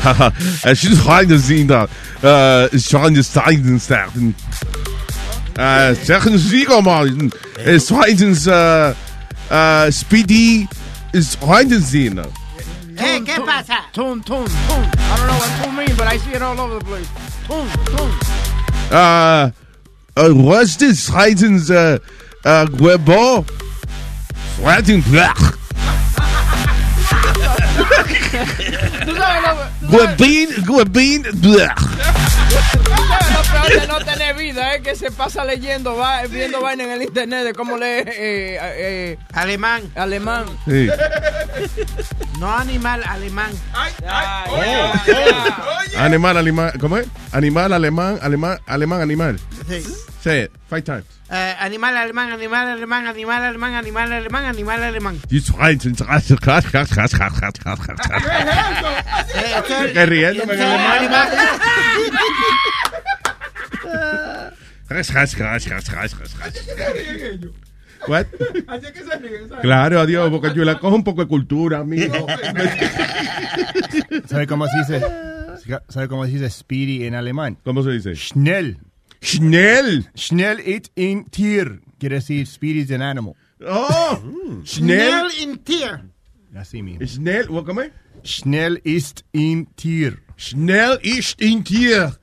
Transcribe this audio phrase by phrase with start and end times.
[0.04, 0.32] Haha,
[0.62, 1.90] es ist rein zien dat.
[2.22, 4.34] Uh, Sean de Steinen starten.
[5.58, 7.08] Uh, zeggen ze mal.
[7.64, 8.90] Es Steins uh,
[9.50, 10.66] uh, Speedy
[11.12, 12.20] is rein zien.
[12.96, 13.80] ¿Qué, qué pasa?
[13.92, 14.84] Tune, tune, tune.
[14.84, 17.08] I don't know what tune means, but I see it all over the place.
[17.46, 18.12] Tune, tune.
[18.90, 19.50] Uh,
[20.16, 21.98] uh, what's this Steins uh,
[22.44, 23.44] uh, Guebo?
[24.62, 25.59] Steins blech.
[29.04, 29.88] ¿Tú sabes lo,
[33.32, 34.74] lo peor de no tener vida?
[34.74, 38.58] Es que se pasa leyendo, va, viendo vaina en el internet de cómo lee eh,
[38.60, 39.82] eh, Alemán.
[39.94, 40.44] alemán.
[40.66, 40.88] Sí.
[42.38, 43.50] No animal, alemán.
[45.96, 47.06] Animal, animal, ¿cómo es?
[47.32, 49.40] Animal, alemán, alemán, alemán, animal.
[49.68, 49.82] Sí.
[50.20, 51.06] Say it five times.
[51.30, 55.18] Uh, animal alemán, animal alemán, animal alemán, animal alemán, animal alemán.
[68.08, 68.26] What?
[68.66, 69.60] Así que se.
[69.62, 70.00] Claro,
[70.94, 71.84] un poco de cultura,
[74.26, 75.00] ¿Sabe cómo se dice?
[75.88, 77.58] ¿Sabe cómo se speedy en alemán?
[79.22, 80.06] Schnell.
[80.14, 81.80] Schnell ist in Tier.
[81.98, 83.36] Quiere decir Speedy is an animal.
[83.66, 84.18] Oh,
[84.64, 85.42] Schnell Schnell.
[85.42, 86.00] in Tier.
[86.54, 87.06] Así mismo.
[87.06, 87.92] Schnell, what, ¿cómo es?
[88.24, 90.18] Schnell ist in Tier.
[90.36, 92.16] Schnell ist in Tier.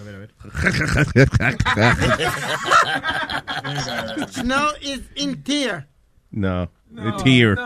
[0.00, 0.28] A ver, a ver.
[4.30, 5.86] Schnell is in Tier.
[6.30, 7.56] No, a tier.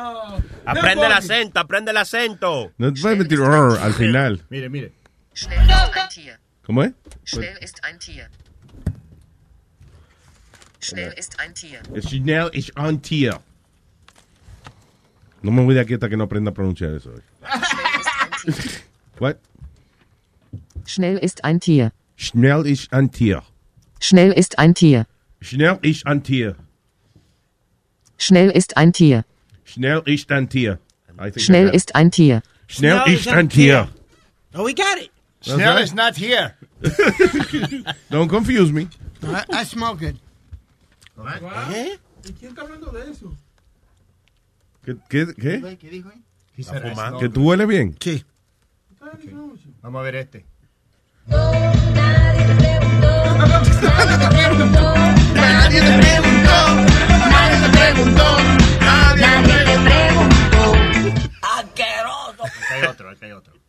[0.64, 2.72] Aprende el acento, aprende el acento.
[2.78, 4.40] No te puedes meter al final.
[4.50, 4.92] Mire, mire.
[5.34, 6.38] Schnell ist ein Tier.
[6.66, 6.92] ¿Cómo es?
[7.24, 8.28] Schnell ist ein Tier.
[10.80, 11.80] Schnell ist ein Tier.
[12.02, 13.40] Schnell ist ein Tier.
[15.42, 17.10] No me voy de aquí hasta que no aprenda a pronunciar eso.
[19.18, 19.38] What?
[20.86, 21.92] Schnell ist ein Tier.
[22.16, 23.42] Schnell ist ein Tier.
[24.00, 25.06] Schnell ist ein Tier.
[25.40, 26.56] Schnell ist ein Tier.
[28.18, 29.24] Schnell ist ein Tier.
[29.64, 30.78] Schnell ist ein Tier.
[31.18, 31.76] I think I Schnell got it.
[31.76, 32.42] ist ein Tier.
[32.68, 33.88] Schnell ist ein Tier.
[34.54, 35.10] Oh, we got it.
[35.42, 36.56] Snell is not here.
[38.10, 38.88] Don't confuse me.
[39.22, 40.16] I, I smell good.
[41.70, 41.98] ¿Qué?
[42.24, 43.36] ¿Y quién está hablando de eso?
[44.84, 44.96] ¿Qué?
[45.08, 46.10] ¿Qué, qué dijo?
[46.56, 46.64] ¿Que,
[47.20, 47.96] ¿Que tú hueles bien?
[48.00, 48.24] Sí.
[49.00, 49.34] Okay.
[49.82, 50.44] Vamos a ver este.
[51.26, 54.94] Nadie te preguntó, nadie te preguntó,
[55.34, 56.66] nadie te preguntó,
[57.34, 58.36] nadie te preguntó,
[61.42, 61.82] Aquí
[62.72, 63.61] hay otro, aquí hay otro.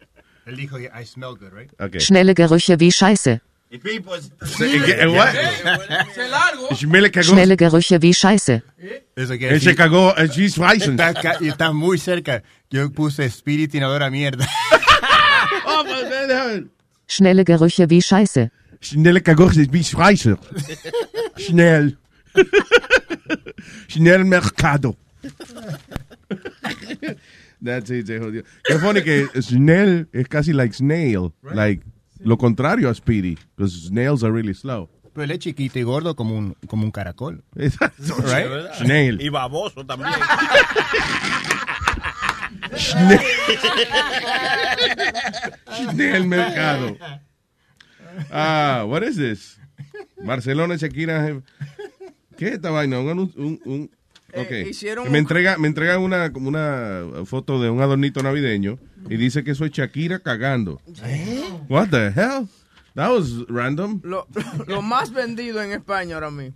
[0.45, 1.99] Okay.
[1.99, 3.41] Schnelle Gerüche wie Scheiße.
[7.21, 8.61] Schnelle Gerüche wie Scheiße.
[9.15, 10.99] Él se cagó, she's rising.
[10.99, 12.43] Está, está muy cerca.
[12.69, 14.45] Yo puse Spirit y ahora mierda.
[15.65, 16.63] Oh, eh,
[17.07, 18.51] Schnelle Gerüche wie Scheiße.
[18.81, 20.37] Schnelle Gerüche wie Scheiße.
[21.37, 21.97] Schnell.
[23.87, 24.95] Schnell Mercado.
[27.63, 28.43] That's it, se jodió.
[28.63, 31.31] Qué funny que Schnell es casi like snail.
[31.43, 31.83] Like,
[32.19, 33.37] lo contrario a Speedy.
[33.55, 34.89] Because snails are really slow.
[35.13, 37.43] Pero él es chiquito y gordo como un, como un caracol.
[37.55, 38.49] Exacto, right?
[38.49, 38.73] ¿verdad?
[38.83, 39.21] Snail.
[39.21, 40.11] Y baboso también.
[42.75, 43.19] Schnell.
[45.91, 46.97] Schnell Mercado.
[48.31, 49.59] Ah, what is this?
[50.23, 51.41] Barcelona, Shakira.
[52.37, 52.99] ¿Qué es esta vaina?
[52.99, 53.91] Un, un, un-
[54.35, 58.79] Eh, hicieron me entrega, me entrega una, una foto de un adornito navideño
[59.09, 60.81] y dice que soy Shakira cagando.
[61.69, 62.47] What the hell?
[62.95, 64.01] That was random.
[64.03, 64.27] Lo,
[64.67, 66.55] lo más vendido en España ahora mismo.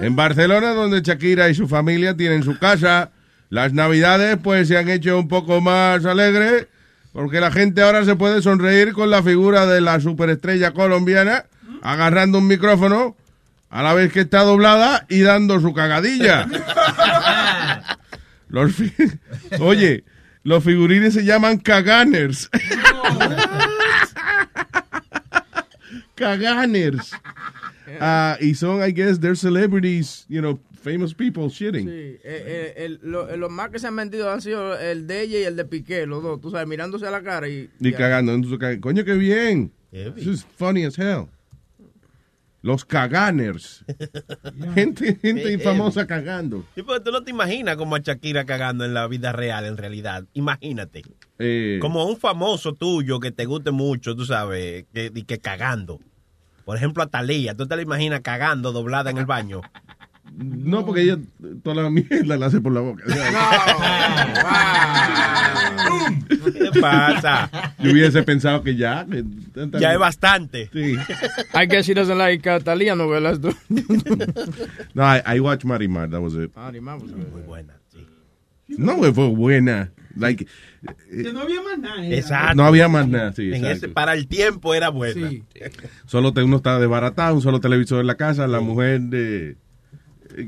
[0.00, 3.12] En Barcelona, donde Shakira y su familia tienen su casa,
[3.48, 6.66] las navidades pues se han hecho un poco más alegres,
[7.12, 11.44] porque la gente ahora se puede sonreír con la figura de la superestrella colombiana,
[11.82, 13.16] agarrando un micrófono,
[13.72, 16.46] a la vez que está doblada y dando su cagadilla.
[18.48, 18.92] Los fi-
[19.60, 20.04] Oye,
[20.42, 22.50] los figurines se llaman caganers.
[26.14, 27.12] caganers.
[28.00, 31.86] Ah, y son, I guess, they're celebrities, you know, famous people shitting.
[31.86, 35.20] Sí, eh, eh, el- lo- los más que se han vendido han sido el de
[35.22, 37.68] ella y el de Piqué, los dos, tú sabes, mirándose a la cara y...
[37.80, 37.98] Y ya.
[37.98, 38.32] cagando.
[38.80, 39.72] Coño, qué bien.
[39.92, 40.22] Heavy.
[40.24, 41.28] This is funny as hell.
[42.62, 43.84] Los caganers.
[44.74, 46.64] gente gente Sí, infamosa cagando.
[46.74, 49.76] Sí, pero tú no te imaginas como a Shakira cagando en la vida real, en
[49.76, 50.24] realidad.
[50.32, 51.02] Imagínate.
[51.38, 55.98] Eh, Como un famoso tuyo que te guste mucho, tú sabes, que, y que cagando.
[56.64, 57.56] Por ejemplo, a Talía.
[57.56, 59.60] ¿Tú te la imaginas cagando doblada en el baño?
[60.36, 61.18] No, porque ella
[61.62, 63.04] toda la mierda la hace por la boca.
[66.28, 67.74] ¿Qué pasa?
[67.78, 69.06] Yo hubiese pensado que ya.
[69.10, 69.24] que-
[69.78, 70.70] Ya es bastante.
[70.72, 70.94] Sí.
[71.54, 73.40] I guess she doesn't like Thalía novelas.
[74.94, 76.50] No, I, I watched Marimar, that was it.
[76.72, 78.06] Ni más, pues, Muy buena, sí.
[78.68, 79.90] No, fue buena.
[80.16, 80.46] Like,
[81.10, 82.04] Que no había más nada.
[82.04, 82.16] era.
[82.16, 82.54] Exacto.
[82.56, 85.28] no había más nada, sí, En ese, para el tiempo era buena.
[85.30, 85.42] Sí.
[86.06, 89.56] Solo te- uno está desbaratado, un solo televisor en la casa, la mujer de,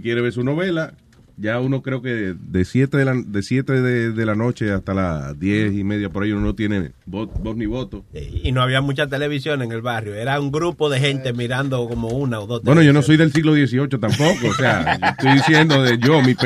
[0.02, 0.94] quiere ver su novela.
[1.36, 4.94] Ya uno creo que de 7 de la, de, siete de, de la noche hasta
[4.94, 8.04] las 10 y media por ahí uno no tiene voz, voz ni voto.
[8.12, 10.14] Y no había mucha televisión en el barrio.
[10.14, 12.62] Era un grupo de gente mirando como una o dos.
[12.62, 16.22] Bueno, yo no soy del siglo XVIII tampoco, o sea, yo estoy diciendo de yo,
[16.22, 16.36] mi,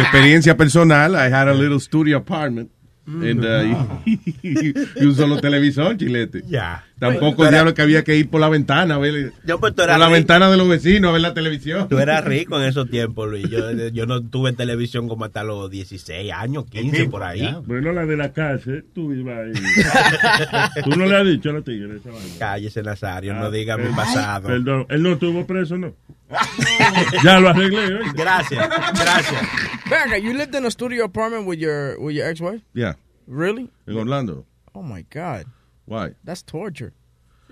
[0.00, 2.70] experiencia personal, I had a little studio apartment.
[3.06, 4.18] and, uh, y,
[5.02, 6.42] y un solo televisor, chilete.
[6.46, 6.87] Ya.
[6.98, 9.82] Tampoco Pero- diablo que había que ir por la ventana a ver, Yo, pues, tú
[9.82, 10.10] por la rico.
[10.10, 11.88] ventana de los vecinos a ver la televisión.
[11.88, 13.48] Tú eras rico en esos tiempos, Luis.
[13.48, 17.48] Yo, yo no tuve televisión como hasta los 16 años, 15 por ahí.
[17.66, 19.52] Bueno, la de la cárcel, tú ibas ahí.
[20.84, 22.34] Tú no le has dicho a la tigre esa vaina.
[22.38, 24.46] Cállese, Nazario, no Ah, diga mi pasado.
[24.48, 25.94] Perdón, él no estuvo preso, ¿no?
[27.24, 28.12] ya lo arreglé, ¿oíste?
[28.22, 29.42] Gracias, gracias.
[29.88, 32.62] Venga, you lived in a studio apartment with your with your ex-wife?
[32.74, 32.96] Yeah,
[33.26, 33.70] Really?
[33.86, 34.44] en Orlando.
[34.72, 35.46] Oh my God,
[35.88, 36.14] Why?
[36.24, 36.92] that's torture.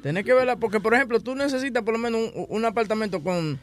[0.02, 3.58] Tenés que verla porque, por ejemplo, tú necesitas por lo menos un, un apartamento con,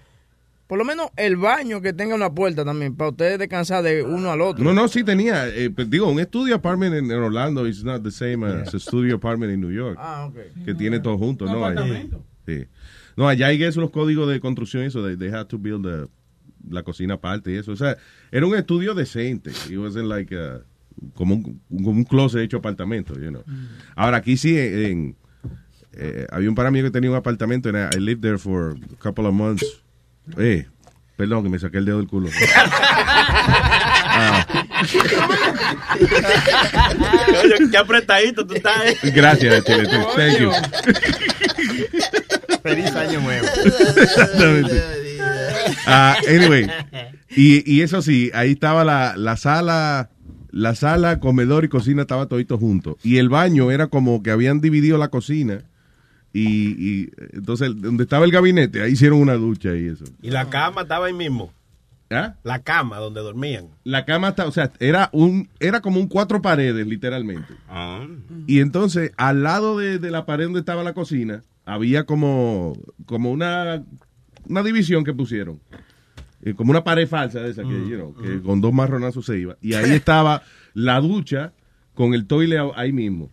[0.67, 4.31] por lo menos el baño que tenga una puerta también para ustedes descansar de uno
[4.31, 4.63] al otro.
[4.63, 5.47] No, no, sí tenía.
[5.47, 8.79] eh, pues, digo, un estudio apartment en, en Orlando is not the same as a
[8.79, 9.97] studio apartment en New York.
[10.01, 10.65] Ah, ok.
[10.65, 11.65] que tiene todo junto, Un ¿no?
[11.65, 12.23] Allá- apartamento.
[12.47, 12.65] Sí.
[13.15, 16.07] No, allá hay esos los códigos de construcción, eso, they, they had to build the-
[16.69, 17.71] la cocina aparte y eso.
[17.73, 17.95] O sea,
[18.31, 19.51] era un estudio decente.
[19.69, 20.61] It wasn't like a-
[21.13, 23.43] como, un, como un closet hecho apartamento, you know.
[23.95, 25.15] Ahora, aquí sí, en,
[25.93, 28.75] eh, había un par amigo que tenía un apartamento and I, I lived there for
[28.75, 29.65] a couple of months.
[30.37, 30.65] Eh,
[31.17, 32.29] perdón, que me saqué el dedo del culo.
[34.15, 34.45] Ah,
[37.43, 38.85] Oye, qué apretadito tú estás.
[38.85, 39.11] eh.
[39.13, 39.87] gracias, Chile.
[40.15, 40.51] Thank you.
[42.61, 43.47] Feliz año nuevo.
[43.97, 44.81] Exactamente.
[45.85, 46.67] Ah, anyway,
[47.35, 50.09] y, y eso sí, ahí estaba la, la sala,
[50.53, 52.97] la sala, comedor y cocina estaba todito junto.
[53.03, 55.63] Y el baño era como que habían dividido la cocina.
[56.31, 60.05] Y, y entonces, donde estaba el gabinete, ahí hicieron una ducha y eso.
[60.21, 61.51] Y la cama estaba ahí mismo.
[62.11, 62.35] ¿Ah?
[62.43, 63.69] La cama donde dormían.
[63.83, 67.51] La cama está, o sea, era un, era como un cuatro paredes, literalmente.
[68.45, 72.77] Y entonces, al lado de, de la pared donde estaba la cocina, había como,
[73.07, 73.83] como una,
[74.47, 75.59] una división que pusieron.
[76.45, 79.39] Eh, como una pared falsa de esa, que, you know, que con dos marronazos se
[79.39, 79.57] iba.
[79.61, 80.43] Y ahí estaba
[80.73, 81.53] la ducha
[81.93, 83.29] con el toile ahí mismo.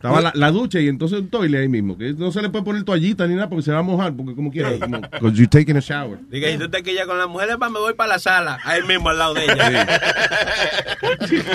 [0.00, 1.98] Estaba la, la ducha y entonces un toile ahí mismo.
[1.98, 4.34] Que no se le puede poner toallita ni nada porque se va a mojar, porque
[4.34, 4.70] como quiera.
[4.70, 6.18] Because you're taking a shower.
[6.30, 8.58] Diga, si tú te quillas con las mujeres, pa, me voy para la sala.
[8.64, 9.86] Ahí mismo al lado de ella.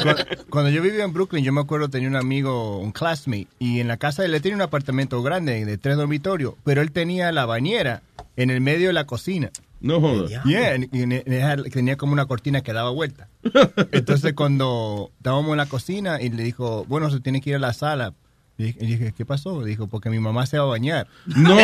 [0.04, 3.80] Cuando, cuando yo vivía en Brooklyn, yo me acuerdo tenía un amigo, un classmate, y
[3.80, 6.92] en la casa de él él tenía un apartamento grande de tres dormitorios, pero él
[6.92, 8.04] tenía la bañera
[8.36, 9.50] en el medio de la cocina.
[9.82, 10.32] No jodas.
[10.46, 11.04] Yeah, y- y-
[11.66, 13.28] y tenía como una cortina que daba vuelta.
[13.92, 17.60] Entonces cuando estábamos en la cocina y le dijo, bueno, se tiene que ir a
[17.60, 18.14] la sala.
[18.58, 19.64] Y dije- ¿qué pasó?
[19.64, 21.08] Dijo, porque mi mamá se va a bañar.
[21.28, 21.58] No.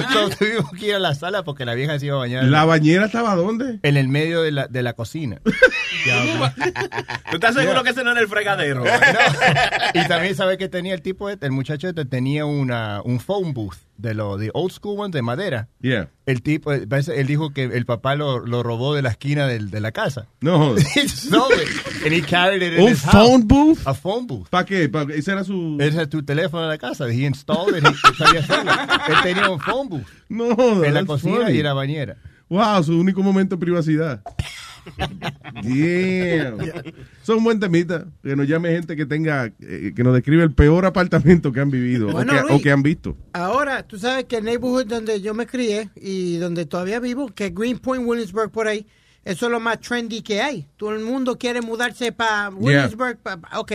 [0.00, 2.44] Entonces tuvimos que ir a la sala porque la vieja se iba a bañar.
[2.44, 3.78] ¿La bañera estaba dónde?
[3.82, 5.40] en el medio de la, de la cocina.
[7.30, 8.84] ¿Tú estás seguro que ese no era el fregadero?
[9.94, 13.52] y también sabe que tenía el tipo este, el muchacho este tenía una un phone
[13.54, 15.68] booth de lo de old school ones de madera.
[15.80, 16.08] Yeah.
[16.26, 19.46] El tipo, eh, parece- él dijo que el papá lo, lo robó de la esquina
[19.46, 20.26] del- de la casa.
[20.40, 20.84] No it,
[22.04, 23.12] and he carried it in ¿Un his house.
[23.28, 23.78] phone booth?
[23.86, 24.48] A phone booth.
[24.48, 24.88] ¿Para qué?
[24.88, 25.16] ¿Pa' qué?
[25.18, 25.76] Ese era su...
[25.80, 27.06] Ese es tu teléfono de la casa.
[27.08, 27.84] He installed it.
[27.86, 28.72] He sabía hacerlo.
[29.08, 31.52] Él tenía un phone booth No en la cocina funny.
[31.52, 32.16] y en la bañera.
[32.48, 34.22] Wow, su único momento de privacidad.
[35.62, 36.58] Damn.
[37.22, 38.06] Son buen temita.
[38.22, 41.70] Que nos llame gente que tenga, eh, que nos describe el peor apartamento que han
[41.70, 42.52] vivido Bueno, o, que, Luis.
[42.54, 43.16] o que han visto.
[43.32, 47.46] Ahora, tú sabes que el neighborhood donde yo me crié y donde todavía vivo, que
[47.46, 48.86] es Greenpoint, Williamsburg, por ahí,
[49.24, 50.66] eso es lo más trendy que hay.
[50.76, 53.18] Todo el mundo quiere mudarse para Williamsburg.
[53.18, 53.72] pa- pa- ok,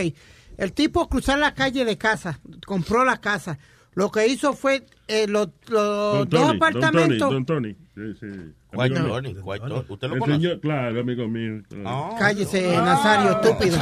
[0.58, 3.58] el tipo cruzar la calle de casa, compró la casa,
[3.94, 7.30] Lo que hizo fue eh, los, los Don dos Tony, apartamentos.
[7.30, 8.14] Don Tony, Don Tony.
[8.14, 8.52] Sí, sí.
[8.72, 9.06] Mío.
[9.08, 9.84] Tony, White Tony.
[9.88, 10.40] ¿Usted lo conoce?
[10.40, 11.62] señor, claro, amigo mío.
[11.68, 12.14] claro.
[12.18, 12.82] Cállese, Ah.
[12.82, 13.78] Nazario, estúpido.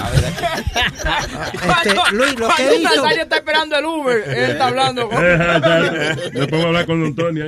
[1.53, 2.95] Este, Luis, lo que hizo.
[3.03, 5.19] Nazario está esperando el Uber, él está hablando con...
[5.25, 7.41] Eh, Después voy a hablar con Don Tony.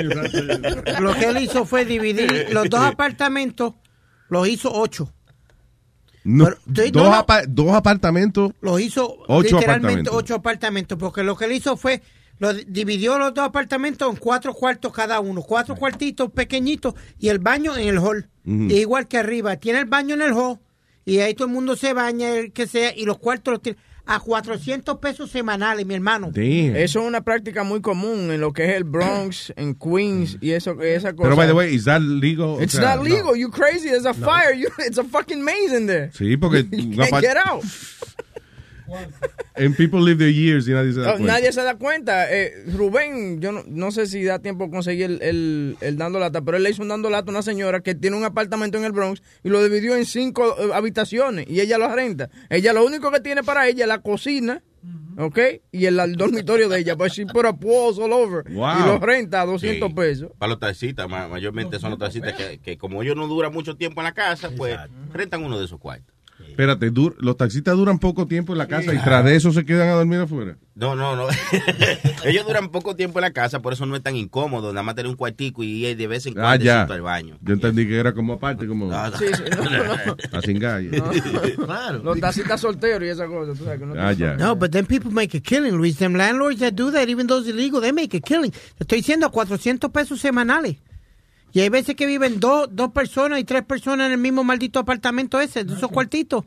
[1.00, 3.74] Lo que él hizo fue dividir los dos apartamentos,
[4.28, 5.12] los hizo ocho.
[6.22, 7.14] No, Pero, sí, dos, no.
[7.14, 8.52] apa- dos apartamentos.
[8.60, 10.14] Los hizo Ocho literalmente apartamentos.
[10.14, 12.02] ocho apartamentos, porque lo que él hizo fue,
[12.40, 17.28] lo di- dividió los dos apartamentos en cuatro cuartos cada uno, cuatro cuartitos pequeñitos y
[17.28, 18.28] el baño en el hall.
[18.44, 20.58] Igual que arriba, tiene el baño en el hall
[21.04, 23.78] y ahí todo el mundo se baña, el que sea, y los cuartos los tiene
[24.06, 26.32] a 400 pesos semanales, mi hermano.
[26.32, 26.74] Damn.
[26.74, 30.50] Eso es una práctica muy común en lo que es el Bronx, en Queens y
[30.50, 31.24] eso, esa cosa.
[31.28, 32.56] Pero, by the way, ¿is that legal?
[32.56, 33.14] O It's sea, not no.
[33.14, 33.36] legal.
[33.36, 33.88] You crazy.
[33.88, 34.52] There's a fire.
[34.54, 36.10] You, it's a fucking maze in there.
[36.12, 37.62] Sí, porque You can't get out.
[39.54, 41.32] And people live their years y nadie se da cuenta.
[41.32, 42.32] nadie se da cuenta.
[42.34, 46.40] Eh, Rubén, yo no, no sé si da tiempo conseguir el, el, el dando lata,
[46.42, 48.84] pero él le hizo un dando lata a una señora que tiene un apartamento en
[48.84, 52.30] el Bronx y lo dividió en cinco eh, habitaciones y ella lo renta.
[52.48, 54.62] Ella lo único que tiene para ella es la cocina,
[55.18, 55.38] ¿ok?
[55.72, 56.96] Y el, el dormitorio de ella.
[56.96, 58.44] Pues she put walls all over.
[58.52, 58.78] Wow.
[58.80, 59.94] Y lo renta a 200 Sí.
[59.94, 60.30] pesos.
[60.38, 63.76] Para los taxistas, ma- mayormente son los taxistas que, que como ellos no duran mucho
[63.76, 64.78] tiempo en la casa, pues
[65.12, 66.14] rentan uno de esos cuartos.
[66.50, 69.64] Espérate, dur- los taxistas duran poco tiempo en la casa y tras de eso se
[69.64, 70.56] quedan a dormir afuera.
[70.74, 71.26] No, no, no.
[72.24, 74.72] ellos duran poco tiempo en la casa, por eso no es tan incómodo.
[74.72, 76.72] Nada más tener un cuartico y de vez en cuando Ah, ya.
[76.74, 77.38] necesito al baño.
[77.42, 79.64] Yo entendí que era como aparte, como Ah, Sí, sí, no,
[80.06, 80.16] no.
[80.38, 80.82] a cingar.
[80.82, 81.10] No.
[82.04, 83.52] Los taxistas solteros y esa cosa.
[83.52, 84.36] tú sabes que no Ah, ya.
[84.36, 85.96] No, but then people make a killing, Luis.
[85.98, 88.50] Them landlords that do that, even though it's illegal, they make a killing.
[88.50, 90.76] Te estoy diciendo a 400 pesos semanales.
[91.52, 94.78] Y hay veces que viven dos, dos personas y tres personas en el mismo maldito
[94.78, 96.44] apartamento ese, de esos cuartitos.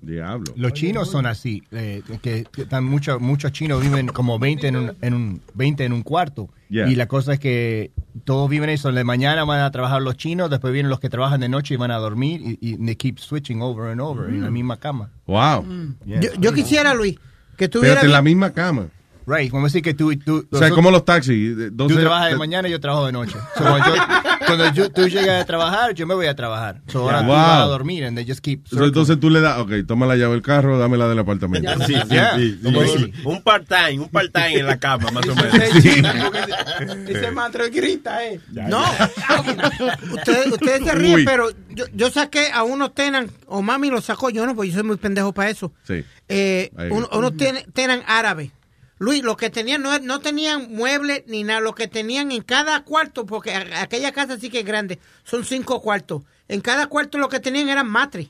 [0.00, 0.52] Diablo.
[0.56, 4.76] Los chinos son así, eh, que, que están muchos muchos chinos viven como 20 en
[4.76, 6.50] un, en un 20 en un cuarto.
[6.68, 6.88] Yeah.
[6.88, 7.90] Y la cosa es que
[8.24, 11.40] todos viven eso, de mañana van a trabajar los chinos, después vienen los que trabajan
[11.40, 14.42] de noche y van a dormir y, y they keep switching over and over en
[14.42, 15.10] la misma cama.
[15.26, 15.66] Wow.
[16.04, 16.20] Yeah.
[16.20, 17.18] Yo, yo quisiera, Luis,
[17.56, 18.00] que tuviera...
[18.02, 18.88] En la misma cama.
[19.30, 21.56] Right, vamos a decir que tú, tú, O sea, como los taxis.
[21.56, 23.36] de- tú 12 trabajas de mañana y yo trabajo de noche.
[23.56, 24.02] So, cuando yo-
[24.46, 26.80] cuando yo- tú llegas a trabajar, yo me voy a trabajar.
[26.88, 27.34] So, ahora tú Wow.
[27.36, 30.16] vas a dormir and they just keep So, Entonces tú le das, ok, toma la
[30.16, 31.70] llave del carro, dame la del apartamento.
[31.86, 32.36] Sí, sí, Yeah.
[32.36, 32.60] sí, sí.
[32.64, 33.12] Como Sí.
[33.24, 35.54] Un part-time, un part-time en la cama, más o menos.
[37.08, 38.40] Ese mantro grita, eh.
[38.50, 38.82] No,
[40.12, 41.24] ustedes, ustedes se ríen, Uy.
[41.24, 44.74] pero yo, yo saqué a unos tenan, o mami lo sacó, yo no, porque yo
[44.78, 45.72] soy muy pendejo para eso.
[45.84, 46.04] Sí.
[46.28, 48.50] Eh, uno- unos ten- tenan árabes.
[49.00, 52.84] Luis, lo que tenían no, no tenían muebles ni nada, lo que tenían en cada
[52.84, 56.22] cuarto, porque aquella casa sí que es grande, son cinco cuartos.
[56.48, 58.28] En cada cuarto lo que tenían eran matres.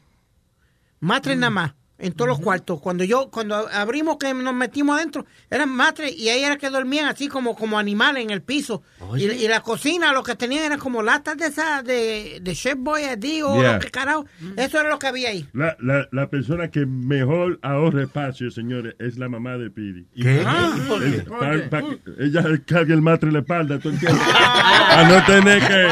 [1.01, 2.81] Matres nada más, en todos los cuartos.
[2.81, 7.07] Cuando yo, cuando abrimos que nos metimos adentro, eran matres y ahí era que dormían
[7.07, 8.83] así como, como animales en el piso.
[9.17, 12.77] Y, y la cocina lo que tenían eran como latas de esas de, de Chef
[12.79, 13.75] Boyardee o Yeah.
[13.75, 14.27] lo que carajo.
[14.57, 15.47] Eso era lo que había ahí.
[15.53, 20.07] La, la, la persona que mejor ahorra espacio, señores, es la mamá de Piri.
[20.17, 20.45] ¿Qué?
[20.89, 21.99] ¿Por qué?
[22.21, 24.23] ella carga el matre en la espalda, ¿tú entiendes?
[24.23, 25.89] Para no tener que...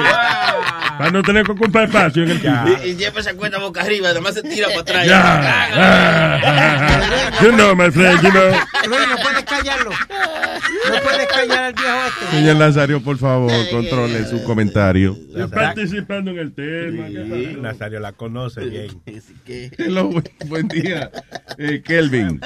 [0.98, 2.84] Para no tener que ocupar espacio en el piso.
[2.84, 5.06] Y, y siempre se encuentra boca arriba, además se tira para atrás.
[5.06, 5.20] Ya.
[5.22, 7.42] Ah, ah, ah.
[7.42, 8.50] You know, my friend, you know.
[8.88, 9.90] Luis, no puedes callarlo.
[9.90, 12.36] No puedes callar al viejo este.
[12.36, 15.16] Señor Nazario, por favor, controle su comentario.
[15.28, 17.06] Estoy participando en el tema.
[17.08, 17.62] ¿qué pasa?
[17.62, 19.00] Nazario la conoce bien.
[19.78, 21.10] Hello, buen, buen día.
[21.58, 22.40] Eh, Kelvin.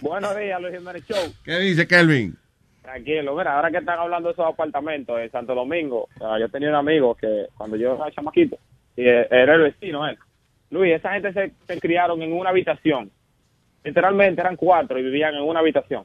[0.00, 1.34] Buenos días, Luis Jiménez Show.
[1.44, 2.36] ¿Qué dice Kelvin?
[2.84, 6.06] Tranquilo, mira, ahora que están hablando de esos apartamentos en Santo Domingo,
[6.38, 8.58] yo tenía un amigo que cuando yo era chamaquito,
[8.94, 10.18] y eh, era el vecino él.
[10.68, 13.10] Luis, esa gente se, se criaron en una habitación.
[13.82, 16.04] Literalmente eran cuatro y vivían en una habitación.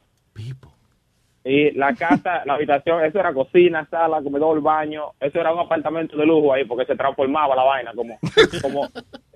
[1.44, 5.12] Y la casa, la habitación, eso era cocina, sala, comedor, baño.
[5.20, 8.18] Eso era un apartamento de lujo ahí porque se transformaba la vaina como,
[8.62, 8.88] como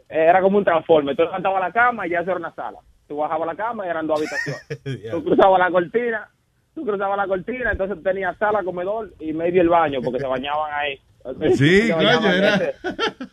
[0.08, 1.14] era como un transforme.
[1.14, 2.80] Tú levantabas la cama y ya eso era una sala.
[3.06, 5.12] Tú bajabas la cama y eran dos habitaciones.
[5.12, 6.30] Tú cruzabas la cortina,
[6.76, 10.72] tú cruzabas la cortina, entonces tenías sala, comedor y medio el baño porque se bañaban
[10.74, 11.00] ahí.
[11.56, 12.76] Sí, coño, era- ese-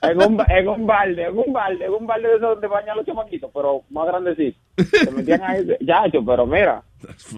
[0.03, 2.69] En un, ba- en un balde, en un balde, en un balde de esos donde
[2.69, 4.57] bañan los chamaquitos, pero más grandecito.
[4.77, 6.85] Se metían ahí, ya, pero mira,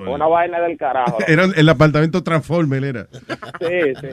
[0.06, 1.16] una vaina del carajo.
[1.26, 3.06] Era el apartamento Transformer, era.
[3.60, 4.08] Sí, sí.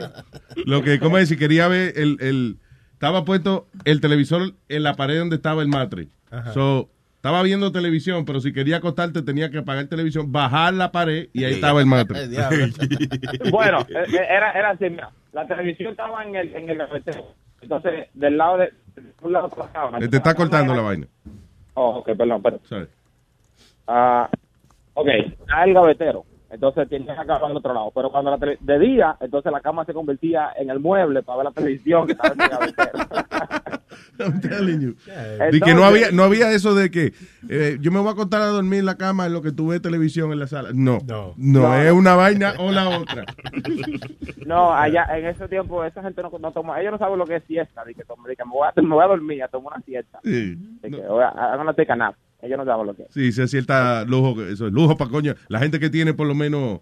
[0.64, 1.28] Lo que, ¿cómo es?
[1.28, 2.56] Si quería ver el, el...
[2.94, 6.08] Estaba puesto el televisor en la pared donde estaba el matre.
[6.30, 6.52] Ajá.
[6.54, 6.88] So,
[7.20, 11.44] estaba viendo televisión, pero si quería acostarte tenía que apagar televisión, bajar la pared y
[11.44, 12.18] ahí estaba el matre.
[13.50, 17.34] Bueno, eh, eh, era, era así, mira, la televisión estaba en el, en el gavetero.
[17.60, 18.72] Entonces, del lado de,
[19.20, 19.98] un lado cama.
[19.98, 21.06] Te está cortando la vaina.
[21.74, 22.88] Oh, ok, perdón, perdón.
[23.86, 24.30] Ah,
[24.94, 26.24] ok, está el gavetero.
[26.50, 27.92] Entonces tenía que acabar al otro lado.
[27.94, 31.38] Pero cuando la tele- de día, entonces la cama se convertía en el mueble para
[31.38, 32.40] ver la televisión que estaba en.
[34.18, 34.94] I'm telling you.
[35.06, 37.12] Entonces- Y que no había, no había eso de que
[37.48, 39.68] eh, yo me voy a acostar a dormir en la cama en lo que tú
[39.68, 40.70] ves televisión en la sala.
[40.74, 41.74] No, no, No.
[41.80, 43.24] es una vaina o la otra.
[44.46, 47.36] No, allá en ese tiempo esa gente no, no toma, ellos no saben lo que
[47.36, 49.48] es siesta, de que, toma- de que me, voy a, me voy a dormir, a
[49.48, 50.18] tomar una siesta.
[50.24, 50.56] Sí.
[50.82, 52.16] De que voy a, hagan una take a nap.
[52.42, 53.08] Ellos no saben lo que es.
[53.12, 55.34] Sí, se cierta lujo, eso es lujo para coño.
[55.48, 56.80] La gente que tiene por lo menos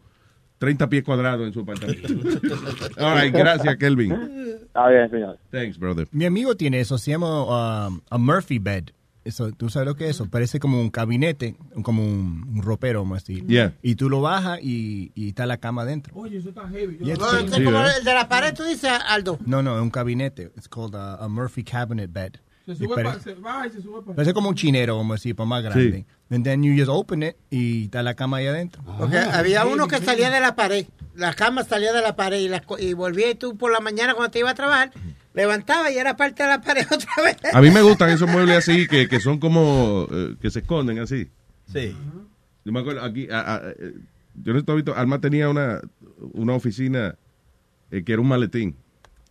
[0.59, 2.09] 30 pies cuadrados en su apartamento.
[2.99, 4.13] All right, gracias, Kelvin.
[4.13, 5.39] Está bien, señor.
[5.51, 6.09] Thanks, brother.
[6.13, 8.85] Mi amigo tiene eso, se llama um, a Murphy bed.
[9.25, 10.31] Eso, ¿Tú sabes lo que es eso?
[10.31, 13.47] Parece como un gabinete, como un, un ropero, vamos a decir.
[13.47, 13.75] Yeah.
[13.83, 16.15] Y tú lo bajas y, y está la cama adentro.
[16.17, 16.97] Oye, eso está heavy.
[16.99, 17.47] Yeah, No, sí.
[17.53, 19.39] Sí, como el de la pared, tú dices, Aldo.
[19.45, 20.51] No, no, es un gabinete.
[20.57, 22.37] It's called a, a Murphy cabinet bed.
[22.75, 25.35] Se sube, pare- pa- se y se sube para Parece como un chinero, a decir,
[25.35, 26.05] pero más grande.
[26.31, 28.83] And then you just open it y está la cama ahí adentro.
[28.99, 32.49] Porque había uno que salía de la pared, la cama salía de la pared y,
[32.49, 34.93] la y volvía y tú por la mañana cuando te iba a trabajar,
[35.35, 37.37] levantaba y era parte de la pared otra vez.
[37.55, 40.99] A mí me gustan esos muebles así, que, que son como, eh, que se esconden
[40.99, 41.29] así.
[41.73, 41.97] Sí.
[42.65, 43.95] Yo me acuerdo, aquí, a- a- eh,
[44.43, 45.81] yo no estoy visto, Alma tenía una,
[46.35, 47.17] una oficina
[47.91, 48.77] eh, que era un maletín.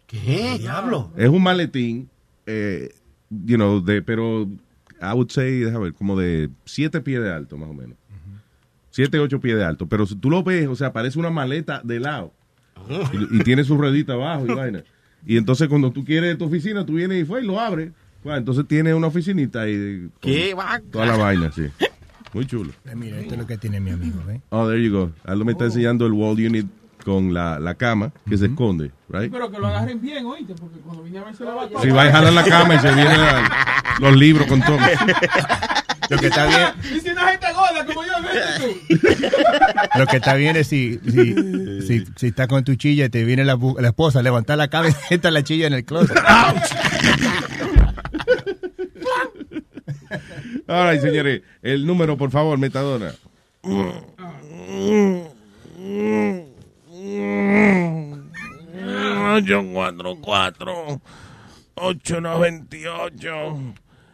[0.08, 0.58] ¿Qué?
[0.60, 1.12] Diablo.
[1.16, 2.10] Es un maletín,
[2.46, 2.96] eh,
[3.30, 4.44] you know, de, pero
[5.02, 7.98] I would say, déjame ver, como de siete pies de alto, más o menos.
[8.90, 9.86] Siete, ocho pies de alto.
[9.88, 12.34] Pero si tú lo ves, o sea, parece una maleta de lado.
[13.14, 14.84] Y, y tiene su ruedita abajo y vaina.
[15.26, 17.92] Y entonces cuando tú quieres tu oficina, tú vienes y fue y lo abres.
[18.24, 20.82] Bueno, entonces tiene una oficinita con ¿Qué va?
[20.92, 21.64] Toda la vaina, sí.
[22.34, 22.72] Muy chulo.
[22.86, 24.42] Eh, Mira, esto es lo que tiene mi amigo, ¿ves?
[24.50, 25.12] Oh, there you go.
[25.24, 26.66] Aldo me está enseñando el wall unit
[27.08, 29.32] con la, la cama que se esconde, right?
[29.32, 31.82] Pero que lo agarren bien, oíste, porque cuando vine a ver se la va a
[31.82, 33.18] Si va a jalar la cama y se vienen
[34.02, 34.78] los libros con todo.
[36.10, 40.00] Lo que está bien, Y si una gente gorda como yo, vete tú.
[40.00, 43.24] lo que está bien es si, si, si, si estás con tu chilla y te
[43.24, 46.18] viene la, la esposa, levantar la cama y está la chilla en el closet.
[50.68, 51.42] Right, señores.
[51.62, 53.14] El número, por favor, metadona.
[59.74, 61.02] Cuatro cuatro
[61.76, 63.74] ocho noventa ocho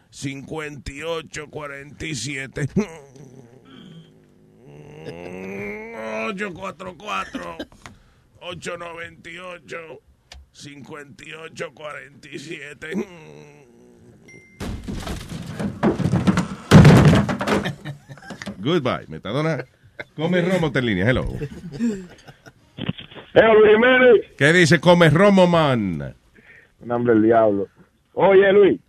[0.10, 2.67] cincuenta y ocho cuarenta y siete
[6.27, 7.58] ocho cuatro cuatro
[8.41, 10.01] ocho noventa ocho
[10.51, 12.91] cincuenta y ocho cuarenta y siete
[18.60, 19.65] Goodbye, metadona.
[20.15, 20.71] Come romo.
[20.73, 21.38] Hello.
[23.34, 24.26] Hello, Luis Jiménez.
[24.38, 26.13] ¿Qué dice Come Romo, man?
[26.84, 27.67] Nombre del diablo.
[28.13, 28.80] Oye, Luis,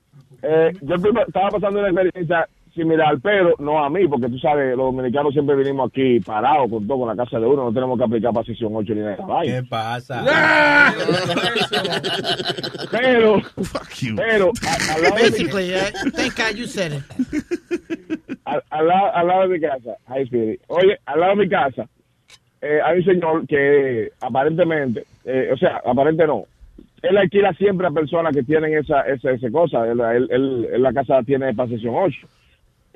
[0.43, 4.87] eh, yo estaba pasando una experiencia similar, pero no a mí, porque tú sabes, los
[4.93, 8.05] dominicanos siempre venimos aquí parados con todo, con la casa de uno, no tenemos que
[8.05, 9.17] aplicar para sesión 8 ni nada.
[9.45, 10.25] ¿Qué pasa?
[12.91, 13.41] Pero,
[14.17, 17.03] pero, a- al lado de mi- Basically, uh, thank God you said it.
[18.45, 20.59] al, al lado, al lado de mi casa, Hi.
[20.69, 21.89] Oye, al lado de mi casa,
[22.65, 26.45] eh, hay un señor que aparentemente, eh, o sea, aparente no,
[27.03, 29.87] él alquila siempre a personas que tienen esa, esa, esa cosa.
[29.87, 30.01] Él,
[30.31, 32.27] él- la casa tiene para sesión 8.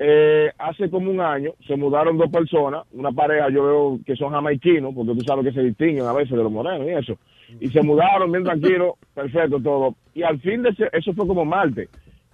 [0.01, 4.31] Eh, hace como un año se mudaron dos personas, una pareja, yo veo que son
[4.31, 7.17] jamaiquinos, porque tú sabes que se distinguen a veces de los morenos y eso.
[7.59, 9.95] Y se mudaron bien tranquilos, perfecto todo.
[10.15, 11.89] Y al fin de eso fue como martes.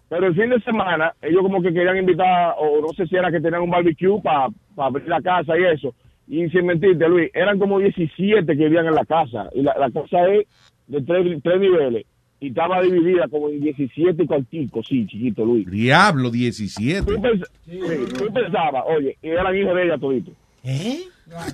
[0.07, 3.31] Pero el fin de semana, ellos como que querían invitar, o no sé si era
[3.31, 5.93] que tenían un barbecue para abrir la casa y eso.
[6.27, 9.49] Y sin mentirte, Luis, eran como 17 que vivían en la casa.
[9.53, 10.47] Y la, la casa es
[10.87, 12.05] de tres, tres niveles.
[12.39, 15.69] Y estaba dividida como en 17 cuarticos, sí, chiquito, Luis.
[15.69, 17.05] Diablo, 17.
[17.05, 17.79] Tú, pens- sí,
[18.17, 20.31] tú pensabas, oye, y eran hijos de ella todito.
[20.63, 20.99] ¿Eh?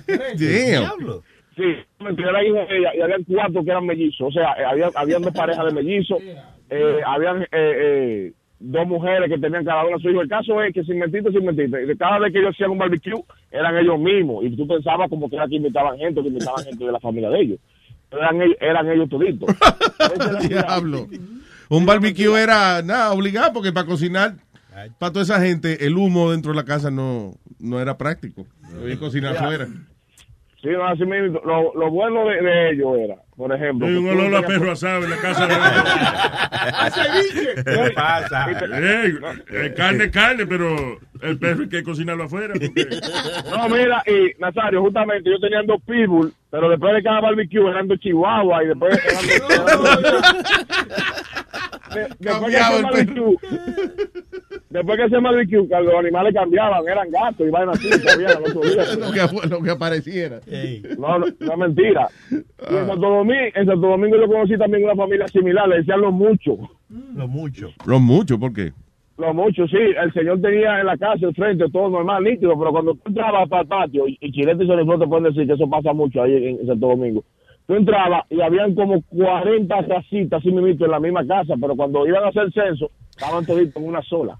[0.06, 1.20] Damn.
[1.56, 1.62] Sí,
[2.00, 4.28] mentira, eran hijos de ella y habían cuatro que eran mellizos.
[4.28, 6.18] O sea, eh, había, habían dos parejas de mellizos,
[6.70, 8.32] eh, habían eh, eh,
[8.62, 10.20] dos mujeres que tenían cada una su hijo.
[10.22, 13.22] El caso es que sin mentirte, sin mentirte, cada vez que ellos hacían un barbecue,
[13.50, 14.44] eran ellos mismos.
[14.44, 17.28] Y tú pensabas como que era que invitaban gente, que invitaban gente de la familia
[17.30, 17.58] de ellos.
[18.10, 19.48] Eran, ellos- eran ellos toditos.
[20.48, 21.06] Diablo.
[21.68, 24.34] Un barbecue era nada obligado porque para cocinar
[24.98, 28.46] para toda esa gente el humo dentro de la casa no, no era práctico.
[28.74, 29.68] Había que cocinar afuera.
[30.62, 31.40] Sí, no, así mismo.
[31.44, 33.84] Lo, lo bueno de, de ellos era, por ejemplo.
[33.88, 37.54] Hay un olor a perro asado en la casa de ¡A ceviche!
[37.64, 38.46] ¿Qué pasa?
[38.50, 39.12] Eh,
[39.50, 42.54] eh, carne, carne, pero el perro hay que cocinarlo afuera.
[42.54, 42.86] porque-
[43.50, 47.88] No, mira, y Nazario, justamente yo tenía dos pitbull, pero después de cada barbecue eran
[47.88, 50.22] dos chihuahua y después eran dos...
[52.22, 53.36] Cada el barbecue,
[54.70, 58.52] después que se barbecue, que los animales cambiaban, eran gatos y vainas así, cambiaban día.
[58.98, 60.40] lo, que, lo que apareciera.
[60.98, 62.08] No, no, no es mentira.
[62.30, 66.00] Y en Santo, Domingo, en Santo Domingo yo conocí también una familia similar, le decían
[66.00, 66.58] los muchos.
[67.14, 67.70] Lo mucho.
[67.86, 68.72] Los muchos, ¿por qué?
[69.18, 69.76] Los muchos, sí.
[69.76, 73.48] El señor tenía en la casa, el frente, todo normal, nítido, pero cuando tú entrabas
[73.48, 76.22] para el patio, y, y Chilete y Soliflor te pueden decir que eso pasa mucho
[76.22, 77.22] ahí en, en Santo Domingo.
[77.66, 82.06] Tú entrabas y habían como 40 casitas así mismito en la misma casa, pero cuando
[82.06, 84.36] iban a hacer censo, estaban toditos en una sola.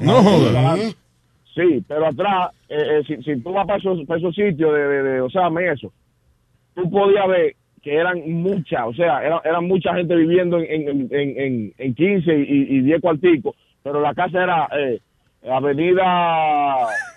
[0.00, 0.96] No jodas.
[1.54, 4.80] Sí, pero atrás, eh, eh, si, si tú vas para esos, para esos sitios de,
[4.80, 5.92] de, de, o sea, eso,
[6.74, 11.08] tú podías ver que eran muchas, o sea, eran, eran mucha gente viviendo en, en,
[11.10, 15.00] en, en, en 15 y, y 10 cuarticos, pero la casa era eh,
[15.46, 16.02] avenida,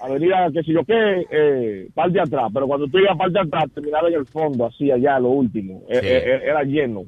[0.01, 3.39] avenida, qué sé yo qué, eh, parte de atrás, pero cuando tú ibas parte de
[3.41, 6.07] atrás, terminaba en el fondo, así allá, lo último, Eh, Sí.
[6.07, 7.03] eh, era lleno.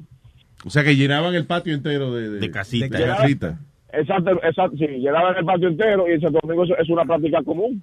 [0.66, 2.96] O sea que llenaban el patio entero de, de, casita.
[2.98, 3.58] de casita.
[3.92, 7.42] Exacto, exacto, sí, llenaban el patio entero y en Santo Domingo eso es una práctica
[7.42, 7.82] común.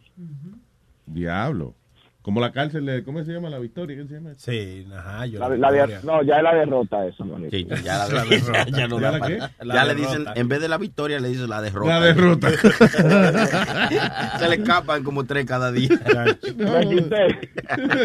[1.06, 1.74] Diablo.
[2.22, 3.50] Como la cárcel de, ¿cómo se llama?
[3.50, 4.30] La Victoria, ¿qué se llama?
[4.38, 7.24] Sí, ajá, yo La, la de- no, ya es la derrota esa.
[7.50, 8.66] Sí, ya la, La derrota.
[8.70, 9.40] ya no ¿Ya da la qué?
[9.66, 12.00] ya le dicen, en vez de la victoria, le dicen la derrota.
[12.00, 12.50] La derrota.
[14.40, 15.90] Se le escapan como tres cada día.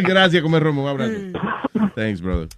[0.02, 0.84] Gracias, Comer Romo.
[0.84, 1.12] Un abrazo.
[1.94, 2.48] Thanks, brother.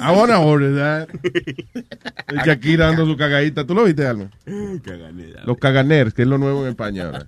[0.00, 1.08] I wanna order that.
[2.28, 3.66] El Shakira dando su cagadita.
[3.66, 4.30] ¿Tú lo viste, Alma?
[5.44, 7.26] Los caganers, que es lo nuevo en España ahora.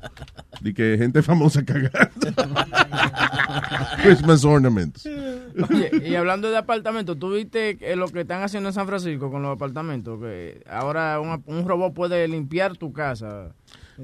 [0.63, 2.33] Y que gente famosa cagando.
[4.03, 5.07] Christmas ornaments.
[5.07, 9.31] Oye, y hablando de apartamentos, ¿tú viste eh, lo que están haciendo en San Francisco
[9.31, 10.21] con los apartamentos?
[10.21, 13.55] Que ahora un, un robot puede limpiar tu casa.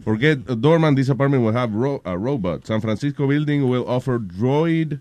[0.05, 2.65] Forget doorman, this apartment will have ro a robot.
[2.65, 5.01] San Francisco building will offer droid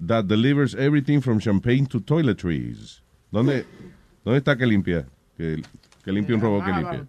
[0.00, 3.02] that delivers everything from champagne to toiletries.
[3.30, 3.64] ¿Dónde,
[4.24, 5.06] dónde está que limpia?
[5.36, 5.62] Que,
[6.04, 7.06] que limpia un robot que limpia.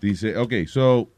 [0.00, 1.08] Dice, ok, so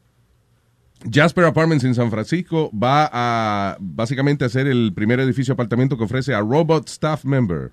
[1.11, 6.05] Jasper Apartments en San Francisco va a básicamente a ser el primer edificio apartamento que
[6.05, 7.73] ofrece a robot staff member.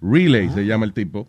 [0.00, 1.28] Relay se llama el tipo.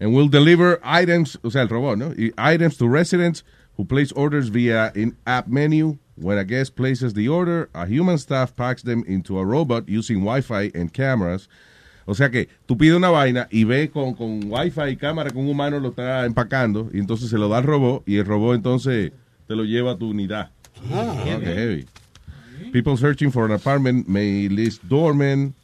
[0.00, 2.12] And will deliver items, o sea, el robot, ¿no?
[2.16, 3.44] Y items to residents
[3.76, 5.98] who place orders via in-app menu.
[6.20, 10.24] When a guest places the order, a human staff packs them into a robot using
[10.24, 11.48] Wi-Fi and cameras.
[12.06, 15.38] O sea que tú pides una vaina y ve con, con Wi-Fi y cámara que
[15.38, 18.56] un humano lo está empacando y entonces se lo da al robot y el robot
[18.56, 19.12] entonces
[19.46, 20.50] te lo lleva a tu unidad.
[20.90, 21.14] Ah.
[21.36, 21.86] Ok, heavy.
[22.72, 25.54] People searching for an apartment may list doormen.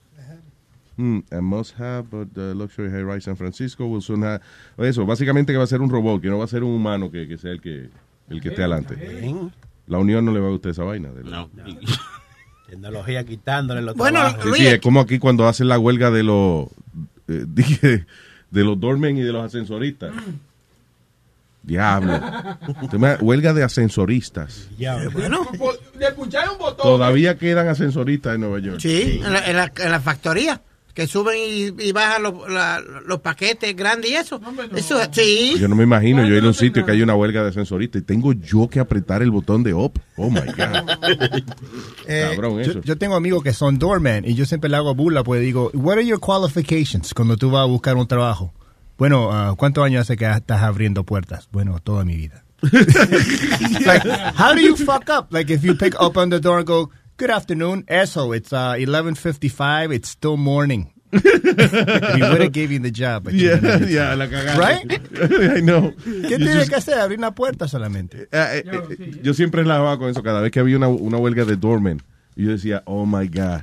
[0.97, 4.41] Hmm, and must have, but the luxury high rise San Francisco will soon have.
[4.79, 7.11] Eso, básicamente que va a ser un robot, que no va a ser un humano
[7.11, 7.91] que, que sea el que,
[8.29, 8.95] el que esté adelante.
[9.87, 11.11] La unión no le va a gustar esa vaina.
[11.11, 11.51] de- No.
[12.69, 14.57] Tecnología quitándole los Bueno, trabajos.
[14.57, 16.67] Sí, sí, es como aquí cuando hacen la huelga de los
[17.29, 18.07] eh, dije,
[18.51, 20.13] de los dormen y de los ascensoristas.
[21.63, 22.21] Diablo.
[23.21, 24.69] Huelga de ascensoristas.
[25.13, 25.47] Bueno,
[25.99, 26.83] De escuchar un botón.
[26.85, 28.81] Todavía quedan ascensoristas en Nueva York.
[28.81, 30.61] sí, en la, en la, en la factoría.
[30.95, 34.41] Que suben y, y bajan los, la- los paquetes grandes y eso.
[34.77, 35.57] Eso sí.
[35.59, 38.01] Yo no me imagino, yo ido a un sitio que hay una huelga de ascensoristas
[38.03, 40.01] y tengo yo que apretar el botón de up.
[40.17, 40.89] Oh my God.
[42.07, 42.81] Eh, Cabrón, yo, eso.
[42.83, 45.95] yo tengo amigos que son doorman y yo siempre le hago burla, pues digo, what
[45.95, 48.53] are your qualifications cuando tú vas a buscar un trabajo?
[48.99, 51.49] Bueno, ah, ¿cuántos años hace que estás abriendo puertas?
[51.51, 52.45] Bueno, toda mi vida.
[53.85, 55.33] like, how do you fuck up?
[55.33, 58.75] Like, if you pick up on the door and go, good afternoon, asshole, it's uh,
[58.79, 60.91] 11.55, it's still morning.
[61.13, 63.25] we would have gave you the job.
[63.25, 63.89] but you Yeah, didn't.
[63.93, 64.59] yeah, la cagaste.
[64.59, 64.93] Right?
[65.57, 65.93] I know.
[66.29, 66.99] ¿Qué just- que hacer?
[66.99, 68.23] Abrir una puerta solamente.
[68.33, 68.65] Eh, eh,
[68.99, 72.03] eh, yo siempre la con eso cada vez que había una, una huelga de doormen.
[72.35, 73.61] Y yo decía, oh my God.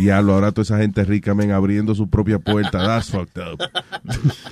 [0.00, 2.78] Diablo, ahora toda esa gente rica, men, abriendo su propia puerta.
[2.78, 3.60] That's fucked up.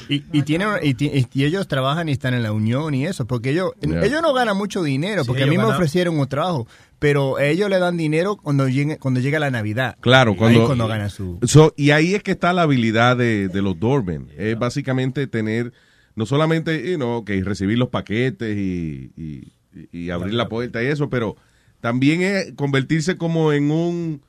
[0.08, 0.94] Y, y, tienen, y,
[1.32, 4.04] y ellos trabajan y están en la unión y eso, porque ellos, Yeah.
[4.04, 7.38] ellos no ganan mucho dinero, porque Sí, a mí me ganan- ofrecieron un trabajo, pero
[7.38, 9.96] ellos le dan dinero cuando llegue, cuando llega la Navidad.
[10.00, 11.38] Claro, cuando, es cuando gana su...
[11.42, 14.28] So, y ahí es que está la habilidad de, de los doormen.
[14.36, 15.72] Es básicamente tener,
[16.16, 19.52] no solamente, you know, que recibir los paquetes y, y-
[19.92, 21.36] y abrir la puerta y eso, pero
[21.80, 24.22] también es convertirse como en un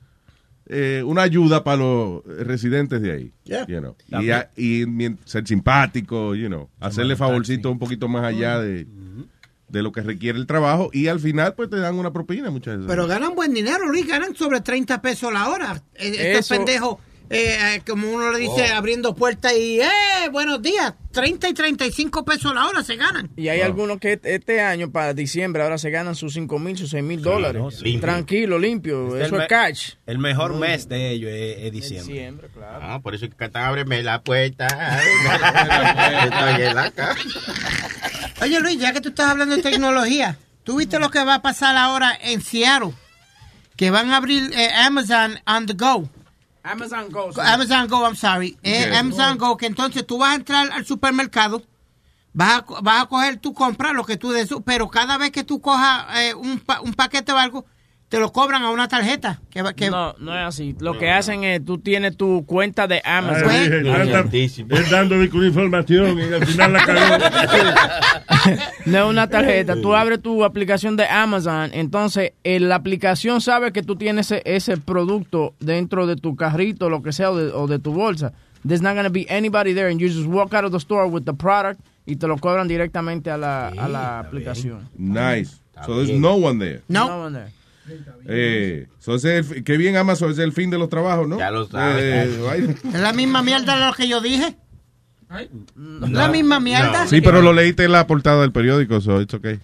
[0.72, 3.32] eh, una ayuda para los residentes de ahí.
[3.42, 3.66] Yeah.
[3.66, 3.96] you know.
[4.22, 4.48] Y, a-
[5.24, 8.86] ser simpático, you know, hacerle favorcito un poquito más allá de,
[9.70, 12.74] de lo que requiere el trabajo y al final pues te dan una propina muchas
[12.76, 12.88] veces.
[12.88, 14.06] Pero ganan buen dinero, Luis.
[14.06, 15.82] Ganan sobre 30 pesos la hora.
[15.94, 16.96] Eh, Estos Eso- pendejos
[17.32, 18.76] eh, eh, como uno le dice, Oh.
[18.76, 19.86] abriendo puertas y, eh,
[20.32, 23.30] buenos días, 30 y 35 pesos la hora se ganan.
[23.36, 26.76] Y hay algunos que este- este año, para diciembre, ahora se ganan sus 5 mil,
[26.76, 27.62] sus 6 mil dólares.
[27.62, 28.00] no, limpio.
[28.00, 29.14] Tranquilo, limpio.
[29.14, 29.90] Este Eso es cash.
[30.06, 30.58] El mejor Mm.
[30.58, 32.48] mes de ellos es, es diciembre.
[32.60, 34.66] Ah, por eso es que ábreme la puerta.
[34.66, 37.16] Estoy en la casa.
[38.42, 41.42] Oye, Luis, ya que tú estás hablando de tecnología, ¿tú viste lo que va a
[41.42, 42.94] pasar ahora en Seattle?
[43.76, 46.08] Que van a abrir eh, Amazon on the go.
[46.62, 47.30] Amazon Go.
[47.40, 48.56] Amazon Go, I'm sorry.
[48.62, 49.00] Eh, Yeah.
[49.00, 51.62] Amazon Go, que entonces tú vas a entrar al supermercado,
[52.34, 55.42] vas a, vas a coger tu compra, lo que tú des, pero cada vez que
[55.42, 57.64] tú cojas eh, un, pa- un paquete o algo,
[58.10, 59.40] te lo cobran a una tarjeta.
[59.50, 60.74] Que, va- que, No, no es así.
[60.80, 63.48] Lo que hacen es, tú tienes tu cuenta de Amazon.
[63.48, 67.24] Ay, dije, tanta- Él dando de una información y al final la cagó.
[68.86, 69.80] No es una tarjeta.
[69.80, 74.42] Tú abres tu aplicación de Amazon, entonces eh, la aplicación sabe que tú tienes ese,
[74.44, 78.32] ese producto dentro de tu carrito, lo que sea, o de, o de tu bolsa.
[78.66, 81.06] There's not going to be anybody there, and you just walk out of the store
[81.06, 84.88] with the product y te lo cobran directamente a la, a la aplicación.
[84.96, 85.60] Nice.
[85.86, 86.82] So there's no one there.
[86.88, 87.06] No.
[87.24, 87.59] one there.
[88.26, 91.38] Eh, so ese es el- qué bien Amazon es el fin de los trabajos, ¿no?
[91.38, 92.28] Ya lo sabes.
[92.28, 92.74] Eh, vaina.
[92.94, 94.56] es la misma mierda de lo que yo dije.
[95.76, 97.06] La misma mierda.
[97.06, 99.60] Sí, pero lo leíste en la portada del periódico, so it's okay.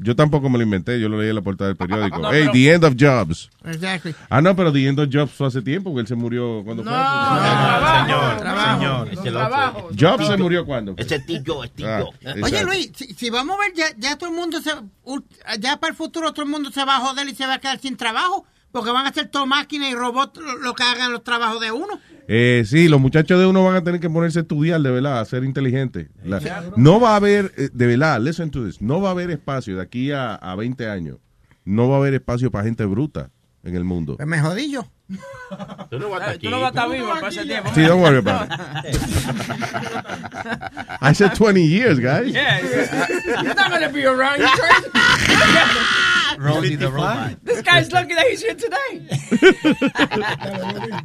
[0.00, 2.18] Yo tampoco me lo inventé, yo lo leí en la portada del periódico.
[2.18, 3.50] No, hey, pero- The End of Jobs.
[3.64, 4.14] Exactly.
[4.30, 6.84] Ah, no, pero The End of Jobs fue hace tiempo, porque él se murió cuando
[6.84, 6.92] fue.
[6.92, 8.78] Señor, Trabajo.
[8.78, 9.08] señor.
[9.36, 9.88] Otro.
[9.98, 10.94] Jobs se murió cuando.
[10.96, 11.88] Ese es tío, es tío.
[11.88, 12.04] Ah,
[12.42, 12.64] Oye.
[12.64, 14.70] Luis, si, si vamos a ver, ya, ya todo el mundo se.
[15.58, 17.58] Ya para el futuro, todo el mundo se va a joder y se va a
[17.58, 18.46] quedar sin trabajo.
[18.72, 22.00] Porque van a ser todo máquinas y robots lo, que hagan los trabajos de uno.
[22.28, 25.20] Eh, sí, los muchachos de uno van a tener que ponerse a estudiar, de verdad,
[25.20, 26.08] a ser inteligentes.
[26.22, 26.40] La-
[26.76, 29.76] no va a haber, eh, de verdad, listen to this, no va a haber espacio
[29.76, 31.16] de aquí a, a 20 años.
[31.64, 33.30] No va a haber espacio para gente bruta
[33.64, 34.16] en el mundo.
[34.16, 34.86] Pues me jodí yo.
[35.88, 37.70] Tú no vas a estar no vas a estar vivo para ese tiempo.
[37.74, 38.50] Sí, don't worry about
[38.84, 38.96] it.
[41.00, 42.30] I said 20 years, guys.
[42.32, 44.40] Yeah, he's not going to be around.
[44.40, 44.90] You crazy?
[46.38, 47.36] Rosie the robot.
[47.42, 49.08] This guy's lucky that he's here today.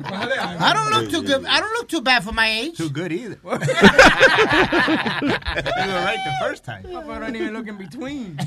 [0.05, 1.45] I don't look too good.
[1.45, 2.77] I don't look too bad for my age.
[2.77, 3.39] Too good either.
[3.43, 3.57] you were
[6.05, 6.85] right the first time.
[6.85, 8.37] I don't even look in between.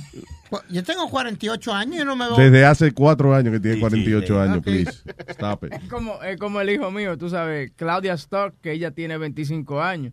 [0.70, 2.37] Yo tengo 48 años y no me veo.
[2.37, 5.03] Desde hace cuatro años que tiene 48 años, please.
[5.29, 5.72] Stop it.
[5.72, 9.83] Es como, es como el hijo mío, tú sabes, Claudia Stock, que ella tiene 25
[9.83, 10.12] años.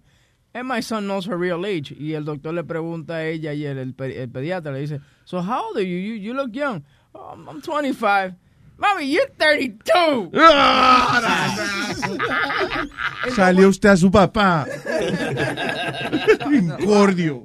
[0.55, 1.95] And my son knows her real age.
[1.97, 5.41] Y el doctor le pregunta a ella y el, el, el pediatra le dice, So
[5.41, 5.97] how old are you?
[5.97, 6.83] You, you look young.
[7.15, 8.33] "Oh, I'm 25.
[8.79, 10.31] Mami, you're 32.
[13.35, 14.65] Salió usted a su papá.
[16.51, 17.43] Incordio.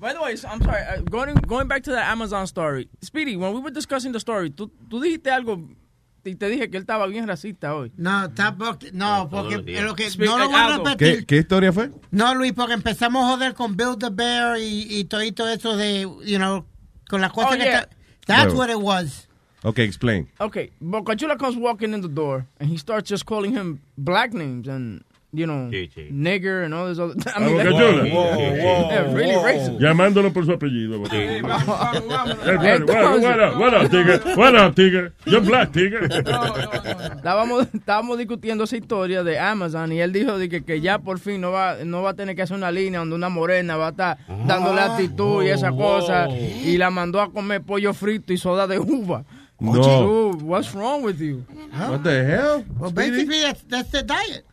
[0.00, 2.88] By the way, I'm sorry, uh, going, going back to the Amazon story.
[3.02, 5.68] Speedy, when we were discussing the story, tú, tú dijiste algo
[6.26, 7.92] y te dije que él estaba bien racista hoy.
[7.96, 11.18] No, porque- no, porque lo que no lo voy a repetir.
[11.20, 11.90] ¿Qué, ¿Qué historia fue?
[12.10, 16.02] No, Luis, porque empezamos a joder con Build the Bear y, y todo eso de,
[16.24, 16.64] you know,
[17.08, 17.80] con las cosas Oh, que yeah.
[17.80, 17.88] está.
[18.26, 18.58] That's Bueno.
[18.58, 19.28] what it was.
[19.62, 20.28] Okay, explain.
[20.38, 24.68] Okay, Bocachula comes walking in the door and he starts just calling him black names
[24.68, 25.02] and,
[25.36, 27.14] you know, nigger and all this other.
[27.36, 27.56] I mean.
[28.96, 29.78] Yeah, really racist.
[29.78, 31.04] Llamándolo por su apellido.
[31.10, 34.36] Hey, what, what, what up, what up, Tigger?
[34.36, 35.12] What up, Tigger?
[35.26, 36.08] You're black, Tigger.
[37.16, 41.18] Estábamos, estábamos discutiendo esa historia de Amazon y él dijo de que, que ya por
[41.18, 43.88] fin no va, no va a tener que hacer una línea donde una morena va
[43.88, 48.38] a estar dándole actitud y esa cosa y la mandó a comer pollo frito y
[48.38, 49.24] soda de uva.
[49.58, 49.72] No.
[49.72, 51.44] Dude, what's wrong with you?
[51.72, 52.64] What the hell?
[52.78, 54.44] Well, basically, that's, that's the diet.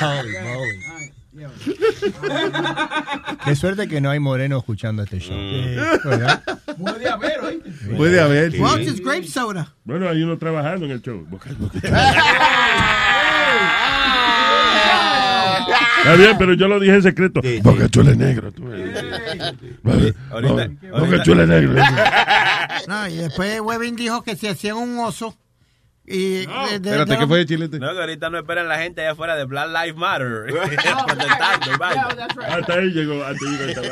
[0.00, 0.78] Holy moly.
[3.44, 5.36] Qué suerte que no hay moreno escuchando este show.
[6.04, 6.42] ¿Verdad?
[6.78, 7.60] Puede haber, ¿eh?
[7.96, 8.52] Puede haber.
[8.52, 8.58] sí.
[8.60, 9.74] Well, it's just grape soda.
[9.84, 11.26] Bueno, hay uno trabajando en el show.
[15.98, 17.40] Está bien, pero yo lo dije en secreto.
[17.62, 18.50] Porque tú eres negro.
[18.52, 18.64] Tú
[20.30, 21.74] Ahorita- Porque tú eres negro.
[22.88, 25.36] No, y después Webin dijo que si hacían un oso.
[26.04, 27.78] Y, de- de- Espérate, de- ¿qué fue, Chilete?
[27.78, 30.52] No, que ahorita no esperan la gente allá afuera de Black Lives Matter.
[31.78, 32.08] vaina.
[32.48, 33.22] Hasta ahí llegó.
[33.24, 33.82] Hasta ahí llegó.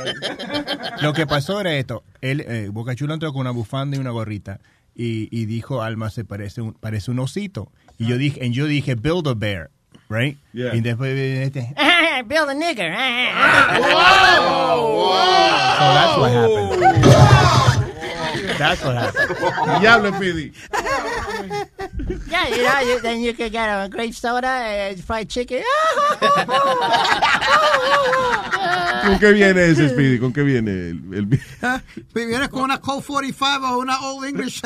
[1.02, 2.02] Lo que pasó era esto.
[2.20, 4.58] Él, eh, Boca Chula entró con una bufanda y una gorrita
[4.94, 7.70] y, y dijo, Alma, se parece un, parece un osito.
[7.96, 9.70] Y yo dije, y yo dije, build a bear,
[10.08, 10.36] right?
[10.52, 10.74] Yeah.
[10.74, 11.74] Y después este,
[12.26, 12.92] Build a nigger.
[15.78, 16.82] so that's what happened.
[18.58, 19.80] That's what happened.
[19.80, 20.52] Diablo, Pidi.
[22.30, 25.62] Yeah, you know, you, then you can get a great soda and fried chicken.
[29.02, 30.18] ¿Con qué viene ese Speedy?
[30.18, 31.80] ¿Con qué viene el, el- ¿Ah?
[32.14, 34.60] Vienes con una Colt 45 o una Old English.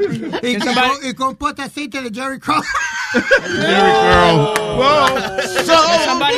[0.00, 1.36] Y, con, y con
[2.02, 2.60] de Jerry Crow.
[3.12, 3.22] Get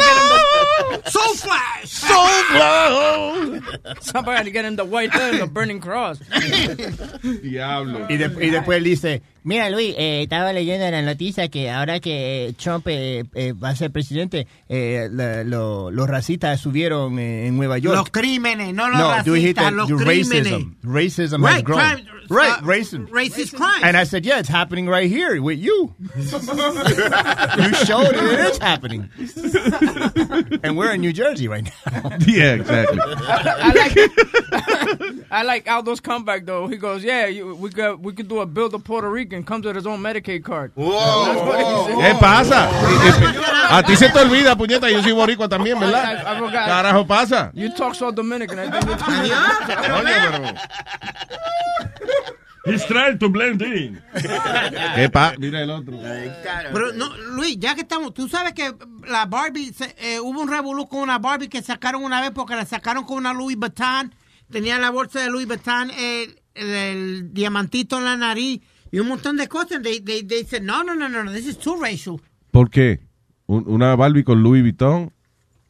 [0.04, 1.88] him the Soul Flash.
[1.88, 3.62] Soul Flash.
[4.00, 6.18] Somebody get him the white hood the burning cross.
[7.42, 8.06] Diablo.
[8.08, 11.70] Y, de- y después él dice, Mira, Luis, eh, estaba leyendo en la noticia que
[11.70, 17.16] ahora que Trump eh, eh, va a ser presidente, eh, la- lo- los racistas subieron
[17.20, 17.94] eh, en Nueva York.
[17.96, 19.72] Los crímenes, no los no, do you hit racistas, that?
[19.72, 20.50] los Your crímenes.
[20.50, 20.74] racism.
[20.82, 21.78] Racism has Right, grown.
[21.80, 23.06] crime- right, uh, racism.
[23.08, 23.84] Racist crime.
[23.84, 25.94] And I said, yeah, it's happening right here with you.
[26.16, 28.24] you showed it.
[28.24, 29.08] It is happening.
[30.64, 31.70] and we're in New Jersey right now.
[32.26, 32.98] Yeah, exactly.
[33.00, 33.96] I like
[35.30, 36.66] I like Aldo's comeback though.
[36.66, 39.64] He goes, "Yeah, you, we got we could do a bill to Puerto Rican comes
[39.66, 41.96] with his own Medicaid card." Said.
[42.00, 42.68] ¿Qué pasa?
[43.70, 46.38] A ti se te olvida, puñeta, yo soy boricua también, I, ¿verdad?
[46.38, 46.52] I.
[46.52, 47.50] Carajo pasa.
[47.54, 48.58] You talk so Dominican.
[48.58, 48.86] I think
[52.64, 54.00] He's trying to blend in.
[54.96, 55.36] ¿Qué pasa?
[55.38, 55.96] Mira el otro.
[56.72, 58.74] Pero no, Luis, ya que estamos, tú sabes que
[59.06, 62.56] la Barbie, se- eh, hubo un revolú con una Barbie que sacaron una vez porque
[62.56, 64.12] la sacaron con una Louis Vuitton,
[64.50, 68.60] tenía la bolsa de Louis Vuitton, el, el- el diamantito en la nariz
[68.92, 69.82] y un montón de cosas.
[69.82, 72.20] They, they, they said, no, no, no, no, no, this is too racial.
[72.50, 73.00] ¿Por qué?
[73.46, 75.12] Un- una Barbie con Louis Vuitton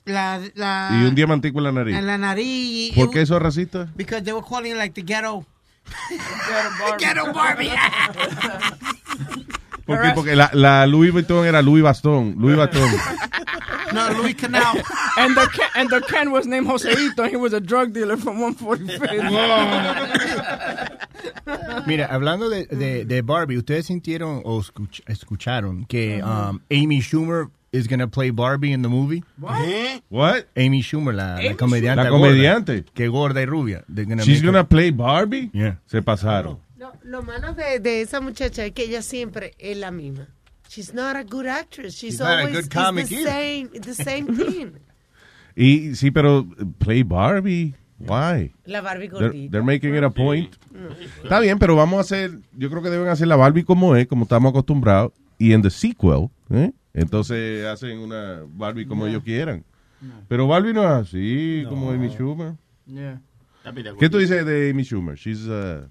[0.04, 1.96] La, la, y un diamantico en la nariz.
[1.96, 2.94] en la nariz.
[2.94, 3.88] ¿Por qué eso es racista?
[3.96, 5.44] Because they were calling it like the ghetto.
[6.98, 7.70] Ghetto Barbie.
[9.86, 10.10] ¿Por qué?
[10.14, 12.34] Porque la, la Louis Vuitton era Louis Bastón.
[12.38, 12.90] Louis Bastón.
[13.94, 14.82] no, Louis Canal.
[15.18, 17.20] and the Ken, and the Ken was named Joseito.
[17.22, 19.08] and He was a drug dealer from 145.
[21.86, 27.48] Mira, hablando de, de, de Barbie, ¿ustedes sintieron o escuch- escucharon que um, Amy Schumer
[27.72, 29.22] is going to play Barbie in the movie?
[30.08, 30.46] What?
[30.56, 32.02] Amy Schumer, la, la Amy comediante.
[32.04, 32.84] La gorda, comediante.
[32.94, 33.84] que gorda y rubia.
[33.88, 35.50] Gonna She's her- gonna play Barbie?
[35.52, 35.78] Yeah.
[35.86, 36.58] Se pasaron.
[36.76, 40.28] No, lo malo de, de esa muchacha es que ella siempre es la misma.
[40.68, 41.94] She's not a good actress.
[41.94, 43.30] She's, She's not a always good it's comic the either.
[43.30, 44.72] same, the same thing.
[45.58, 46.46] Y sí, pero
[46.78, 47.74] play Barbie.
[47.98, 48.52] Why?
[48.66, 49.50] La Barbie They're, gordita.
[49.50, 50.54] they're making it a point.
[51.22, 54.06] Está bien, pero vamos a hacer, yo creo que deben hacer la Barbie como es,
[54.06, 56.72] como estamos acostumbrados, y en the sequel, ¿eh?
[56.92, 59.64] entonces hacen una Barbie como ellos quieran.
[60.28, 62.54] Pero Barbie no es así, como Amy Schumer.
[62.86, 63.20] Yeah.
[63.98, 65.16] ¿Qué tú dices de Amy Schumer?
[65.16, 65.88] She's uh,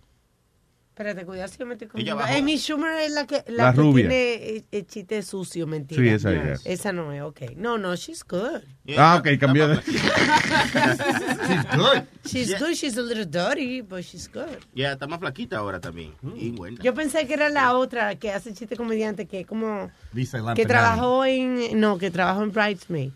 [0.96, 2.24] Espérate, cuidado si yo me estoy confundiendo.
[2.24, 4.08] Amy Schumer es la que, la La que rubia.
[4.08, 6.02] tiene eh, eh, chiste sucio, mentira.
[6.02, 6.54] Sí, esa ella.
[6.64, 7.42] Esa no es, ok.
[7.58, 8.62] No, no, she's good.
[8.98, 9.76] Ah, ok, cambió de...
[9.84, 12.04] She's good.
[12.26, 12.60] She's Yeah.
[12.60, 14.60] good, she's a little dirty, but she's good.
[14.74, 16.14] Ya, está más flaquita ahora también.
[16.22, 16.32] Mm.
[16.38, 16.82] Y buena.
[16.82, 19.92] Yo pensé que era la otra que hace chiste comediante, que como...
[20.14, 21.78] Lisa Que trabajó en...
[21.78, 23.12] No, que trabajó en Bridesmaid.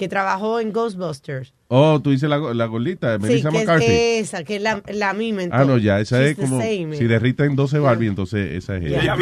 [0.00, 1.52] Que trabajó en Ghostbusters.
[1.68, 3.86] Oh, tú dices la, la gordita, Sí, Melissa que es McCarthy.
[3.86, 5.42] esa, que es la, la misma.
[5.52, 7.08] Ah, no, ya, esa She's es como, same, si eh.
[7.08, 9.14] derriten 12 Barbie, entonces esa es ella.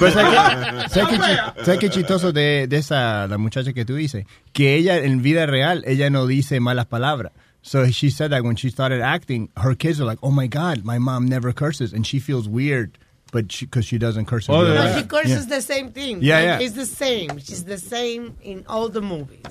[0.00, 3.84] Pues, ¿sabes qué- ¿sabes qué chi- ¿sabes qué chistoso de, de esa, la muchacha que
[3.84, 4.26] tú dices?
[4.52, 7.30] Que ella, en vida real, ella no dice malas palabras.
[7.62, 10.82] So she said that when she started acting, her kids are like, oh my God,
[10.84, 11.92] my mom never curses.
[11.94, 12.98] And she feels weird,
[13.32, 14.48] but because she, doesn't curse.
[14.50, 15.56] Oh, real No, she curses Yeah.
[15.56, 16.18] the same thing.
[16.20, 16.58] Yeah, Like, yeah.
[16.66, 17.38] It's the same.
[17.38, 19.44] She's the same in all the movies.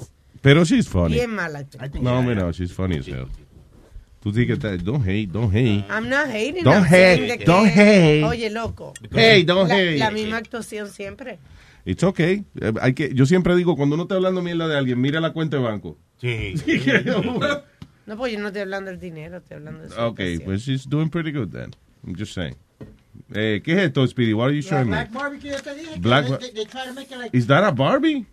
[0.43, 1.15] Pero she's funny.
[1.15, 2.01] Bien mala actriz.
[2.03, 3.27] No, no, she's funny as hell.
[4.21, 5.83] Tú dices que don't hate, don't hate.
[5.89, 6.63] I'm not hating.
[6.63, 8.23] Don't I'm hate, que- don't hate.
[8.23, 8.93] Oye, loco.
[9.11, 9.97] Hey, don't la, hate.
[9.97, 11.39] La misma actuación siempre.
[11.85, 12.45] It's okay.
[12.61, 15.33] Eh, Hay que, yo siempre digo, cuando uno está hablando mierda de alguien, mira la
[15.33, 15.97] cuenta de banco.
[16.21, 16.53] Sí.
[18.05, 20.45] No, pues yo no estoy hablando del dinero, estoy hablando de su okay, actuación.
[20.45, 21.71] pues she's doing pretty good then.
[22.05, 22.55] I'm just saying.
[23.33, 24.33] Eh, ¿Qué es esto, Speedy?
[24.33, 24.91] What are you showing me?
[24.91, 25.99] Black Barbie que yo te dije.
[25.99, 28.25] Black they- Bar- they- they try to make it like- Is that a Barbie?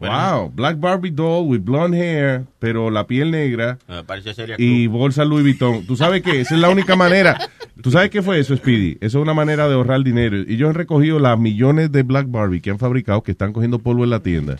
[0.00, 4.86] Wow, Black Barbie doll with blonde hair, pero la piel negra Ah, parece seria y
[4.86, 5.84] bolsa Louis Vuitton.
[5.86, 6.40] ¿Tú sabes qué?
[6.40, 7.36] Esa es la única manera.
[7.82, 8.96] ¿Tú sabes qué fue eso, Speedy?
[9.00, 10.36] Eso es una manera de ahorrar dinero.
[10.38, 13.80] Y ellos han recogido las millones de Black Barbie que han fabricado, que están cogiendo
[13.80, 14.58] polvo en la tienda.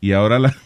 [0.00, 0.56] Y ahora las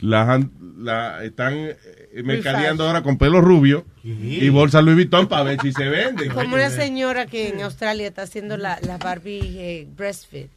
[0.00, 1.76] la están eh,
[2.22, 6.30] mercadeando ahora con pelo rubio y bolsa Louis Vuitton para ver si se venden.
[6.30, 10.48] Como una señora que en Australia está haciendo la, la Barbie eh, breastfeed.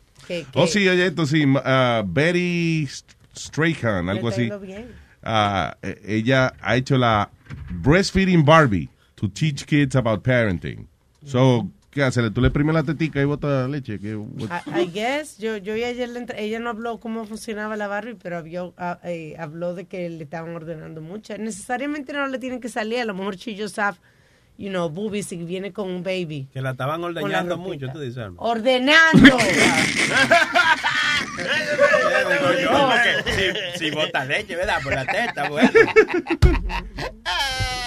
[0.53, 1.45] Oh, sí, oye, esto sí.
[1.45, 4.49] uh, Betty St- Strayhan, le algo así.
[4.61, 4.87] bien.
[5.23, 7.29] Eh, ella ha hecho la
[7.69, 10.87] Breastfeeding Barbie to teach kids about parenting.
[11.25, 12.29] So, ¿qué hace?
[12.31, 13.99] Tú le primes la tetica y bota leche.
[13.99, 17.87] ¿Qué- I, I guess, yo, yo ayer, la entre- ella no habló cómo funcionaba la
[17.87, 21.37] Barbie, pero habló, ah, eh, habló de que le estaban ordenando mucho.
[21.37, 23.97] Necesariamente no le tienen que salir, a lo mejor just have,
[24.57, 26.47] you know, boobies y viene con un baby.
[26.51, 27.55] Que la estaban la ropita.
[27.55, 28.41] mucho, tú dices, Alma.
[28.41, 29.37] Ordenando.
[31.37, 34.81] Digo yo, porque si, si bota leche, ¿verdad?
[34.83, 35.69] Por la teta, bueno.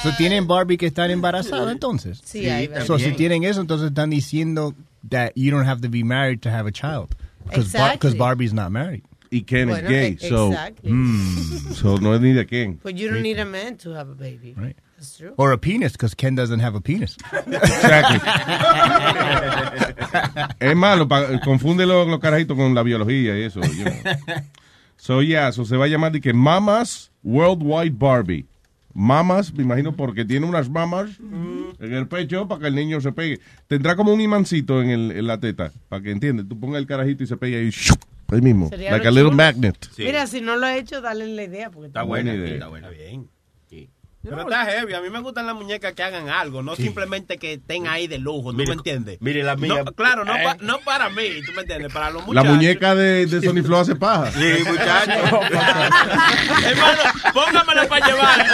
[0.03, 2.21] So, ¿Tienen Barbie que están embarazadas entonces?
[2.25, 4.75] Sí, hay So, si tienen eso, entonces están diciendo
[5.11, 7.15] that you don't have to be married to have a child.
[7.45, 8.15] Because Exactly.
[8.17, 9.03] Barbie's not married.
[9.31, 10.91] Y Ken Bueno, es gay, e- so, exactly.
[10.91, 12.81] mm, so no es ni de Ken.
[12.83, 14.55] But you don't need a man to have a baby.
[14.57, 14.77] Right.
[15.01, 15.33] That's true.
[15.39, 17.17] Or a penis, because Ken doesn't have a penis.
[17.47, 18.21] Exactly.
[20.61, 23.61] es malo, pa- confunde los, los carajitos con la biología y eso.
[23.63, 23.95] you know.
[24.97, 28.47] So, yeah, so se va a llamar de que Mamas Worldwide Barbie.
[28.93, 31.11] Mamas, me imagino porque tiene unas mamas
[31.79, 33.39] en el pecho para que el niño se pegue.
[33.69, 36.49] Tendrá como un imancito en, el, en la teta, para que entiendes.
[36.49, 37.71] Tú pongas el carajito y se pegue ahí,
[38.33, 38.69] ahí mismo.
[38.69, 39.37] Sería Like a little chulo.
[39.37, 39.89] magnet.
[39.97, 41.71] Mira, si no lo he hecho, dale la idea.
[41.71, 42.55] Porque Está buena buena, idea.
[42.57, 42.89] está buena.
[42.91, 43.29] bien.
[44.23, 44.93] Pero está heavy.
[44.93, 48.19] A mí me gustan las muñecas que hagan algo, no simplemente que estén ahí de
[48.19, 49.17] lujo, ¿tú Mire, me entiendes?
[49.21, 49.83] mire la mía.
[49.83, 50.43] No, claro, no, Eh.
[50.45, 51.91] pa- no para mí, ¿tú me entiendes?
[51.91, 52.51] Para los La muchachos.
[52.51, 54.31] muñeca de, de Sony Flow hace paja.
[54.33, 55.11] Sí, muchacho.
[56.67, 57.01] Hermano,
[57.33, 58.47] póngamela para llevar.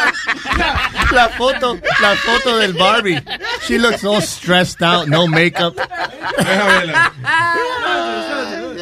[1.12, 3.20] la foto, la foto del Barbie.
[3.66, 5.74] She looks all stressed out, no makeup.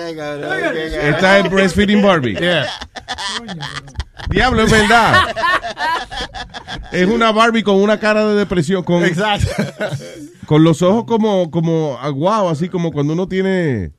[0.04, 2.34] Esta es Breastfeeding Barbie.
[2.34, 2.66] Yeah.
[4.30, 5.14] Diablo, es verdad.
[6.92, 9.48] Es una Barbie con una cara de depresión, con, Exacto.
[10.46, 13.90] con los ojos como, como aguados, así como cuando uno tiene,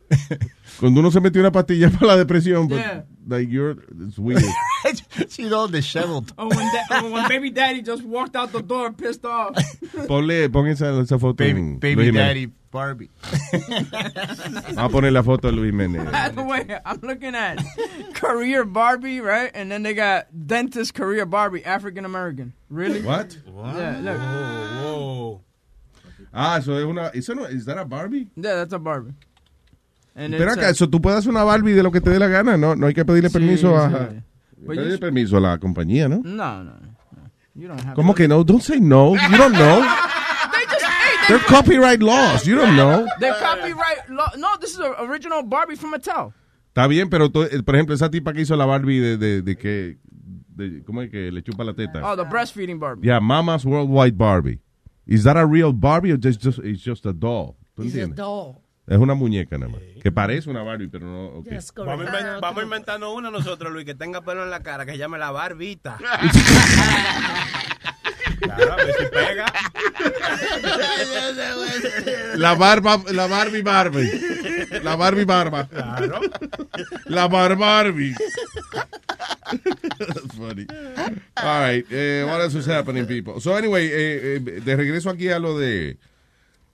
[0.80, 2.68] cuando uno se metió una pastilla para la depresión.
[2.68, 3.04] but, Yeah.
[3.28, 3.76] like, you're,
[4.08, 4.44] it's weird.
[5.30, 6.32] She's all disheveled.
[6.38, 9.56] Oh, when, da- oh, when baby daddy just walked out the door pissed off.
[10.08, 11.34] Ponle, pon esa, esa foto.
[11.36, 13.10] Baby, en baby daddy Barbie.
[13.54, 15.72] Vamos a poner la foto de Luis.
[16.12, 17.64] By the way, I'm looking at
[18.14, 19.50] career Barbie, right?
[19.56, 22.52] And then they got dentist career Barbie, African American.
[22.70, 23.02] Really?
[23.02, 23.38] What?
[23.48, 25.42] Yeah, look.
[26.34, 28.28] Ah, eso es una, eso no, ¿is that a Barbie?
[28.36, 29.14] Yeah, that's a Barbie.
[30.16, 32.56] Pero acá, eso tú puedes hacer una Barbie de lo que te dé la gana,
[32.58, 33.96] no, no hay que pedirle Sí, permiso a, sí.
[34.58, 36.22] But pedirle you- permiso a la compañía, ¿no?
[36.24, 36.96] No, no, no.
[37.54, 38.18] You don't have ¿Cómo to.
[38.18, 38.44] que no?
[38.44, 39.14] Don't say no.
[39.16, 39.82] You don't know.
[40.52, 42.46] They just, hey, they, They're copyright laws.
[42.48, 43.06] You don't know.
[43.20, 44.32] They're copyright law.
[44.38, 46.34] No, this is an original Barbie from Mattel.
[46.74, 49.42] Está bien, pero tú- eh, por ejemplo, esa tipa que hizo la Barbie de, de,
[49.42, 49.98] de que,
[50.56, 52.02] de- ¿cómo es que le chupa la teta?
[52.04, 53.08] Oh, the breastfeeding Barbie.
[53.08, 54.60] Yeah, Mama's Worldwide Barbie.
[55.08, 57.56] Is that a real Barbie or just, just it's just a doll?
[57.78, 58.62] ¿Tú It's a doll.
[58.88, 59.82] Es una muñeca nada más.
[60.04, 61.44] Que parece una Barbie, pero no.
[61.44, 62.24] Yes, Vamos a, correct.
[62.26, 64.98] inven- vamos a inventarnos una nosotros, Luis, que tenga pelo en la cara, que se
[65.00, 65.98] llame la barbita.
[68.42, 69.46] claro, a ver si pega.
[72.36, 74.12] La barba, la Barbie Barbie.
[74.84, 75.68] La Barbie Barba.
[75.68, 76.20] Claro.
[77.06, 78.14] La Bar Barbie.
[79.98, 80.68] That's funny.
[81.38, 83.40] All right, eh, what else is happening, people?
[83.40, 85.98] So anyway, eh, eh, de regreso aquí a lo de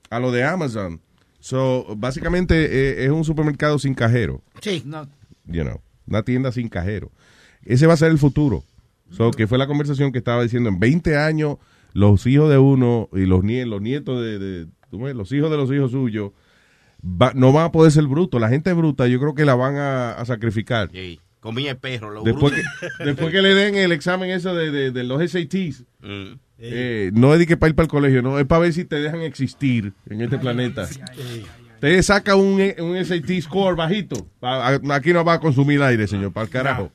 [0.09, 0.99] a lo de Amazon.
[1.41, 2.55] So básicamente
[3.01, 4.83] eh, es un supermercado sin cajero, Sí.
[4.85, 5.07] No.
[5.45, 7.11] you know, una tienda sin cajero.
[7.63, 8.63] Ese va a ser el futuro.
[9.09, 11.57] So que fue la conversación que estaba diciendo en 20 años
[11.93, 15.91] los hijos de uno y los nietos, los nietos de, los hijos de los hijos
[15.91, 16.31] suyos
[17.03, 18.39] va- no van a poder ser brutos.
[18.39, 20.89] La gente bruta yo creo que la van a, a sacrificar.
[20.93, 22.09] Sí, comía el perro.
[22.11, 25.83] Lo Después que, después que le den el examen eso de, de- de los SATs,
[26.01, 26.39] Mm.
[26.63, 28.85] Eh, no es de que para ir para el colegio, no, es para ver si
[28.85, 30.87] te dejan existir en este planeta.
[31.79, 34.27] Te saca un, un SAT score bajito.
[34.91, 36.91] Aquí no va a consumir aire, señor, para el carajo.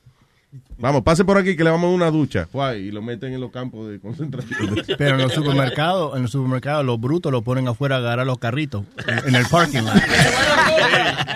[0.79, 2.47] Vamos, pase por aquí que le vamos a dar una ducha.
[2.77, 4.75] Y lo meten en los campos de concentración.
[4.97, 8.37] Pero en los supermercados, en los supermercados, los brutos lo ponen afuera a agarrar los
[8.37, 9.93] carritos en, en el parking lot.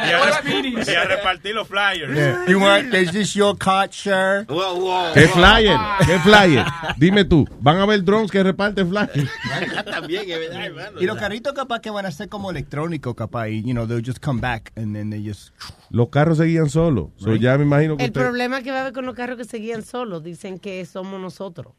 [0.03, 2.13] Y a, rep- y a repartir los flyers.
[2.13, 2.45] Yeah.
[2.47, 4.45] You want, is this your cart, sir?
[4.49, 5.77] Wow, wow, ¿Qué flyer?
[6.05, 6.65] ¿Qué flyer?
[6.97, 9.29] Dime tú, ¿van a ver drones que reparten flyers?
[9.91, 10.99] También, es verdad, hermano.
[11.01, 14.03] Y los carritos capaz que van a ser como electrónicos, capaz, y, you know, they'll
[14.05, 15.53] just come back and then they just...
[15.91, 17.09] Los carros seguían solos.
[17.17, 19.30] So, ya me imagino que El usted- problema que va a haber con los carros
[19.38, 21.73] que seguían solos, dicen que somos nosotros.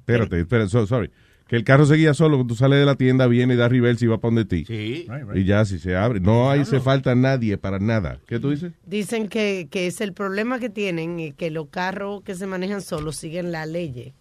[0.00, 1.10] Espérate, espérate, so- sorry.
[1.46, 4.04] Que el carro seguía solo, cuando tú sales de la tienda, viene y da reversa
[4.04, 4.64] y va para donde ti.
[4.66, 5.08] Sí.
[5.34, 6.20] Y ya, si se abre.
[6.20, 8.20] No hay, se falta nadie para nada.
[8.26, 8.72] ¿Qué tú dices?
[8.86, 12.82] Dicen que, que es el problema que tienen y que los carros que se manejan
[12.82, 14.14] solos siguen la ley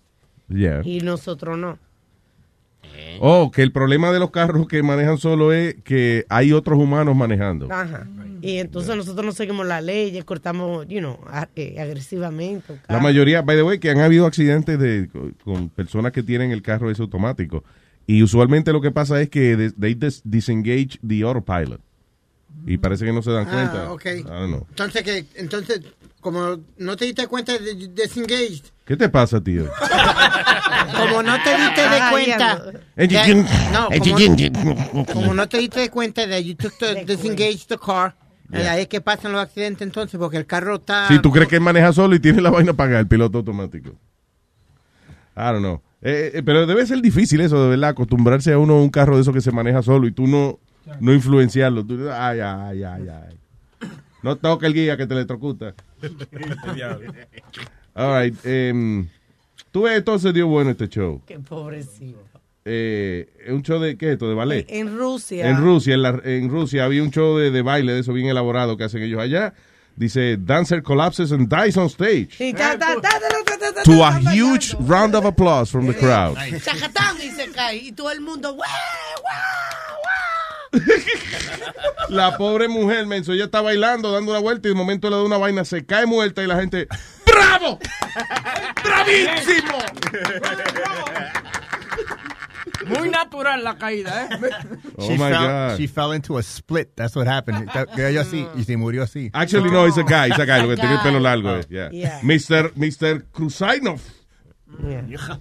[0.48, 0.82] Yeah.
[0.84, 1.78] y nosotros no.
[3.22, 7.16] Oh, que el problema de los carros que manejan solo es que hay otros humanos
[7.16, 7.68] manejando.
[7.72, 8.08] Ajá.
[8.42, 12.80] Y entonces nosotros no seguimos la ley, cortamos, you know, a- eh, agresivamente.
[12.88, 15.10] La mayoría, by the way, que han habido accidentes de,
[15.44, 17.64] con, personas que tienen el carro ese automático.
[18.08, 21.82] Y usualmente lo que pasa es que they dis- disengage the autopilot.
[22.66, 23.86] Y parece que no se dan cuenta.
[23.88, 24.06] Ah, ok.
[24.06, 24.66] I don't know.
[24.70, 25.82] Entonces, que entonces
[26.20, 29.66] como no te diste cuenta de disengaged, ¿Qué te pasa, tío?
[30.98, 32.64] como no te diste de cuenta,
[32.96, 34.52] Eh, no, Eh,
[35.14, 38.16] como, no te diste de cuenta de you took the, disengaged the car,
[38.52, 41.08] eh, ahí es que pasan los accidentes entonces, porque el carro está...
[41.08, 43.92] Si tú crees que él maneja solo y tiene la vaina apagada, el piloto automático.
[45.36, 45.82] I don't know.
[46.02, 49.16] Eh, eh, pero debe ser difícil eso, de verdad, acostumbrarse a uno a un carro
[49.16, 50.60] de eso que se maneja solo y tú no,
[51.00, 51.86] no influenciarlo.
[51.86, 53.40] Tú, ay, ay, ay, ay.
[54.24, 55.74] No toca el guía que te electrocuta.
[57.96, 58.36] All right.
[58.46, 59.08] em,
[59.72, 61.22] tú ves, entonces dio bueno este show.
[61.26, 62.20] Qué pobrecito.
[62.66, 64.28] Eh, es un show de, ¿qué es esto?
[64.30, 64.66] De ballet.
[64.70, 65.50] En Rusia.
[65.50, 68.28] En Rusia, en, la- en Rusia había un show de, de baile de eso bien
[68.28, 69.54] elaborado que hacen ellos allá.
[69.96, 72.30] Dice, dancer collapses and dies on stage.
[72.56, 73.20] Ta, ta, ta,
[73.84, 76.36] To a huge round of applause from the crowd.
[76.64, 77.78] Chacatán y se cae.
[77.78, 78.68] Y todo el mundo, ¡guau!
[82.10, 85.24] La pobre mujer, menso, ella está bailando, dando una vuelta y de momento le da
[85.24, 86.88] una vaina, se cae muerta y la gente,
[87.26, 87.80] ¡Bravo!
[88.84, 89.78] ¡Bravísimo!
[92.88, 94.30] Muy natural la caída, ¿eh?
[94.98, 95.78] Oh she, my fell, God.
[95.78, 96.96] she fell into a split.
[96.96, 97.70] That's what happened.
[97.96, 99.30] Cayó así y se murió así.
[99.34, 101.50] Actually, no, it's a guy, it's a guy, lo que tiene el pelo largo.
[101.50, 101.60] Oh.
[101.60, 101.90] eh, yeah.
[101.92, 102.22] Yeah.
[102.24, 102.72] Mr.
[102.76, 103.26] Mr.
[103.32, 104.02] Kusainov.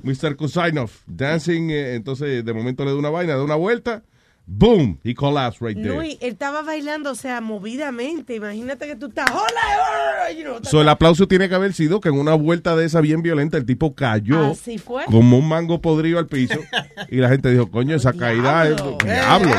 [0.03, 0.37] Mr.
[0.37, 0.91] Kusainov.
[1.07, 4.03] Dancing, eh, entonces de momento le da una vaina, da una vuelta,
[4.51, 5.94] boom, he collapsed right there.
[5.94, 8.34] Luis, él estaba bailando, o sea, movidamente.
[8.34, 10.32] Imagínate que tú estás, ¡hola!
[10.32, 13.01] You know, So, el aplauso tiene que haber sido que en una vuelta de esa
[13.01, 15.05] bien violenta el tipo cayó Así fue.
[15.05, 16.59] como un mango podrido al piso
[17.09, 19.51] y la gente dijo, coño, esa caída es diablo.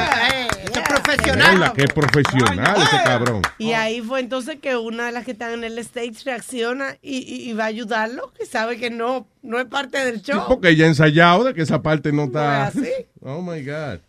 [0.63, 1.73] Eso es profesional.
[1.75, 3.41] Qué profesional ese cabrón.
[3.57, 7.17] Y ahí fue entonces que una de las que están en el stage reacciona y,
[7.19, 10.43] y- y va a ayudarlo, que sabe que no, no es parte del show.
[10.47, 12.71] Porque ella ha ensayado de que esa parte no está.
[12.73, 13.05] No es así.
[13.21, 13.99] Oh my God.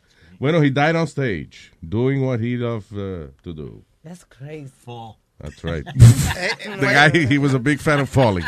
[0.40, 3.84] Bueno, he died on stage, doing what he loved uh, to do.
[4.02, 4.72] That's crazy.
[5.38, 5.84] That's right.
[6.36, 8.44] Eh, The guy, he was a big fan of falling.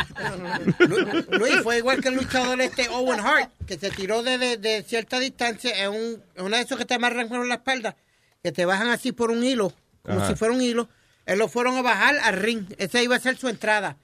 [0.81, 4.57] Lu- Luis, fue igual que el luchador este Owen Hart, que se tiró de, de-
[4.57, 7.95] de cierta distancia en, un, en una de esos que te amarran con la espalda,
[8.43, 9.73] que te bajan así por un hilo,
[10.03, 10.29] como Ajá.
[10.29, 10.89] si fuera un hilo.
[11.27, 12.65] Él lo fueron a bajar al ring.
[12.79, 13.97] Esa iba a ser su entrada.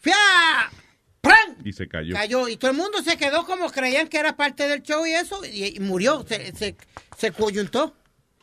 [0.00, 0.14] ¡Fia!
[1.22, 1.56] ¡Pran!
[1.64, 2.14] Y se cayó.
[2.14, 2.48] Cayó.
[2.48, 5.42] Y todo el mundo se quedó como creían que era parte del show y eso,
[5.44, 6.24] y, y murió.
[6.28, 6.76] Se, se,
[7.16, 7.94] se coyuntó.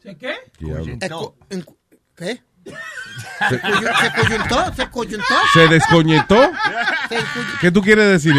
[0.01, 0.36] ¿Se qué?
[0.59, 0.97] Diablo.
[1.09, 1.65] Co- en-
[2.15, 2.41] ¿Qué?
[3.49, 5.34] Se, coyu- se coyuntó, se coyuntó.
[5.53, 6.51] ¿Se descoñetó?
[7.61, 8.34] ¿Qué tú quieres decir?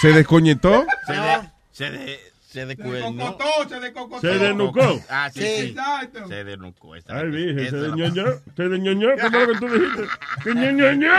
[0.00, 0.86] ¿Se descoñetó?
[1.06, 2.20] Se de, se de,
[2.60, 3.38] se descuernó.
[3.68, 4.20] se descocotó.
[4.20, 5.00] Se desnucó.
[5.08, 5.46] Ah, sí, Sí.
[5.46, 5.62] sí.
[5.68, 6.28] Exacto.
[6.28, 6.94] Se desnucó.
[6.94, 8.24] Ay, la- dije, se deñoñó.
[8.56, 9.08] Se deñoñó.
[9.16, 10.02] ¿Qué fue lo que tú dijiste?
[10.44, 11.12] ¡Que ñoñoñó!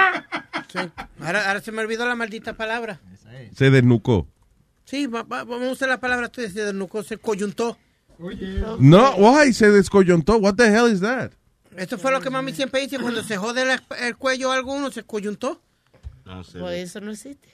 [0.71, 0.79] Sí.
[1.21, 2.99] Ahora, ahora se me olvidó la maldita palabra.
[3.55, 4.27] Se desnucó.
[4.85, 7.77] Sí, va- va- vamos a usar la palabra tú de nuco, se coyuntó.
[8.79, 9.53] No, why?
[9.53, 10.37] Se descoyuntó.
[10.37, 11.31] What the hell is that?
[11.75, 13.63] Esto fue lo que mami siempre dice, cuando se jode
[14.01, 15.61] el cuello a alguno, se coyuntó.
[16.23, 16.55] Pues
[16.89, 17.47] eso no existe.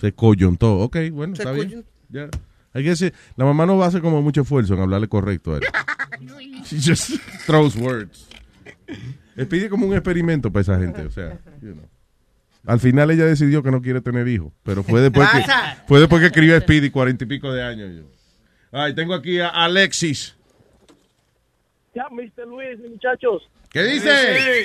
[0.00, 0.78] Se coyuntó.
[0.78, 1.66] Ok, bueno, Se está bien.
[1.68, 1.90] coyuntó.
[2.10, 2.28] Ya.
[2.74, 5.54] Hay que decir, la mamá no va a hacer como mucho esfuerzo en hablarle correcto
[5.54, 5.62] a él.
[6.64, 7.12] She just
[7.46, 8.28] throws words.
[9.36, 11.88] Le pide como un experimento para esa gente, o sea, you know.
[12.66, 15.42] Al final ella decidió que no quiere tener hijos, pero fue después que,
[15.86, 17.90] fue después que escribió a Speedy, cuarenta y pico de años.
[17.96, 18.02] yo.
[18.72, 20.36] Ay, tengo aquí a Alexis.
[21.94, 22.46] Ya, Mr.
[22.46, 23.48] Luis, muchachos.
[23.70, 24.64] ¿Qué dice?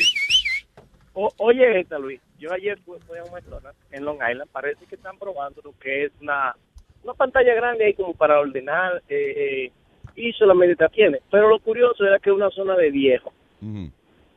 [1.14, 2.20] O- oye, esta, Luis.
[2.39, 4.49] Yo ayer fui, fui a un McDonald's en Long Island.
[4.51, 6.56] Parece que están probando lo que es una,
[7.04, 9.72] una pantalla grande ahí como para ordenar eh, eh,
[10.16, 11.20] y solamente te tiene.
[11.32, 13.34] Pero lo curioso era que es una zona de viejos.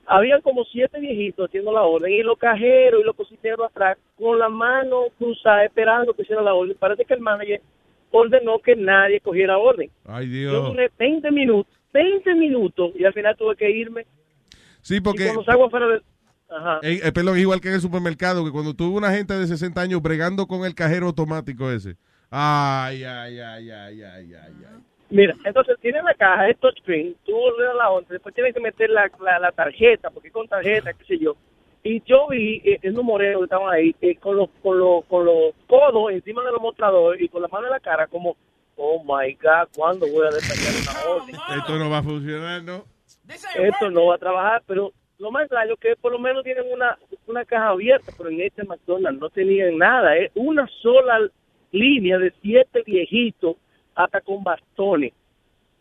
[0.08, 4.38] Habían como siete viejitos haciendo la orden y los cajeros y los cositeros atrás con
[4.38, 6.76] la mano cruzada esperando que hiciera la orden.
[6.78, 7.60] Parece que el manager
[8.12, 9.90] ordenó que nadie cogiera orden.
[10.04, 10.66] Ay, Yo Dios.
[10.68, 14.06] duré 20 minutos, 20 minutos y al final tuve que irme.
[14.80, 15.24] Sí, Y porque...
[15.24, 16.00] cuando salgo afuera de...
[16.48, 16.78] Ajá.
[16.82, 19.80] Eh, eh, perdón, igual que en el supermercado, que cuando tuve una gente de 60
[19.80, 21.96] años bregando con el cajero automático ese.
[22.30, 24.82] Ay, ay, ay, ay, ay, ay, ay.
[25.08, 28.90] Mira, entonces tiene la caja, es touchscreen, tú ordenas la orden, después tienes que meter
[28.90, 31.36] la, la, la tarjeta, porque con tarjeta, qué sé yo.
[31.84, 35.24] Y yo vi eh, esos morenos que estaban ahí eh, con, los, con, los, con
[35.24, 38.36] los codos encima de los mostradores y con la mano en la cara, como,
[38.74, 41.36] oh my God, ¿cuándo voy a despachar una orden?
[41.60, 42.84] Esto no va a funcionar, ¿no?
[43.56, 46.64] Esto no va a trabajar, pero lo más extraño es que por lo menos tienen
[46.72, 46.98] una,
[47.28, 51.20] una caja abierta, pero en este McDonald's no tenían nada, es una sola
[51.72, 53.56] línea de siete viejitos
[53.94, 55.12] hasta con bastones.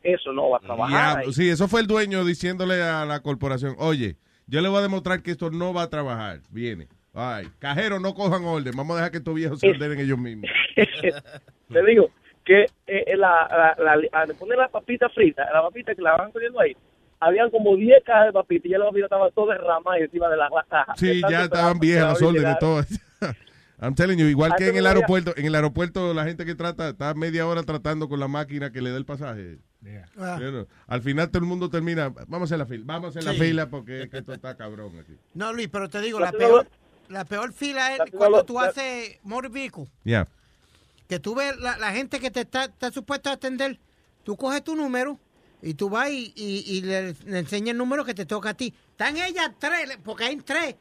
[0.03, 1.25] Eso no va a trabajar.
[1.33, 4.17] Sí, eso fue el dueño diciéndole a la corporación, oye,
[4.47, 6.41] yo le voy a demostrar que esto no va a trabajar.
[6.51, 6.88] Viene.
[7.13, 8.73] Ay, cajero, no cojan orden.
[8.75, 10.49] Vamos a dejar que estos viejos se ordenen ellos mismos.
[10.75, 12.09] Te digo
[12.43, 16.31] que eh, la, la, la- al poner la papita frita, la papita que la van
[16.31, 16.75] poniendo ahí,
[17.19, 20.38] habían como 10 cajas de papitas y ya la papita estaba todo derramada encima de
[20.38, 20.93] la caja.
[20.97, 22.88] Sí, ya estaban viejas la las órdenes todas.
[23.80, 26.55] I'm telling you, igual que Antes en el aeropuerto, en el aeropuerto la gente que
[26.55, 29.59] trata está media hora tratando con la máquina que le da el pasaje.
[30.17, 30.36] Ah.
[30.39, 33.23] Bueno, al final todo el mundo termina, vamos a hacer la fila, vamos a hacer
[33.23, 33.28] Sí.
[33.38, 35.15] la fila porque es que esto está cabrón aquí.
[35.34, 36.67] No, Luis, pero te digo, La peor,
[37.09, 39.86] la peor fila es la cuando tú la- haces motor vehicle.
[40.03, 40.28] Ya.
[41.07, 43.80] Que tú ves la, la gente que te está, está supuesta a atender,
[44.23, 45.19] tú coges tu número
[45.61, 48.53] y tú vas y, y- y le, le enseñas el número que te toca a
[48.55, 48.73] ti.
[48.91, 50.76] Están ellas tres, porque hay tres,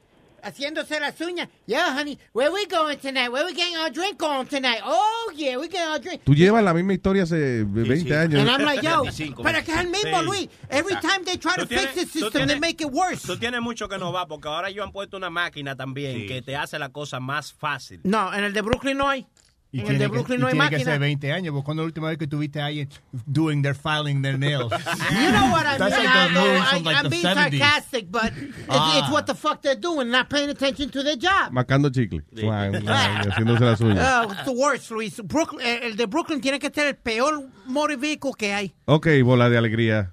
[0.45, 1.49] haciéndose las uñas.
[1.66, 3.30] Yeah, honey, where we going tonight?
[3.30, 4.80] Where we getting our drink on tonight?
[4.84, 6.22] Oh, yeah, we getting our drink.
[6.24, 8.40] Tú llevas la misma historia hace 20 años.
[8.40, 9.03] And I'm like, yo,
[9.42, 10.24] pero que es el mismo, Sí.
[10.26, 10.49] Luis.
[10.70, 13.26] Every time they try to tienes- fix the system, they tienes- make it worse.
[13.26, 16.42] Tú tienes mucho que no va, porque ahora ellos han puesto una máquina también que
[16.42, 18.01] te hace la cosa más fácil.
[18.05, 19.26] No, en el de Brooklyn no hay.
[19.74, 20.90] Y en el de tiene, que, Brooklyn y no hay tiene que máquina.
[20.92, 21.52] ser 20 años.
[21.52, 22.88] porque cuando la última vez que tuviste a alguien
[23.26, 24.70] doing their filing their nails?
[25.10, 26.06] You know what I That's mean?
[26.06, 27.58] like I like I'm the being 70s.
[27.58, 28.98] sarcastic, but it's, Ah.
[29.00, 31.50] it's what the fuck they're doing, not paying attention to their job.
[31.52, 32.20] Macando chicle.
[32.34, 34.06] Haciéndose las uñas.
[34.26, 35.20] Oh, it's the worst, Luis.
[35.24, 38.74] Brooklyn, eh, el de Brooklyn tiene que ser el peor motor vehicle que hay.
[38.86, 40.12] Ok, bola de alegría.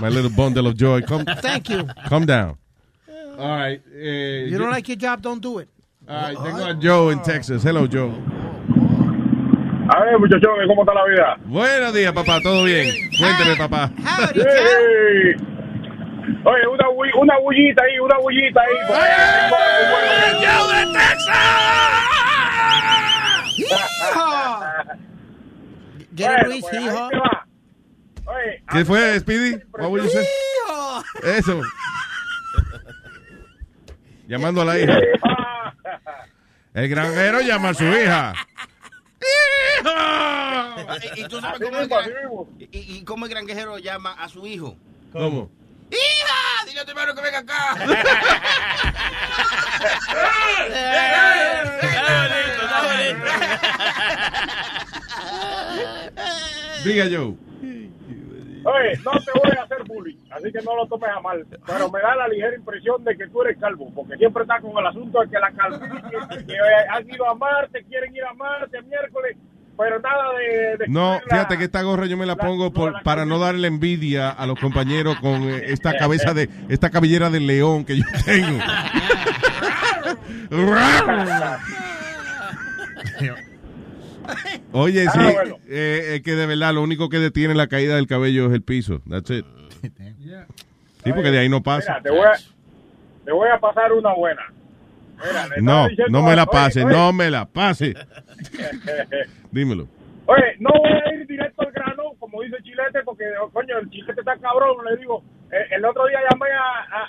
[0.00, 1.00] My little bundle of joy.
[1.02, 1.86] Come, Thank you.
[2.10, 2.58] Calm down.
[3.38, 3.80] All right.
[3.94, 5.68] eh, You don't yo- like your job, don't do it.
[6.06, 7.62] All right, tengo a Joe en Texas.
[7.64, 8.12] Hello, Joe.
[9.94, 11.36] A ver, muchachones, ¿cómo está la vida?
[11.44, 12.40] Buenos días, papá.
[12.42, 12.86] ¿Todo bien?
[13.18, 13.90] Cuénteme, papá.
[16.44, 18.76] Oye, una, bu- una bullita ahí, una bullita ahí.
[26.12, 26.64] ¡Yo de Luis?
[26.72, 27.10] Hee-haw.
[28.70, 29.58] ¿Qué fue, Speedy?
[30.10, 30.24] Say?
[31.38, 31.60] Eso.
[34.26, 34.98] Llamando a la hija.
[36.74, 38.32] El granjero llama a su hija.
[41.16, 42.10] ¿Y, y tú sabes cómo el, gran-
[42.58, 44.76] y, y cómo el granjero llama a su hijo?
[45.12, 45.50] ¿Cómo?
[45.90, 46.64] ¡Hija!
[46.66, 47.76] Dile a tu hermano que venga acá.
[56.84, 57.36] Diga, Joe.
[58.64, 61.44] Oye, no te voy a hacer bullying, así que no lo tomes a mal.
[61.66, 64.72] Pero me da la ligera impresión de que tú eres calvo, porque siempre estás con
[64.78, 68.34] el asunto de que la calvicie, que eh, han ido a Marte, quieren ir a
[68.34, 69.36] Marte miércoles,
[69.76, 70.76] pero nada de...
[70.78, 73.68] de No, la- fíjate que esta gorra yo me la pongo por, para no darle
[73.68, 78.04] envidia a los compañeros con eh, esta cabeza de, esta cabellera de león que yo
[78.24, 78.58] tengo.
[84.72, 85.56] Oye, sí, Ah, bueno.
[85.68, 88.62] eh, es que de verdad lo único que detiene la caída del cabello es el
[88.62, 89.00] piso.
[89.08, 89.44] That's it.
[91.04, 91.98] Sí, porque de ahí no pasa.
[91.98, 92.32] Mira, te voy, a,
[93.24, 94.42] te voy a pasar una buena.
[95.18, 97.94] Mira, No, no me la oye, pase, oye, no me la pase.
[99.50, 99.88] Dímelo.
[100.26, 103.90] Oye, no voy a ir directo al grano, como dice Chilete, porque, oh, coño, el
[103.90, 104.76] Chilete está cabrón.
[104.88, 107.02] Le digo, eh, el otro día llamé a, a,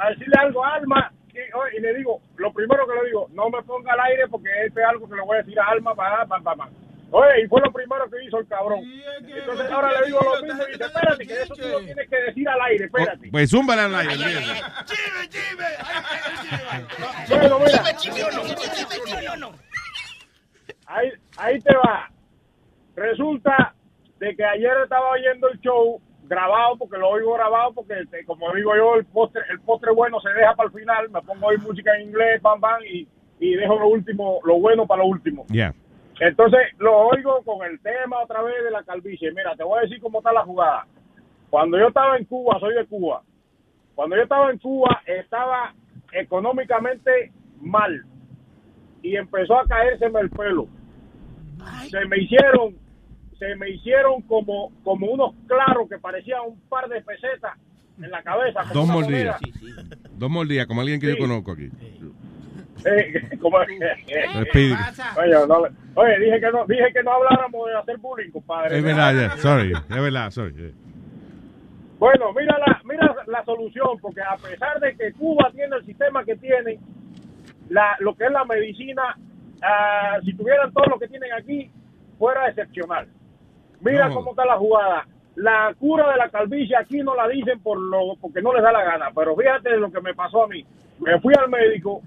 [0.00, 1.12] a- a decirle algo a Alma
[1.48, 4.28] y, oye, y le digo, lo primero que le digo, no me ponga al aire
[4.28, 6.70] porque esto es algo que le voy a decir a Alma, para, para, para.
[7.10, 8.80] Oye, y fue lo primero que hizo el cabrón.
[9.26, 12.16] Entonces ahora le digo lo mismo y dice, espérate, que eso tú lo tienes que
[12.16, 13.28] decir al aire, espérate.
[13.30, 14.14] Pues zúmbale al aire.
[14.14, 14.62] olvídate.
[17.28, 17.84] Bueno, mira.
[20.86, 22.10] Ahí, ahí te va.
[22.94, 23.74] Resulta
[24.18, 28.52] de que ayer estaba oyendo el show grabado, porque lo oigo grabado, porque este, como
[28.54, 31.10] digo yo, el postre, el postre bueno se deja para el final.
[31.10, 33.08] Me pongo a oír música en inglés, pam, pam, y,
[33.40, 35.46] y dejo lo último, lo bueno para lo último.
[35.48, 35.74] Ya.
[36.20, 39.32] Entonces lo oigo con el tema otra vez de la calvicie.
[39.32, 40.86] Mira, te voy a decir cómo está la jugada.
[41.50, 43.22] Cuando yo estaba en Cuba, soy de Cuba.
[43.94, 45.72] Cuando yo estaba en Cuba, estaba
[46.12, 48.04] económicamente mal
[49.02, 50.66] y empezó a caérseme el pelo.
[51.90, 52.76] Se me hicieron,
[53.38, 57.56] se me hicieron como, como unos claros que parecían un par de pesetas
[58.02, 58.62] en la cabeza.
[58.72, 59.40] Dos mordidas.
[60.16, 61.68] Dos mordidas, como alguien que yo conozco aquí.
[62.84, 64.74] Eh, como- Speedy.
[65.16, 68.78] Oye, no le- oye, dije que no, dije que no habláramos de hacer bullying, compadre.
[68.78, 69.36] Es verdad.
[69.38, 69.72] Sorry.
[69.72, 70.54] Es verdad, sorry.
[70.54, 70.70] yeah.
[71.98, 76.24] Bueno, mira la, mira la solución, porque a pesar de que Cuba tiene el sistema
[76.24, 76.78] que tiene,
[77.70, 79.16] la, lo que es la medicina,
[79.62, 81.68] ah, si tuvieran todo lo que tienen aquí,
[82.16, 83.08] fuera excepcional.
[83.80, 84.14] Mira No.
[84.14, 85.06] cómo está la jugada.
[85.36, 88.72] La cura de la calvicie aquí no la dicen por lo porque no les da
[88.72, 90.64] la gana, pero fíjate lo que me pasó a mí.
[90.98, 92.02] Me fui al médico,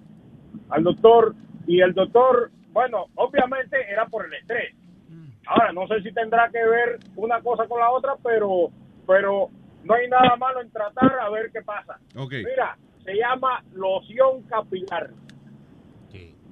[0.70, 1.34] al doctor,
[1.66, 4.76] y el doctor, bueno, obviamente era por el estrés.
[5.48, 8.70] Ahora, no sé si tendrá que ver una cosa con la otra, pero,
[9.08, 9.50] pero
[9.84, 12.00] no hay nada malo en tratar a ver qué pasa.
[12.44, 15.10] Mira, se llama loción capilar.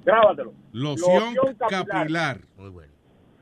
[0.05, 0.53] Grábatelo.
[0.71, 2.39] Loción capilar.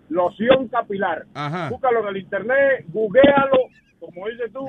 [0.10, 1.26] Loción capilar.
[1.34, 1.70] Ajá.
[1.70, 3.58] Búscalo en el internet, googlealo,
[4.00, 4.66] como dices tú,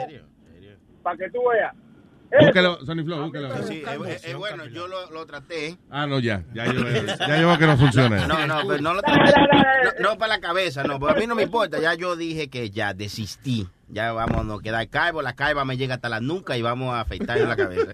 [1.02, 1.74] para que tú veas.
[2.40, 3.56] Búsquelo, Sonny Flow, búsquelo.
[3.62, 5.78] Sí, eh, eh, bueno, yo lo, lo traté.
[5.88, 6.44] Ah, no, ya.
[6.52, 6.72] Ya yo,
[7.18, 8.26] ya yo veo que no funciona.
[8.26, 9.32] No, no, pero no lo traté.
[10.00, 10.98] No, no para la cabeza, no.
[11.00, 11.80] Pero a mí no me importa.
[11.80, 13.66] Ya yo dije que ya desistí.
[13.88, 15.22] Ya vamos a no quedar calvo.
[15.22, 17.92] La calva me llega hasta la nuca y vamos a afeitar en la cabeza.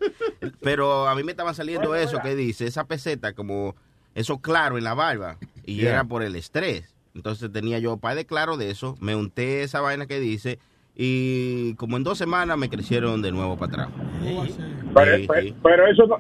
[0.61, 3.77] Pero a mí me estaban saliendo eso que dice, esa peseta como
[4.17, 5.37] eso claro en la barba.
[5.65, 5.91] Y Yeah.
[5.93, 6.94] era por el estrés.
[7.15, 8.97] Entonces tenía yo par de claro de eso.
[9.01, 10.59] Me unté esa vaina que dice.
[10.97, 13.89] Y como en dos semanas me crecieron de nuevo para atrás.
[14.23, 15.55] Pero, Sí, pero- sí.
[15.63, 16.17] pero eso no.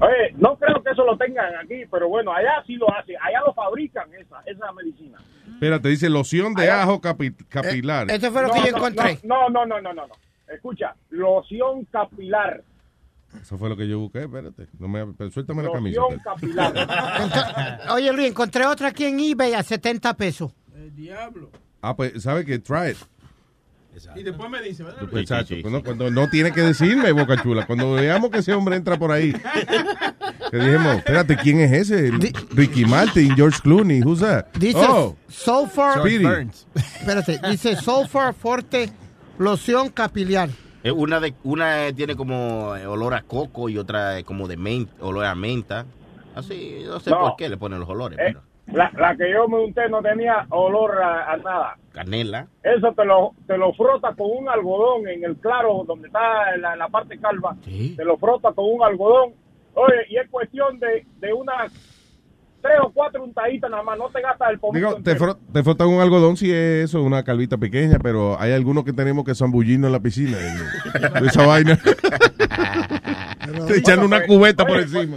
[0.00, 3.14] Oye, no creo que eso lo tengan aquí, pero bueno, allá sí lo hacen.
[3.22, 5.18] Allá lo fabrican esa, esa medicina.
[5.52, 8.10] Espérate, dice loción de ajo capi- capilar.
[8.10, 9.18] Eso fue lo No, que yo no, encontré.
[9.22, 10.14] No, no, no, no, no, no.
[10.52, 12.62] Escucha, loción capilar.
[13.40, 14.68] Eso fue lo que yo busqué, espérate.
[14.78, 16.00] No me, pero suéltame la camisa.
[16.00, 17.80] Loción capilar.
[17.90, 20.52] Oye, Luis, encontré otra aquí en eBay a 70 pesos.
[20.74, 21.50] El diablo.
[21.80, 22.58] Ah, pues, ¿sabe qué?
[22.58, 22.96] Try it.
[24.16, 25.06] Y después me dice, ¿verdad?
[25.08, 25.54] Pues, Exacto.
[25.62, 27.66] Cuando, cuando no tiene que decirme, Boca Chula.
[27.66, 29.32] Cuando veamos que ese hombre entra por ahí.
[30.50, 32.10] Que dijimos, espérate, ¿quién es ese?
[32.50, 34.46] Ricky Martin, George Clooney, who's that?
[34.54, 36.00] Dice oh, Sulfur.
[36.00, 36.26] Speedy.
[36.74, 38.90] Espérate, dice Sulfur Forte
[39.38, 40.50] Loción Capilar.
[40.84, 44.58] Eh, Una de una eh, tiene como eh, olor a coco y otra como de
[44.58, 45.86] menta, olor a menta.
[46.34, 47.20] Así, no sé No.
[47.20, 48.42] por qué le ponen los olores, Eh, pero
[48.76, 51.78] la, la que yo me unté no tenía olor a, a nada.
[51.92, 52.46] canela.
[52.62, 56.76] Eso te lo, te lo frota con un algodón en el claro donde está la,
[56.76, 57.56] la parte calva.
[57.64, 59.32] Te lo frota con un algodón.
[59.74, 61.72] Oye, y es cuestión de, de unas
[62.64, 63.98] tres o cuatro untaditas nada más.
[63.98, 67.02] No te gastas el pomito Digo, te, fro- te frotan un algodón si es eso,
[67.02, 70.38] una calvita pequeña, pero hay algunos que tenemos que zambullinos en la piscina.
[70.40, 71.76] y- esa vaina.
[73.68, 75.16] Te echan Bueno, una pues, cubeta por encima.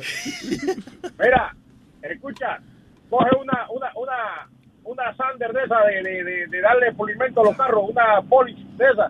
[1.20, 1.56] Mira,
[2.02, 2.60] escucha,
[3.10, 4.50] coge una, una, una,
[4.84, 8.60] una sander de esa de, de, de- de darle pulimento a los carros, una polish
[8.76, 9.10] de esa.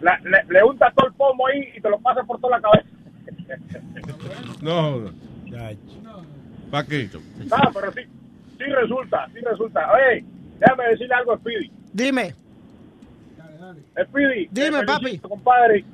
[0.00, 2.62] La- le, le untas todo el pomo ahí y te lo pasas por toda la
[2.62, 2.88] cabeza.
[4.60, 5.04] No,
[5.50, 5.72] ¿para
[6.86, 7.10] qué?
[7.50, 8.00] Ah, pero sí,
[8.56, 9.92] sí resulta, sí resulta.
[9.92, 10.24] Oye,
[10.58, 11.70] déjame decirle algo a Speedy.
[11.92, 12.34] Dime.
[14.08, 14.48] Speedy.
[14.50, 15.18] Dime, te papi.
[15.18, 15.84] compadre.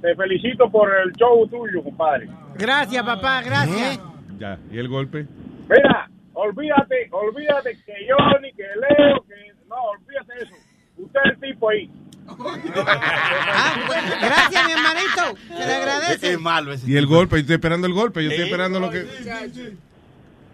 [0.00, 2.28] Te felicito por el show tuyo, compadre.
[2.56, 4.00] Gracias, papá, gracias.
[4.38, 5.26] Ya, ¿y el golpe?
[5.68, 9.34] Mira, olvídate, olvídate que yo ni que Leo, que
[9.68, 10.54] no, olvídate de eso.
[10.98, 11.90] Usted es el tipo ahí.
[14.20, 15.36] Gracias, mi hermanito.
[15.48, 16.32] Se le agradece.
[16.32, 16.90] Es malo ese.
[16.90, 19.06] Y el golpe, yo estoy esperando el golpe, yo estoy esperando lo que...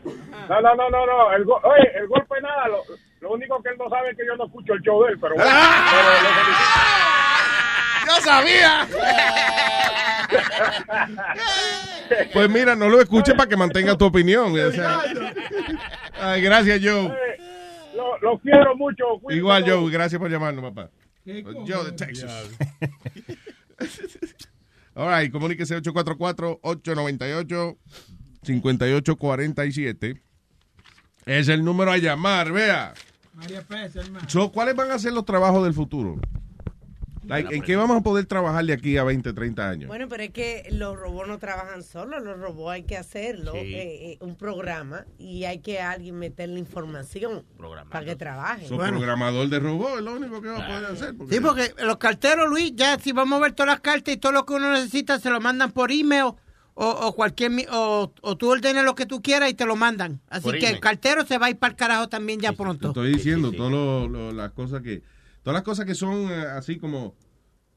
[0.05, 1.33] No, no, no, no, no.
[1.33, 2.69] El Oye, el golpe nada.
[2.69, 2.83] Lo,
[3.21, 5.19] lo único que él no sabe es que yo no escucho el show de él,
[5.21, 5.51] pero bueno.
[5.91, 6.91] pero lo felicito.
[8.07, 8.89] ¡Yo sabía!
[12.33, 14.53] Pues mira, no lo escuche para que mantenga tu opinión.
[14.59, 15.01] o sea.
[16.21, 17.13] Ay, gracias, Joe.
[17.95, 19.05] Lo, lo quiero mucho.
[19.21, 19.65] cuídense Igual.
[19.65, 20.91] Joe, gracias por llamarnos, papá.
[21.25, 22.51] Joe de Texas.
[24.95, 25.77] All right, comuníquese
[28.45, 30.21] 844-898-5847.
[31.27, 32.95] Es el número a llamar, vea.
[33.35, 34.29] María Pérez, hermano.
[34.29, 36.19] So, ¿Cuáles van a ser los trabajos del futuro?
[37.27, 39.87] Like, ¿En qué vamos a poder trabajar de aquí a 20, 30 años?
[39.89, 43.59] Bueno, pero es que los robots no trabajan solos, los robots hay que hacerlo, Sí.
[43.59, 47.45] eh, eh, un programa, y hay que alguien meterle información
[47.89, 48.67] para que trabaje.
[48.67, 51.17] So, programador de robot es lo único que va a poder hacer.
[51.17, 54.17] porque- Sí, porque los carteros, Luis, ya si vamos a ver todas las cartas y
[54.17, 56.33] todo lo que uno necesita, se lo mandan por email
[56.83, 60.21] o, o cualquier o, o tú ordenas lo que tú quieras y te lo mandan.
[60.29, 62.57] Así Por que el cartero se va a ir para el carajo también ya Te
[62.57, 62.89] pronto.
[62.89, 65.03] estoy diciendo, todas las cosas que
[65.43, 67.15] todas las cosas que son eh, así como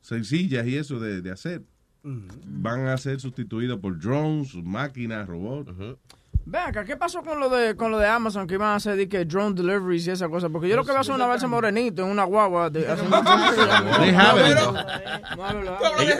[0.01, 1.63] sencillas y eso de, de hacer
[2.03, 5.75] van a ser sustituidas por drones, máquinas, robots.
[5.77, 5.97] Ven
[6.51, 9.07] acá, ¿qué pasó con lo de con lo de Amazon que iban a hacer de
[9.07, 10.49] que drone deliveries y esa cosa?
[10.49, 12.69] Porque yo lo que veo es una balsa morenito en una guagua.
[12.69, 12.81] De,
[15.99, 16.17] Ellos-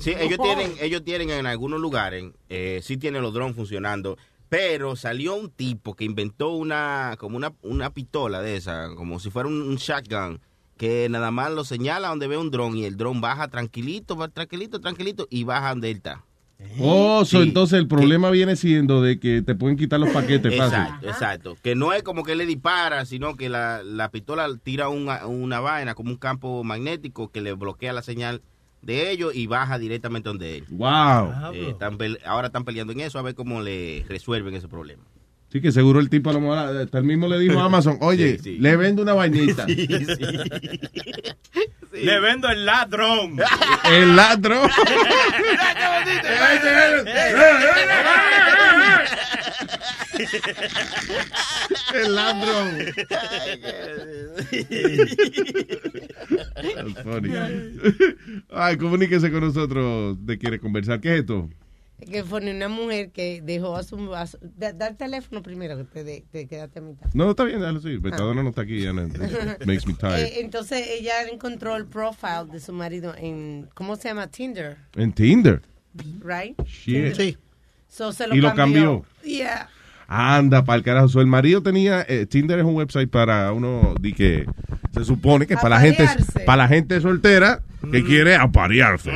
[0.00, 4.16] Sí, ellos tienen, ellos tienen en algunos lugares, eh, sí tienen los drones funcionando,
[4.48, 9.30] pero salió un tipo que inventó una, como una, una pistola de esa, como si
[9.30, 10.40] fuera un, un shotgun,
[10.76, 14.28] que nada más lo señala donde ve un dron y el dron baja tranquilito, va
[14.28, 16.24] tranquilito, tranquilito y baja donde él está.
[16.80, 17.48] Oh, so, Sí.
[17.48, 20.78] entonces el problema viene siendo de que te pueden quitar los paquetes fácil.
[20.78, 21.56] Exacto, exacto.
[21.62, 25.60] Que no es como que le dispara, sino que la, la pistola tira una, una
[25.60, 28.42] vaina, como un campo magnético que le bloquea la señal
[28.82, 30.64] de ellos y baja directamente donde él.
[30.68, 31.52] Wow.
[31.54, 31.96] Eh, están
[32.26, 35.02] ahora están peleando en eso a ver cómo le resuelven ese problema.
[35.54, 37.98] Sí, que seguro el tipo a lo mejor hasta el mismo le dijo a Amazon,
[38.00, 38.58] oye, Sí, sí.
[38.58, 39.64] le vendo una vainita.
[41.92, 43.36] Le vendo el ladrón.
[43.88, 44.68] El ladrón.
[51.94, 52.78] El ladrón.
[58.50, 61.00] Ay, comuníquese con nosotros de quiere conversar.
[61.00, 61.48] ¿Qué es esto?
[62.10, 64.14] Que fue una mujer que dejó a su...
[64.14, 67.06] a su- da, da el teléfono primero, que te, de- te quedaste a mitad.
[67.14, 68.00] No, está bien, déjalo seguir.
[68.12, 68.16] Ah.
[68.34, 68.82] No está aquí.
[68.82, 69.02] ya no-
[69.66, 70.24] makes me tired.
[70.24, 73.68] Eh, entonces ella encontró el profile de su marido en...
[73.74, 74.26] ¿Cómo se llama?
[74.26, 75.62] Tinder, En Tinder.
[76.22, 76.60] right?
[76.66, 77.14] Shit.
[77.14, 77.38] Sí.
[77.88, 79.04] So, se lo Y lo cambió.
[79.22, 79.68] Yeah.
[80.08, 81.08] Anda, para el carajo.
[81.08, 82.04] So, el marido tenía.
[82.08, 83.94] eh, Tinder es un website para uno.
[84.00, 84.44] Di que
[84.92, 86.06] se supone que para la gente
[86.44, 89.10] para la gente soltera que quiere aparearse.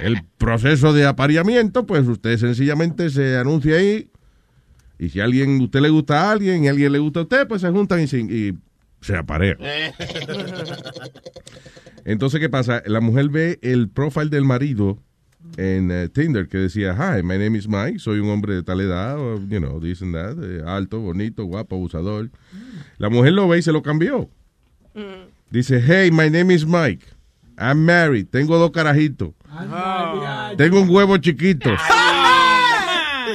[0.00, 4.10] El proceso de apareamiento, pues usted sencillamente se anuncia ahí.
[4.98, 7.22] Y si a alguien, usted le gusta a alguien y a alguien le gusta a
[7.24, 8.58] usted, pues se juntan y se, y
[9.00, 9.58] se aparean.
[12.04, 12.82] Entonces, ¿qué pasa?
[12.86, 14.98] La mujer ve el profile del marido
[15.56, 18.80] en eh, Tinder que decía, hi, my name is Mike, soy un hombre de tal
[18.80, 19.16] edad,
[19.48, 22.30] you know, this and that, eh, alto, bonito, guapo, abusador.
[22.98, 24.28] La mujer lo ve y se lo cambió.
[25.50, 27.06] Dice, hey, my name is Mike,
[27.58, 29.34] I'm married, tengo dos carajitos,
[30.56, 31.70] tengo un huevo chiquito,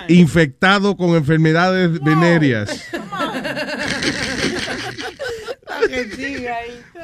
[0.07, 2.85] infectado con enfermedades venéreas.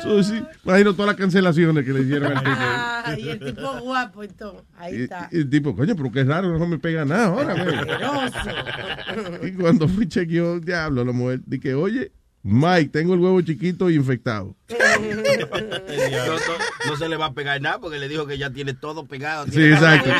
[0.03, 2.55] So, sí, imagino todas las cancelaciones que le hicieron al tipo.
[2.59, 4.65] Ah, y el tipo guapo y todo.
[4.77, 5.29] Ahí Y, está.
[5.31, 7.53] y el tipo, coño, pero qué raro, no me pega nada ahora.
[7.53, 7.75] güey".
[7.75, 9.47] Asqueroso.
[9.47, 12.11] Y cuando fui chequeó, diablo, la mujer, dije, oye,
[12.47, 14.55] Mike, tengo el huevo chiquito y infectado.
[14.95, 18.73] No, no- no se le va a pegar nada porque le dijo que ya tiene
[18.73, 19.45] todo pegado.
[19.51, 20.09] Sí, exacto.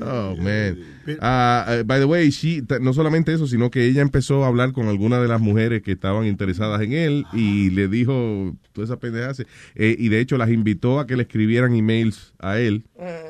[0.00, 0.78] Oh, man.
[1.06, 4.88] Eh, by the way, she, no solamente eso, sino que ella empezó a hablar con
[4.88, 9.32] algunas de las mujeres que estaban interesadas en él y le dijo toda esa pendeja.
[9.74, 12.86] Eh, y de hecho las invitó a que le escribieran emails a él,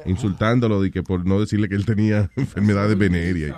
[0.07, 3.57] insultándolo de que por no decirle que él tenía enfermedades venéreas.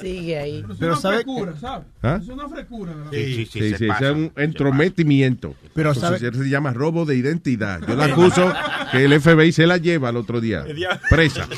[0.00, 0.64] Sigue ahí.
[0.78, 1.86] Pero sabe frescura, ¿sabes?
[2.02, 2.18] ¿Ah?
[2.22, 2.94] Es una frescura.
[2.94, 3.10] ¿verdad?
[3.12, 4.00] Sí, sí, sí, Sí, se sí, pasa.
[4.00, 5.54] ese es un entrometimiento.
[5.74, 7.80] Pero sabe- eso se llama robo de identidad.
[7.86, 8.52] Yo la acuso
[8.90, 10.64] que el FBI se la lleva al otro día.
[11.10, 11.48] Presa.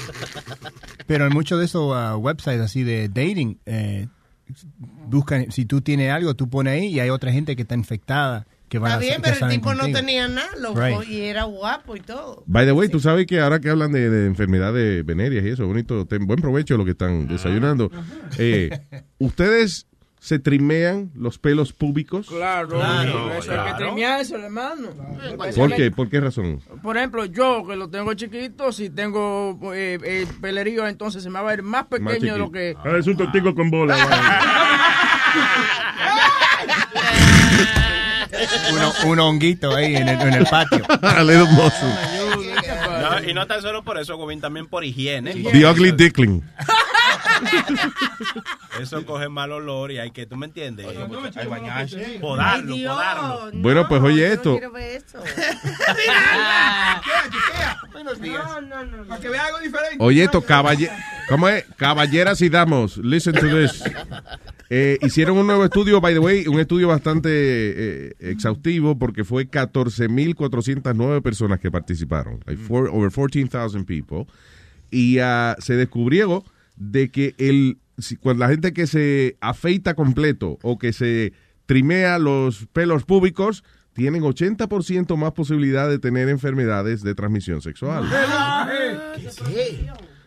[1.06, 4.08] Pero en muchos de esos ah, websites así de dating, eh,
[5.08, 8.46] buscan, si tú tienes algo, tú pones ahí y hay otra gente que está infectada.
[8.74, 11.08] Que van Está bien, pero el tipo no tenía nada, loco, Right.
[11.08, 12.42] y era guapo y todo.
[12.46, 15.64] By the way, tú sabes que ahora que hablan de, de enfermedades venéreas y eso,
[15.64, 17.88] bonito, ten buen provecho lo que están desayunando.
[18.36, 18.76] Eh,
[19.18, 19.86] ¿Ustedes
[20.18, 22.26] se trimean los pelos públicos?
[22.26, 24.88] Claro, Claro, eso hay que trimear eso, hermano.
[25.54, 25.92] ¿Por qué?
[25.92, 26.58] ¿Por qué razón?
[26.82, 31.34] Por ejemplo, yo que lo tengo chiquito, si tengo eh, eh, pelerío, entonces se me
[31.34, 32.74] va a ver más pequeño de lo que...
[32.84, 33.96] Ah, es un tortico con bola.
[38.72, 40.84] Uno- un honguito ahí en el, en el patio.
[41.02, 41.88] A little muscle.
[43.00, 45.34] No, y no tan solo por eso, Gobín, también por higiene.
[45.34, 46.42] The ugly dickling.
[48.80, 50.86] Eso coge mal olor y hay que, ¿tú me entiendes?
[51.36, 52.18] Hay bañarse.
[52.20, 53.50] Podarlo, Dios, podarlo.
[53.54, 54.52] Bueno, pues oye esto.
[54.52, 55.18] Quiero ver eso.
[57.92, 58.44] Buenos días.
[58.44, 59.04] No, no, no.
[59.04, 59.96] Para que vea algo diferente.
[60.00, 60.90] Oye, esto, caballe
[61.28, 61.64] ¿cómo es?
[61.76, 63.82] Caballeras y damos, listen to this.
[64.76, 69.48] Eh, hicieron un nuevo estudio, by the way, un estudio bastante eh, exhaustivo porque fue
[69.48, 72.40] 14.409 personas que participaron.
[72.44, 74.26] Like four- over 14,000 people.
[74.90, 76.42] Y ah, se descubrió
[76.76, 81.32] de que el, si- cuando la gente que se afeita completo o que se
[81.66, 83.62] trimea los pelos públicos
[83.92, 88.08] tienen 80% más posibilidad de tener enfermedades de transmisión sexual.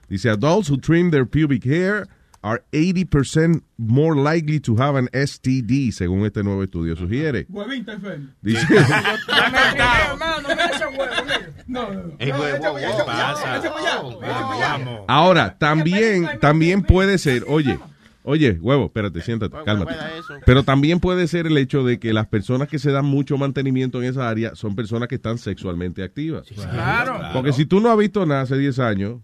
[0.07, 2.07] Dice, adults who trim their pubic hair
[2.47, 7.45] are 80% more likely to have an STD, según este nuevo estudio sugiere.
[7.49, 8.29] Huevín está enfermo.
[8.41, 8.65] Dice,
[11.67, 11.89] no.
[11.89, 11.91] No,
[14.79, 17.77] no, ahora, también, también puede ser, oye,
[18.23, 19.93] oye, huevo, espérate, siéntate, cálmate.
[20.45, 24.01] Pero también puede ser el hecho de que las personas que se dan mucho mantenimiento
[24.01, 26.47] en esa área son personas que están sexualmente activas.
[26.47, 27.19] Claro.
[27.33, 29.19] Porque si tú no has visto nada hace 10 años,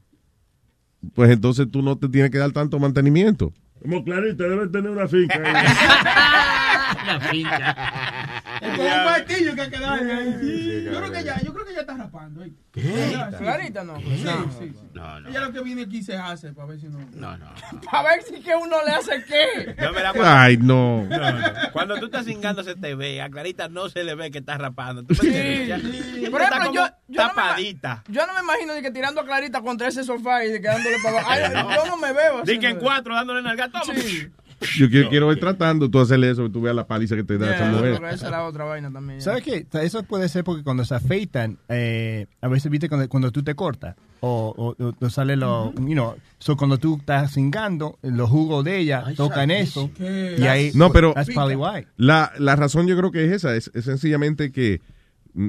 [1.13, 3.53] pues entonces tú no te tienes que dar tanto mantenimiento.
[3.81, 5.41] Como Clarita debe tener una finca.
[7.03, 8.33] Una finca.
[8.61, 10.83] Es como un martillo que hay que darle ahí.
[10.85, 12.43] Yo creo que ya, yo creo que ya está rapando.
[12.43, 12.53] ahí.
[12.71, 12.81] ¿Qué?
[12.81, 13.97] Sí, Clarita no.
[13.99, 14.51] Sí, No.
[14.59, 14.87] sí, sí.
[14.93, 15.29] No, no.
[15.29, 16.99] Ella lo que viene aquí se hace para ver si no.
[17.13, 17.45] No, no.
[17.91, 19.75] A ver si que uno le hace qué.
[19.79, 21.03] No, mira, cuando- Ay, no.
[21.03, 21.47] No, no.
[21.71, 24.57] Cuando tú estás cingando se te ve, a Clarita no se le ve que está
[24.57, 25.03] rapando.
[25.03, 25.13] ¿Tú?
[25.15, 25.29] Ya- Sí.
[25.29, 28.03] Ella Por está ejemplo, yo, yo, no me, tapadita.
[28.07, 30.95] yo no me imagino de que tirando a Clarita contra ese sofá y de quedándole
[31.03, 31.29] para abajo.
[31.31, 31.41] Ay,
[31.75, 32.59] yo no me veo así.
[32.59, 33.79] Que en cuatro dándole en el gato.
[33.85, 34.29] Sí.
[34.77, 37.37] Yo quiero, quiero ver tratando tú hacerle eso, que tú veas la paliza que te
[37.37, 37.91] da esa Yeah, mujer.
[37.99, 39.21] porque esa es la otra vaina también.
[39.21, 39.65] ¿Sabes qué?
[39.81, 43.55] Eso puede ser porque cuando se afeitan, eh, a veces, viste, cuando, cuando tú te
[43.55, 48.63] cortas, o, o- o sale lo, you know, so cuando tú estás cingando, los jugos
[48.63, 51.85] de ella tocan eso y ahí No, pero that's probably why.
[51.97, 54.79] la, la razón yo creo que es esa, es, es sencillamente que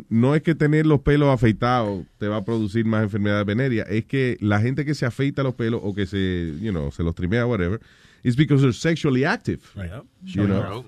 [0.08, 4.06] no es que tener los pelos afeitados te va a producir más enfermedades venéreas, es
[4.06, 7.14] que la gente que se afeita los pelos o que se, you know, se los
[7.14, 7.80] trimea, whatever,
[8.24, 9.60] is because they're sexually active.
[10.24, 10.84] You know?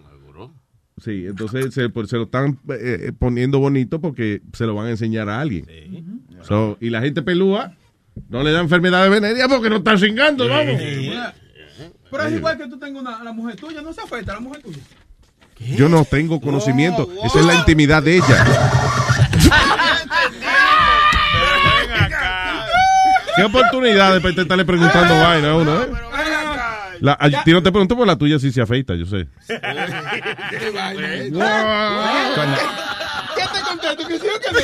[0.99, 4.91] Sí, entonces se, pues, se lo están eh, poniendo bonito porque se lo van a
[4.91, 5.67] enseñar a alguien.
[6.43, 7.77] So, y la gente pelúa
[8.31, 10.81] no le da enfermedades venéreas porque no está cingando, vamos.
[12.11, 14.41] Pero es igual que tú tengas una la mujer tuya, no se afecta a la
[14.41, 14.79] mujer tuya.
[15.77, 17.11] Yo no tengo conocimiento.
[17.25, 18.45] Esa es la intimidad de ella.
[23.37, 25.91] Qué oportunidad de estarle preguntando vaina a uno, ¿eh?
[27.01, 29.27] La, a ti no te pregunto por la tuya si se afeita, yo sé.
[29.49, 29.59] ¿Qué
[33.43, 34.07] te contesto?
[34.09, 34.59] Que sí o que no.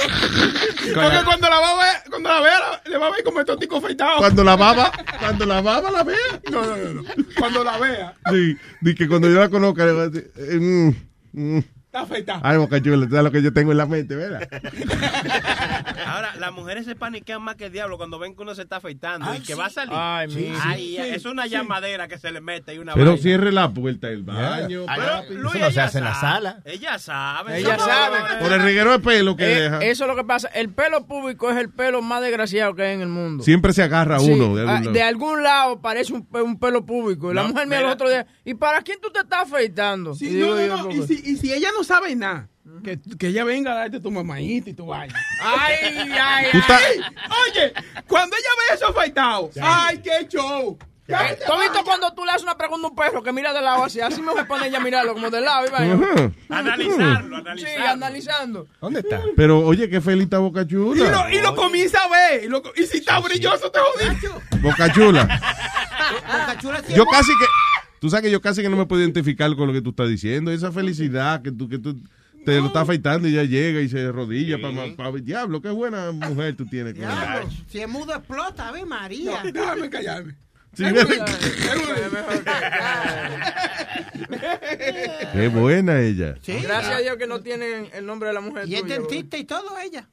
[0.95, 3.25] Porque la- cuando la va a ver, cuando la vea, la- le va a ver
[3.25, 4.19] como estos ticos afeitados.
[4.19, 6.17] Cuando la baba, cuando la baba la vea.
[6.51, 7.03] No, no, no, no.
[7.39, 10.59] Cuando la vea, Sí, di que cuando yo la conozca le voy a decir, eh,
[10.59, 10.89] mm,
[11.57, 11.65] mm.
[12.17, 12.41] Está.
[12.43, 14.49] Ay, boca chula, tú sabes lo que yo tengo en la mente, ¿verdad?
[16.07, 18.77] Ahora, las mujeres se paniquean más que el diablo cuando ven que uno se está
[18.77, 19.95] afeitando y que va a salir.
[19.97, 20.97] Ay, mi- Ay, sí.
[20.99, 23.23] es una llamadera que se le mete y una Pero vaina.
[23.23, 24.85] cierre la puerta del baño.
[24.87, 25.35] Pero, papi.
[25.35, 26.61] Luis, Eso no se hace en la sala.
[26.65, 27.59] Ella sabe.
[27.59, 28.19] Ella sabe.
[28.41, 29.79] Por el reguero de pelo que Eh, deja.
[29.85, 30.49] eso es lo que pasa.
[30.49, 33.43] El pelo público es el pelo más desgraciado que hay en el mundo.
[33.45, 34.55] Siempre se agarra Sí, uno.
[34.55, 35.09] De ah, algún de lado.
[35.09, 37.33] algún lado parece un, un pelo público.
[37.33, 37.89] Y la mujer mía mira.
[37.89, 38.27] los otros días.
[38.45, 40.15] ¿Y para quién tú te estás afeitando?
[40.15, 42.49] Sí, Y digo no, Y si, y si ella no sabe nada,
[42.85, 45.15] que, que ella venga a darte tu mamadita y tu vaina.
[45.41, 45.77] Ay,
[46.13, 47.01] ay, ay.
[47.49, 47.73] Oye,
[48.07, 50.79] cuando ella ve eso afeitado, ay, qué show.
[51.05, 53.61] ¿Tú has visto cuando tú le haces una pregunta a un perro que mira de
[53.61, 54.01] lado así?
[54.01, 55.67] Así me pone ella a mirarlo como de lado.
[55.67, 55.95] y vaina.
[55.95, 56.31] Ajá.
[56.49, 57.91] Analizarlo, Sí, analizarlo.
[57.93, 58.67] analizando.
[58.81, 59.21] ¿Dónde está?
[59.37, 61.11] Pero oye, qué felita boca Y chula.
[61.11, 62.45] lo, y lo comienza a ver.
[62.45, 64.29] Y, lo- y si está brilloso, te jodiste.
[64.63, 65.25] Boca chula.
[66.27, 67.45] Boca Chula sí Yo casi que.
[68.03, 70.09] Tú sabes que yo casi que no me puedo identificar con lo que tú estás
[70.09, 70.51] diciendo.
[70.51, 72.03] Esa felicidad que tú, que tú
[72.45, 74.59] te lo estás afeitando y ella llega y se arrodilla
[74.97, 76.95] para Diablo, qué buena mujer tú tienes.
[76.95, 77.15] con ella.
[77.15, 79.45] Diablo, Si es mudo explota, Ave María.
[79.45, 80.35] No, déjame callarme.
[80.75, 80.83] Sí,
[85.33, 86.35] Qué buena ella.
[86.43, 86.59] Sí.
[86.61, 89.45] Gracias a Dios que no tienen el nombre de la mujer Y es dentista y
[89.45, 90.09] todo ella.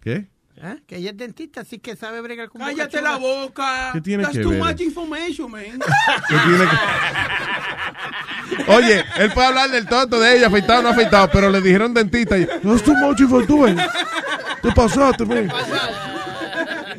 [0.00, 0.28] ¿Qué?
[0.62, 0.76] ¿Ah?
[0.86, 3.90] Que ella es dentista, así que sabe bregar con Cállate la boca.
[3.92, 4.58] ¿Qué tiene That's que too ver?
[4.60, 5.62] much information, man.
[6.28, 6.76] ¿Qué tiene que-
[8.72, 11.92] Oye, él puede hablar del tonto de ella, afeitado o no afeitado, pero le dijeron
[11.92, 13.76] dentista y no es too much information.
[14.62, 15.50] ¿Qué pasaste, man?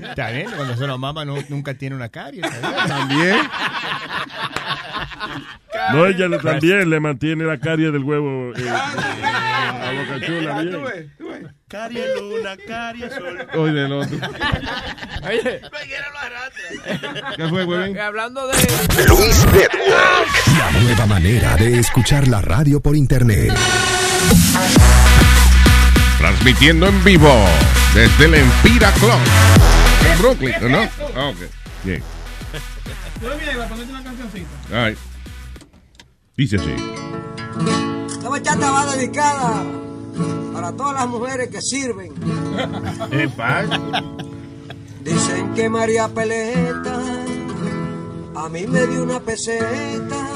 [0.03, 2.41] Está bien, cuando se lo mama no, nunca tiene una carie.
[2.87, 3.37] También.
[5.93, 11.53] No, ella le- también le mantiene la carie del huevo eh, a Boca Chula bien.
[11.67, 13.45] Caria luna, caria sol.
[13.55, 14.17] Oye, del otro.
[15.27, 15.61] Oye,
[17.35, 17.93] ¿Qué fue, güey?
[17.93, 18.53] que hablando de...
[19.05, 20.47] Luis Network.
[20.57, 23.53] La nueva manera de escuchar la radio por internet.
[26.17, 27.45] Transmitiendo en vivo
[27.93, 29.19] desde el Empira Club
[30.09, 30.89] en Brooklyn, ¿no?
[31.17, 31.37] Ah, ok.
[31.83, 32.01] Bien.
[33.21, 34.47] Yo voy a ponerte una cancioncita.
[34.71, 34.99] All right.
[36.37, 36.75] Dice así.
[38.09, 39.86] Esta bachata va dedicada
[40.53, 42.13] para todas las mujeres que sirven.
[45.03, 46.99] Dicen que María Peleta
[48.35, 50.29] a mí me dio una peseta.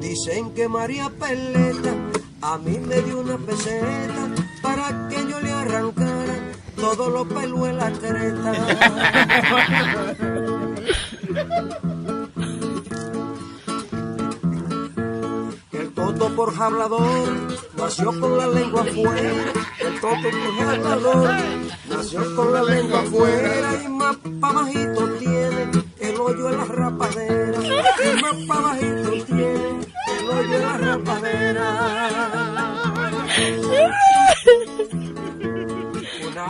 [0.00, 1.94] Dicen que María Peleta
[2.42, 4.28] a mí me dio una peseta
[4.62, 6.34] para que yo le arrancara
[6.76, 8.52] todos los pelos en la creta.
[16.36, 17.28] por hablador
[17.76, 19.32] nació con la lengua afuera.
[19.78, 21.30] El toto por hablador
[21.88, 23.82] nació con la lengua afuera.
[23.84, 25.70] Y más pa' bajito tiene
[26.00, 27.58] el hoyo en la rapadera.
[27.62, 29.80] Y más pa' bajito tiene
[30.18, 31.66] el hoyo en la rapadera.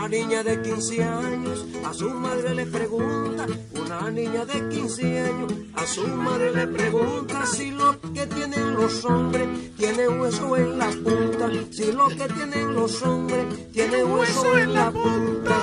[0.00, 5.52] Una niña de 15 años a su madre le pregunta, una niña de 15 años
[5.74, 10.86] a su madre le pregunta si lo que tienen los hombres tiene hueso en la
[10.86, 15.56] punta, si lo que tienen los hombres tiene hueso en la punta.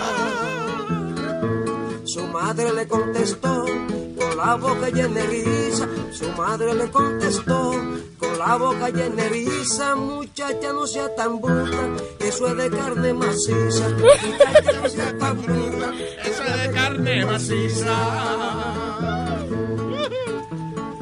[2.05, 3.65] Su madre le contestó
[4.28, 5.88] con la boca llena de risa.
[6.11, 7.71] Su madre le contestó
[8.19, 9.95] con la boca llena de risa.
[9.95, 13.89] Muchacha, no sea tan bruta, eso es de carne maciza.
[13.89, 17.95] Muchacha, no sea tan bruta, eso es de carne maciza.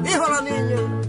[0.00, 1.05] Dijo la niña.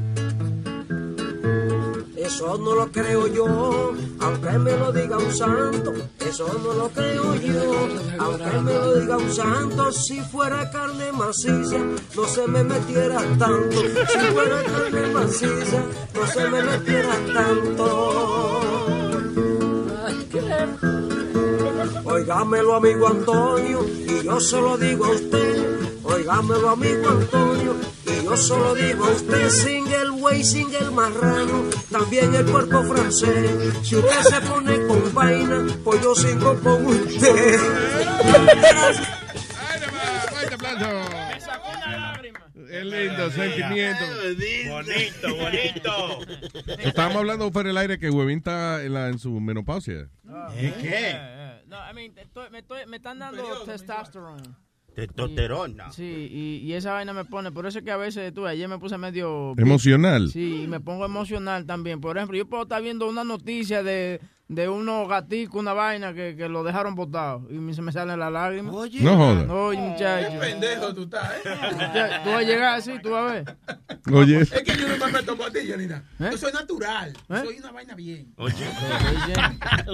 [2.38, 5.92] Eso no lo creo yo, aunque me lo diga un santo.
[6.20, 7.88] Eso no lo creo yo,
[8.20, 9.92] aunque me lo diga un santo.
[9.92, 11.80] Si fuera carne maciza,
[12.16, 13.82] no se me metiera tanto.
[13.82, 15.84] Si fuera carne maciza,
[16.14, 18.62] no se me metiera tanto.
[22.04, 25.97] Óigamelo, amigo Antonio, y yo se lo digo a usted.
[26.10, 29.50] Óigamelo, amigo Antonio, y yo se lo digo a usted.
[29.50, 33.52] Sin el güey, sin el marrano, también el puerco francés.
[33.84, 37.60] Si usted se pone con vaina, pues yo sigo con usted.
[42.70, 44.04] Es lindo, sentimiento.
[44.70, 46.20] Bonito, bonito.
[46.80, 50.10] Estábamos hablando fuera del aire que Huevín está en, la- en su menopausia.
[50.60, 51.18] ¿Y qué?
[51.68, 54.58] No, I mean, estoy- me, estoy- me están dando testosterona.
[54.98, 55.92] Testosterona.
[55.92, 58.68] Sí, y, y esa vaina me pone, por eso es que a veces, tú, ayer
[58.68, 59.54] me puse medio...
[59.56, 60.30] Emocional.
[60.32, 62.02] Sí, y me pongo emocional también.
[62.02, 64.20] Por ejemplo, yo puedo estar viendo una noticia de,
[64.50, 68.32] de unos gaticos, una vaina que, que lo dejaron botado y se me salen las
[68.32, 68.74] lágrimas.
[68.74, 69.02] Oye.
[69.02, 69.54] No joda.
[69.54, 70.30] Oye, muchacho.
[70.32, 72.20] Qué pendejo tú estás, ¿eh?
[72.24, 73.58] Tú vas a llegar así, tú vas a ver.
[74.14, 74.40] Oye.
[74.40, 76.04] Es que yo no me meto pastillas ni nada.
[76.20, 76.30] ¿Eh?
[76.32, 77.14] Yo soy natural.
[77.28, 78.34] Soy una vaina bien.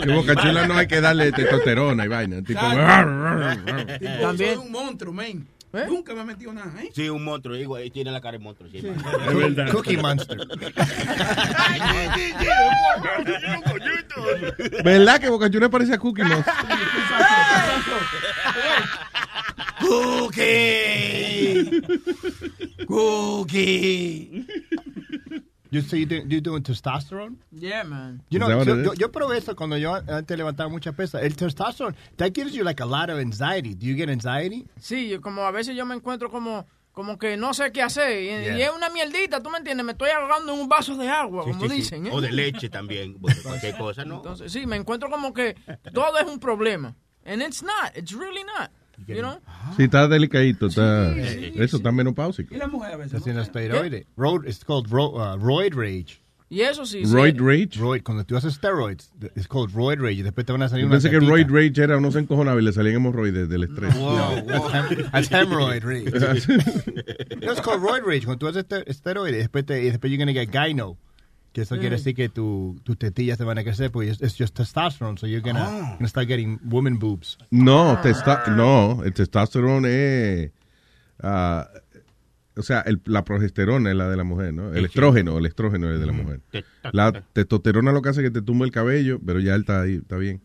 [0.04, 2.44] Que Boca Chula no hay que darle testosterona y vaina.
[2.44, 2.60] Tipo,
[4.00, 4.56] Tipo, También.
[4.56, 5.48] Soy un monstruo, men.
[5.88, 6.92] Nunca me he metido nada, ¿eh?
[6.94, 8.70] Sí, un monstruo, igual, tiene la cara de monstruo.
[8.70, 9.72] Sí, Es verdad.
[9.72, 10.38] Cookie Monster.
[14.84, 16.54] ¿Verdad que Boca Chula parece a Cookie Monster?
[19.82, 21.82] Cookie.
[22.86, 24.46] Cookie.
[25.74, 27.38] You so you do, you doing testosterone?
[27.52, 28.22] Yeah, man.
[28.30, 31.20] You know, yo, yo, yo probé esto cuando yo antes levantaba mucha pesa.
[31.22, 33.74] El testosterone, that gives you like a lot of anxiety.
[33.74, 34.68] Do you get anxiety?
[34.80, 38.22] Sí, yo como a veces yo me encuentro como como que no sé qué hacer
[38.22, 38.68] y, y Yeah.
[38.68, 39.84] es una mierdita, ¿tú me entiendes?
[39.84, 41.76] Me estoy ahogando en un vaso de agua, Sí, como sí, sí.
[41.78, 42.06] dicen.
[42.06, 42.12] ¿eh?
[42.14, 43.14] O de leche también.
[43.44, 44.18] Cualquier cosa, ¿no?
[44.18, 45.56] Entonces, sí, me encuentro como que
[45.92, 46.96] todo es un problema.
[47.26, 48.70] And it's not, it's really not.
[49.08, 49.40] You know?
[49.78, 50.68] Sí, está delicadito.
[50.68, 52.54] Está, Sí, sí, eso está menopáusico.
[52.54, 53.14] Y la mujer a veces.
[53.14, 54.08] Está haciendo esteroide.
[54.16, 56.22] Road, it's called ro, uh, roid rage.
[56.50, 57.04] Y eso sí.
[57.06, 57.40] Roid sí.
[57.40, 57.80] rage.
[57.80, 60.20] Roid, cuando tú haces steroids, it's called roid rage.
[60.20, 62.20] Y después te van a salir Yo una pensé que roid rage era uno se
[62.20, 63.96] encojonaba y le salían hemorroides del estrés.
[63.98, 64.72] Wow, wow.
[65.12, 66.12] That's hemorrhoid rage.
[67.42, 68.26] no, it's called roid rage.
[68.26, 70.98] Cuando tú haces este- esteroides, después, te, y después you're gonna get gyno.
[71.54, 71.80] Que eso Mm.
[71.80, 75.18] quiere decir que tu, tus tetillas te van a crecer porque it's just testosterone.
[75.20, 75.96] So you're gonna, Ah.
[76.00, 77.38] gonna start getting woman boobs.
[77.52, 80.52] No, testa- no, el testosterona es.
[81.22, 81.68] ah,
[82.58, 84.74] o sea, el- la progesterona es la de la mujer, ¿no?
[84.74, 86.42] El estrógeno, el estrógeno es de la mujer.
[86.92, 89.82] La testosterona lo que hace es que te tumba el cabello, pero ya él está
[89.82, 90.42] ahí, está bien.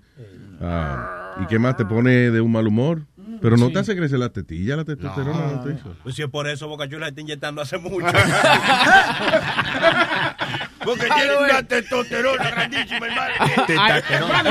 [0.60, 1.76] Ah, ¿Y qué más?
[1.76, 3.06] Te pone de un mal humor.
[3.40, 5.94] Pero no te hace crecer la tetilla, la testosterona no, te hizo.
[6.02, 8.06] Pues si es por eso Boca Chula está inyectando hace mucho.
[10.88, 13.34] Porque tiene una testosterona grandísima, hermano.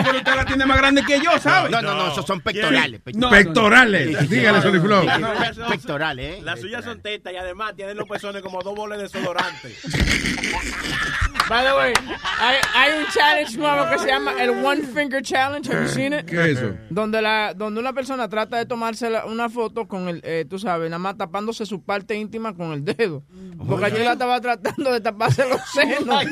[0.04, 1.72] Pero usted la tiene más grande que yo, ¿sabes?
[1.72, 3.02] No, no, no, esos son pectorales.
[3.02, 4.30] Pectorales.
[4.30, 4.68] Dígale, sí,
[5.70, 6.42] Pectorales, ¿eh?
[6.44, 9.76] Las suyas son tetas y además tienen los pezones como dos boles de desodorante.
[11.50, 11.94] By the way,
[12.42, 15.70] hay, hay un challenge nuevo que se llama el One Finger Challenge.
[15.74, 16.26] Have you seen it?
[16.26, 16.76] ¿Qué es eso?
[16.90, 20.60] Donde, la, donde una persona trata de tomarse la- una foto con el, eh, tú
[20.60, 23.24] sabes, nada más tapándose su parte íntima con el dedo.
[23.66, 26.26] Porque yo la estaba tratando de taparse los senos.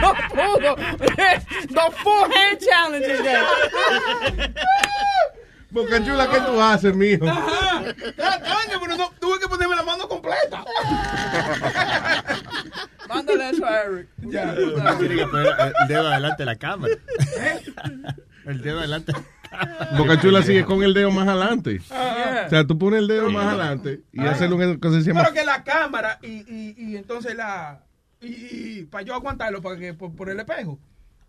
[0.00, 0.76] No pudo.
[0.76, 4.54] The full hand challenge is there.
[5.70, 7.26] Boca Chula, ¿qué tú haces, mijo?
[7.26, 7.82] Ajá.
[8.92, 10.64] Pero no, tuve que ponerme la mano completa.
[13.08, 14.08] Mándale eso a Eric.
[14.18, 14.54] Ya.
[14.98, 16.94] Tiene que poner eh, el dedo adelante de la cámara.
[18.44, 19.12] El dedo adelante.
[19.96, 21.80] Boca Chula sigue con el dedo más adelante.
[21.90, 22.44] Ajá.
[22.46, 25.34] O sea, tú pones el dedo más adelante y haces lo que se llama Pero
[25.34, 27.80] que la cámara y, y, y entonces la.
[28.22, 30.78] Y, y para yo aguantarlo para que, por, por el espejo.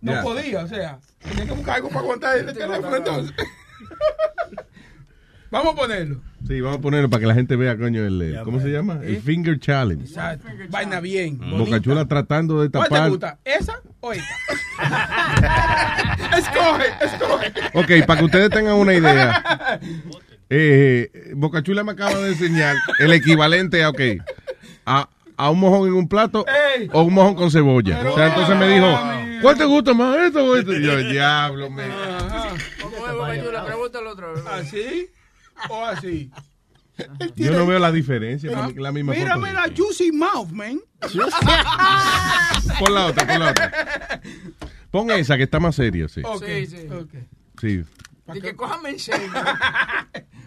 [0.02, 3.36] No podía, o sea, tenía que buscar algo para aguantar el teléfono entonces.
[5.50, 6.20] Vamos a ponerlo.
[6.48, 9.00] Sí, vamos a ponerlo para que la gente vea, coño, el, eh, ¿cómo se llama?
[9.04, 10.04] El Finger Challenge.
[10.04, 10.48] Exacto.
[10.70, 11.40] Vaina bien.
[11.40, 13.10] Boca Chula tratando de ¿Cuál te tapar.
[13.12, 13.38] gusta?
[13.46, 14.34] ¿Esa o esta?
[16.40, 17.54] escoge, escoge.
[17.76, 19.80] Ok, para que ustedes tengan una idea.
[20.50, 24.02] Eh, Boca Chula me acaba de enseñar el equivalente a, ok,
[24.88, 25.08] a,
[25.44, 26.46] a un mojón en un plato
[26.78, 26.90] Ey.
[26.94, 28.00] o un mojón con cebolla.
[28.10, 28.88] O sea, entonces me dijo,
[29.42, 30.74] ¿cuál te gusta más, esto o esto?
[30.74, 31.84] Y yo, diablo, me.
[32.82, 33.26] ¿Cómo?
[33.66, 34.46] Pregúntale otra vez.
[34.48, 35.10] ¿Así
[35.70, 36.32] o así?
[37.36, 38.50] Yo no veo la diferencia.
[38.70, 39.46] es la misma Mira, foto.
[39.48, 40.80] mira, juicy mouth, man.
[42.80, 44.22] Pon la otra, pon la otra.
[44.92, 46.22] Pon esa que está más serio, sí.
[46.24, 46.88] Ok, Sí.
[47.60, 47.84] Sí.
[48.34, 49.28] Y que cójame en serio.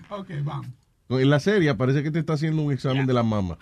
[0.08, 0.68] Ok, vamos.
[1.08, 3.58] En la serie parece que te está haciendo un examen de la mama.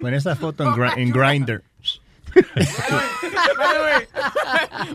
[0.00, 1.62] Pon esa foto en, Gri- en Grindr.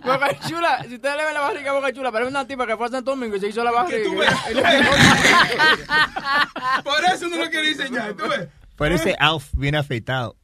[0.04, 2.76] Boca Chula, si ustedes le ven la barriga a Boca Chula, parece una tipa que
[2.78, 4.10] fue a Santo Domingo y se hizo la barriga.
[6.84, 8.48] Por eso no lo quería enseñar, tú ves.
[8.76, 10.36] Parece Alf bien afeitado.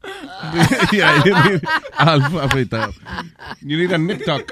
[0.92, 1.62] Yeah, you need
[1.98, 2.94] Alf afeitado.
[3.62, 4.52] You need a nip tuck.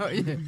[0.00, 0.38] Oye,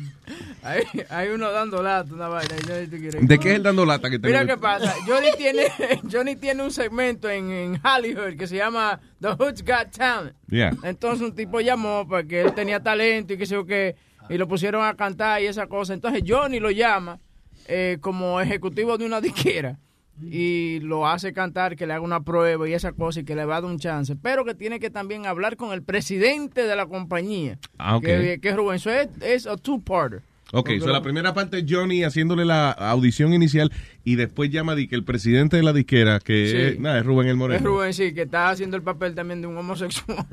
[0.63, 2.55] hay, hay uno dando lata, una vaina.
[2.57, 4.95] ¿De qué es el dando lata que te Mira qué pasa.
[5.07, 5.67] Johnny tiene,
[6.11, 10.37] Johnny tiene un segmento en, en Hollywood que se llama The Hood's Got Talent.
[10.49, 10.73] Yeah.
[10.83, 13.97] Entonces un tipo llamó porque él tenía talento y qué sé yo qué,
[14.29, 15.95] y lo pusieron a cantar y esa cosa.
[15.95, 17.21] Entonces Johnny lo llama
[17.69, 19.79] eh, como ejecutivo de una disquera
[20.23, 23.45] y lo hace cantar, que le haga una prueba y esa cosa y que le
[23.45, 24.17] va a dar un chance.
[24.17, 28.05] Pero que tiene que también hablar con el presidente de la compañía, Ah, ok.
[28.05, 28.77] que, que es Rubén.
[28.77, 30.23] Eso es, es a two-parter.
[30.53, 33.73] Ok, so la primera parte es Johnny haciéndole la audición inicial
[34.05, 36.57] y después llama di que el presidente de la disquera, que Sí.
[36.57, 37.59] es, nada, es Rubén el Moreno.
[37.59, 40.25] Es Rubén, sí, que está haciendo el papel también de un homosexual.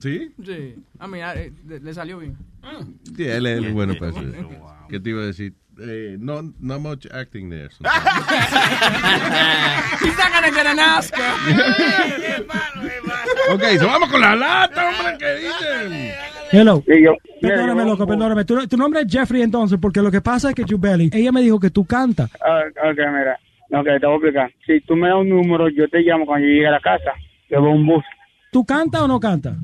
[0.00, 0.30] ¿Sí?
[0.44, 0.74] Sí.
[0.98, 2.36] A mí ah, eh, le, le salió bien.
[3.16, 4.20] Sí, él es el bueno para eso.
[4.88, 5.54] ¿Qué te iba a decir?
[5.80, 7.68] Eh, no, no much acting there.
[7.68, 7.80] He's
[10.18, 11.24] not gonna get an Oscar.
[13.54, 16.12] ok, so vamos con la lata, hombre, ¿qué dicen?
[16.50, 16.82] Hello.
[16.86, 18.44] yo- Perdóname, yo- loco, perdóname.
[18.44, 21.42] Tu, tu nombre es Jeffrey entonces, porque lo que pasa es que Jubeli, ella me
[21.42, 22.30] dijo que tú cantas.
[22.44, 23.38] Ah, ok, mira.
[23.70, 24.50] Ok, te voy a explicar.
[24.66, 27.12] Si tú me das un número, yo te llamo cuando yo llegue a la casa.
[27.48, 28.04] Te voy a un bus.
[28.58, 29.56] ¿Tú cantas o no cantas?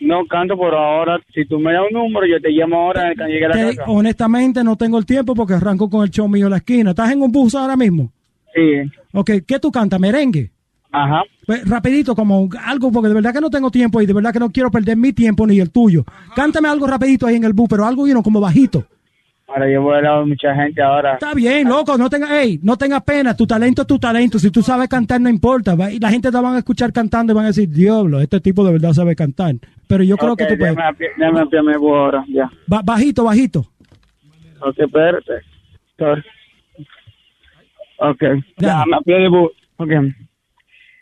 [0.00, 1.18] No canto por ahora.
[1.32, 3.76] Si tú me das un número, yo te llamo ahora cuando llegue a la Te-
[3.76, 3.90] casa.
[3.90, 6.90] honestamente no tengo el tiempo porque arranco con el show mío en la esquina.
[6.90, 8.12] ¿Estás en un bus ahora mismo?
[8.54, 8.90] Sí.
[9.14, 9.98] Ok, ¿qué tú cantas?
[9.98, 10.50] ¿Merengue?
[10.90, 11.22] Ajá.
[11.46, 14.38] Pues, rapidito, como algo, porque de verdad que no tengo tiempo y de verdad que
[14.38, 16.04] no quiero perder mi tiempo ni el tuyo.
[16.36, 18.84] Cántame algo rapidito ahí en el bus, pero algo, you know, como bajito.
[19.54, 21.14] Ahora yo voy a hablar mucha gente ahora.
[21.14, 24.38] Está bien, loco, no tengas, hey, no tengas pena, tu talento es tu talento.
[24.38, 25.74] Si tú sabes cantar, no importa.
[25.74, 28.40] Va- Y la gente te van a escuchar cantando y van a decir, diablo, este
[28.40, 29.54] tipo de verdad sabe cantar.
[29.88, 30.74] Pero yo creo que tú puedes.
[31.18, 32.50] déjame déjame ahora, ya.
[32.66, 33.66] Ba- bajito, bajito.
[34.60, 35.32] Ok, espérate.
[37.98, 38.22] Ok,
[38.58, 38.96] ya me.
[39.76, 39.90] Ok.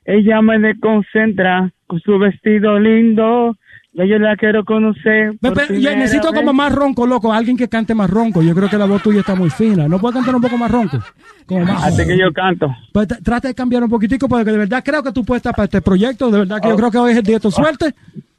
[0.04, 3.56] Ella me desconcentra con su vestido lindo.
[3.92, 5.32] Ya yo la quiero conocer.
[5.40, 6.40] Por yo necesito vez.
[6.40, 8.40] como más ronco, loco, alguien que cante más ronco.
[8.40, 9.88] Yo creo que la voz tuya está muy fina.
[9.88, 10.98] ¿No puedes cantar un poco más ronco?
[11.46, 12.68] Como más Así que yo canto.
[12.92, 15.64] Pues trata de cambiar un poquitico porque de verdad creo que tú puedes estar para
[15.64, 16.30] este proyecto.
[16.30, 16.76] De verdad que yo Oh.
[16.76, 17.86] creo que hoy es el día de tu suerte.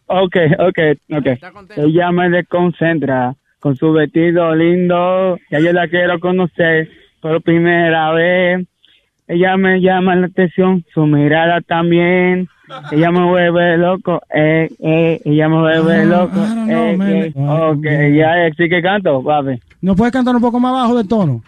[0.05, 0.79] Ok, ok,
[1.17, 1.27] ok.
[1.77, 5.37] Ella me desconcentra con su vestido lindo.
[5.51, 6.89] Ya yo la quiero conocer
[7.21, 8.65] por primera vez.
[9.33, 12.49] Ella me llama la atención, su mirada también.
[12.91, 15.21] Ella me vuelve loco, eh, eh.
[15.23, 16.35] Ella me vuelve loco,
[16.67, 17.33] eh, eh.
[17.35, 17.83] Ok,
[18.13, 19.59] ya, eh, sí que canto, papi.
[19.81, 21.41] ¿No puedes cantar un poco más bajo del tono?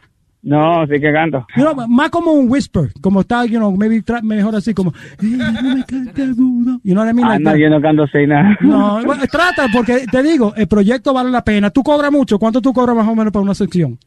[0.43, 1.45] No, sí que canto.
[1.57, 4.93] You know, más como un whisper, como está, you know, maybe mejor así como.
[5.21, 6.79] "Ella no me canta agudo".
[6.83, 7.25] You know what I mean?
[7.27, 7.57] Ah, Like no, that.
[7.59, 8.57] yo no canto sin nada.
[8.61, 11.69] No, bueno, trata, porque te digo, el proyecto vale la pena.
[11.69, 12.39] Tú cobras mucho.
[12.39, 13.97] ¿Cuánto tú cobras más o menos para una sección?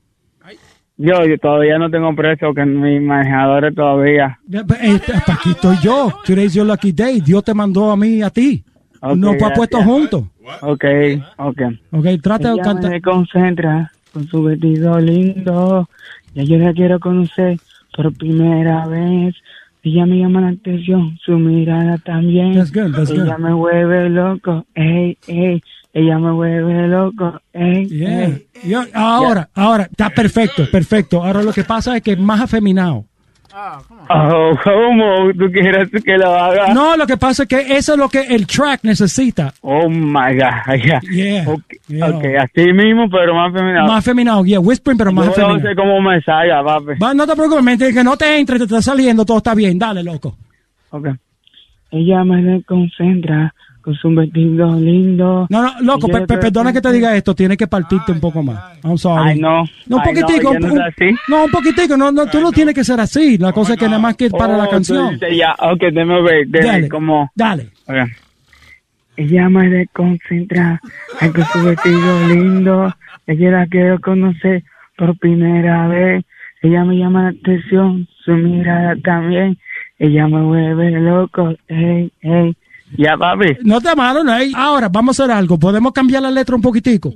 [0.98, 4.38] Yo, yo todavía no tengo precio, que mis manejadores todavía.
[4.50, 6.10] Pues, eh, pa- aquí estoy yo.
[6.24, 7.20] Today's your lucky day.
[7.20, 8.64] Dios te mandó a mí y a ti.
[9.02, 10.24] Ok, Nos ha puesto juntos.
[10.62, 10.84] Ok,
[11.36, 11.62] ok.
[11.92, 12.90] Ok, trata de cantar.
[12.90, 15.88] me concentra con su vestido lindo.
[16.34, 17.58] Ya yo la quiero conocer
[17.94, 19.34] por primera vez.
[19.82, 22.54] Ella me llama la atención, su mirada también.
[22.54, 23.44] That's good, that's Ella good.
[23.44, 25.62] me vuelve loco, ey, ey.
[25.98, 28.38] Ella me vuelve loco, ey, Yeah.
[28.64, 31.24] Yo- ahora, ahora, está perfecto, perfecto.
[31.24, 33.06] Ahora lo que pasa es que es más afeminado.
[34.10, 36.74] Oh, ¿cómo tú quieres que lo haga?
[36.74, 39.54] No, lo que pasa es que eso es lo que el track necesita.
[39.62, 41.00] Oh my God, ya.
[41.10, 41.48] Yeah.
[41.48, 42.08] Okay, yeah.
[42.10, 43.86] ok, así mismo, pero más femenino.
[43.86, 45.70] Más afeminado, yeah, whispering, pero más Yo no afeminado.
[45.70, 46.98] sé cómo me salga, papi.
[47.02, 49.78] Va, no te preocupes, mente, que no te entre, te está saliendo, todo está bien.
[49.78, 50.36] Dale, loco.
[50.90, 51.08] Ok.
[51.92, 53.54] Ella me desconcentra
[53.86, 55.46] con su vestido lindo.
[55.48, 58.76] No, no, loco, perdona que te diga esto, tienes que partirte un poco más.
[58.82, 59.30] I'm sorry.
[59.30, 59.62] Ay, no.
[59.86, 60.54] No, un Ay, no, poquitico.
[60.58, 60.80] no un-
[61.28, 61.96] no, poquitico.
[61.96, 63.38] No, no, tú no tienes que ser así.
[63.38, 65.20] La cosa es que nada más que para la Oh, canción.
[65.32, 66.88] ya, ok, déjame ver, déjame Dale.
[66.88, 67.30] como...
[67.36, 67.68] Dale.
[69.16, 70.80] Ella me desconcentra
[71.20, 72.92] ay, con su vestido lindo.
[73.28, 74.64] Ella la quiero conocer
[74.98, 76.24] por primera vez.
[76.60, 79.56] Ella me llama la atención, su mirada también.
[80.00, 82.56] Ella me vuelve loco, ey, ey.
[82.96, 83.56] Ya, papi.
[83.62, 84.52] No está malo, no hay.
[84.54, 85.58] Ahora, vamos a hacer algo.
[85.58, 87.14] ¿Podemos cambiar la letra un poquitico?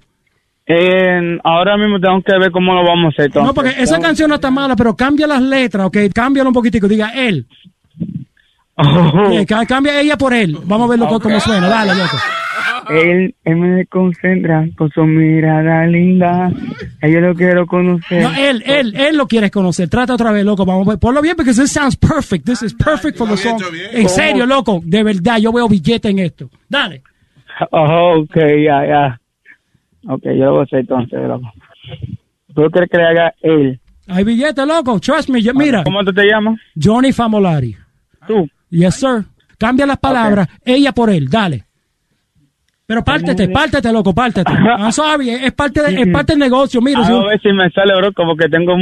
[0.66, 3.26] Eh, ahora mismo tengo que ver cómo lo vamos a hacer.
[3.26, 3.46] entonces.
[3.46, 5.96] No, porque esa canción no está mala, pero cambia las letras, ¿ok?
[6.14, 6.86] Cámbialo un poquitico.
[6.88, 7.46] Diga él.
[8.82, 9.30] Oh.
[9.32, 10.56] Eh, ca- cambia ella por él.
[10.64, 11.68] Vamos a ver lo- cómo suena.
[11.68, 12.16] Dale, loco.
[12.90, 16.50] Él, él me desconcentra con su mirada linda.
[17.02, 18.22] Yo lo quiero conocer.
[18.22, 19.88] No, él, él, él lo quieres conocer.
[19.88, 20.64] Trata otra vez, loco.
[20.64, 20.98] Vamos a ver.
[20.98, 22.44] Ponlo bien porque this sounds perfect.
[22.46, 23.60] This is perfect for the song.
[23.92, 24.80] En serio, loco.
[24.84, 26.50] De verdad, yo veo billete en esto.
[26.68, 27.02] Dale.
[27.70, 29.20] Oh, ok, ya, ya.
[30.08, 31.52] Ok, yo lo voy a hacer entonces, loco.
[32.54, 33.80] ¿Tú quieres que le haga él?
[34.08, 34.98] Hay billete, loco.
[34.98, 35.40] Trust me.
[35.40, 35.84] yo- mira.
[35.84, 36.58] ¿Cómo tú te llamas?
[36.82, 37.76] Johnny Famolari.
[38.26, 38.48] ¿Tú?
[38.70, 39.24] Yes, sir.
[39.58, 40.48] Cambia las palabras.
[40.64, 41.28] Ella por él.
[41.28, 41.64] Dale.
[42.86, 44.50] Pero pártete, pártete, loco, pártete.
[44.78, 46.80] I'm sorry, es parte, de- es parte del negocio.
[46.80, 48.74] Mira, A ver si me sale, bro, como que tengo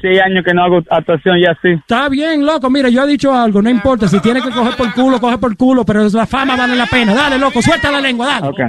[0.00, 1.70] seis años que no hago actuación ya así.
[1.70, 2.70] Está bien, loco.
[2.70, 3.60] Mira, yo he dicho algo.
[3.60, 4.06] No importa.
[4.06, 5.84] Si tiene que coger por culo, coge por culo.
[5.84, 7.12] Pero la fama vale la pena.
[7.14, 7.60] Dale, loco.
[7.60, 8.46] Suelta la lengua, dale.
[8.48, 8.60] Ok.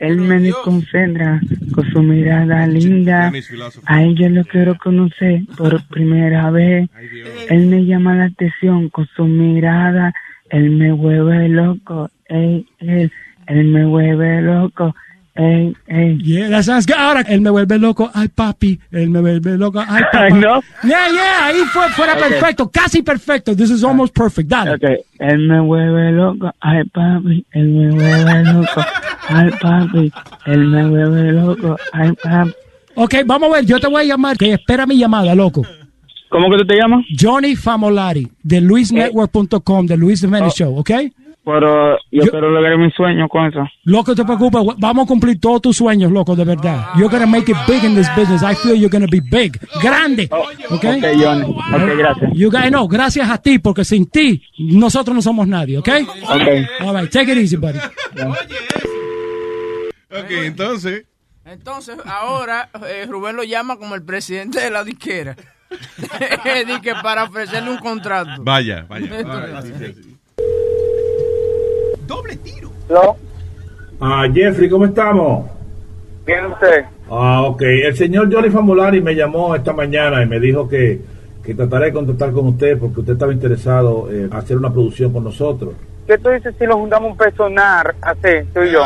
[0.00, 1.40] Él me desconcentra
[1.72, 3.32] con su mirada linda.
[3.86, 6.88] A él yo lo quiero conocer por primera vez.
[7.48, 10.14] Él me llama la atención con su mirada.
[10.50, 12.10] Él me vuelve loco.
[12.28, 13.12] Ey, él,
[13.46, 14.94] él me vuelve loco.
[15.38, 16.18] Ey, ey.
[16.20, 16.60] Yeah.
[16.98, 18.10] Ahora, él me vuelve loco.
[18.12, 18.78] Ay, papi.
[18.90, 19.78] Él me vuelve loco.
[19.86, 20.28] Ay, papá.
[20.30, 20.60] No.
[20.82, 21.46] Yeah, yeah.
[21.46, 22.68] Ahí fue, fuera perfecto.
[22.68, 23.54] Casi perfecto.
[23.54, 24.48] This is almost perfect.
[24.48, 24.74] Dale.
[24.74, 24.82] Ok,
[25.20, 28.80] él me vuelve loco, ay papi, él me vuelve loco,
[29.28, 30.12] ay papi,
[30.46, 32.52] él me vuelve loco, ay papi.
[32.96, 33.64] Ok, vamos a ver.
[33.66, 34.36] Yo te voy a llamar.
[34.36, 35.62] Que espera mi llamada, loco.
[36.30, 37.04] ¿Cómo que tú te llamas?
[37.18, 40.56] Johnny Famolari, de luisnetwork.com, de Luis Jiménez Oh.
[40.56, 40.90] Show, ¿ok?
[41.50, 43.60] Pero yo, quiero lograr mi sueño con eso.
[43.84, 44.60] Loco, te preocupes.
[44.76, 46.88] Vamos a cumplir todos tus sueños, loco, de verdad.
[46.94, 48.42] You're gonna make it big in this business.
[48.42, 49.58] I feel you're gonna be big.
[49.82, 50.28] Grande.
[50.30, 50.84] ¿Ok?
[50.84, 50.84] Ok,
[51.18, 51.44] Johnny.
[51.44, 52.30] Ok, gracias.
[52.34, 55.88] You guys know, gracias a ti, porque sin ti, nosotros no somos nadie, ¿ok?
[56.24, 56.86] Ok.
[56.86, 57.78] All right, take it easy, buddy.
[60.10, 61.06] Ok, entonces.
[61.46, 65.34] Entonces, ahora eh, Rubén lo llama como el presidente de la disquera.
[66.66, 68.42] Dice que para ofrecerle un contrato.
[68.42, 69.24] Vaya, vaya.
[72.88, 73.16] ¿No?
[74.00, 75.50] Ah, Jeffrey, ¿cómo estamos?
[76.26, 76.84] Bien usted.
[77.10, 77.62] Ah, ok.
[77.62, 81.00] El señor Johnny Famolari me llamó esta mañana y me dijo que,
[81.42, 85.24] que trataré de contactar con usted porque usted estaba interesado en hacer una producción con
[85.24, 85.74] nosotros.
[86.06, 88.80] ¿Qué tú dices si nos juntamos un personal así, tú y yo?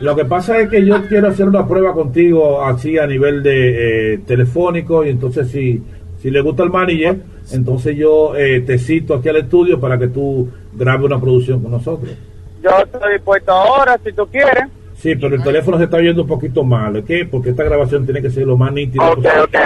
[0.00, 4.14] Lo que pasa es que yo quiero hacer una prueba contigo así a nivel de
[4.14, 5.82] eh, telefónico y entonces si,
[6.22, 7.18] si le gusta el manager,
[7.52, 11.72] entonces yo eh, te cito aquí al estudio para que tú grabes una producción con
[11.72, 12.12] nosotros.
[12.64, 14.64] Yo estoy dispuesto ahora, si tú quieres.
[14.96, 17.10] Sí, pero el teléfono se está oyendo un poquito mal, ¿ok?
[17.30, 19.40] Porque esta grabación tiene que ser lo más nítida Ok, posible.
[19.42, 19.56] ok.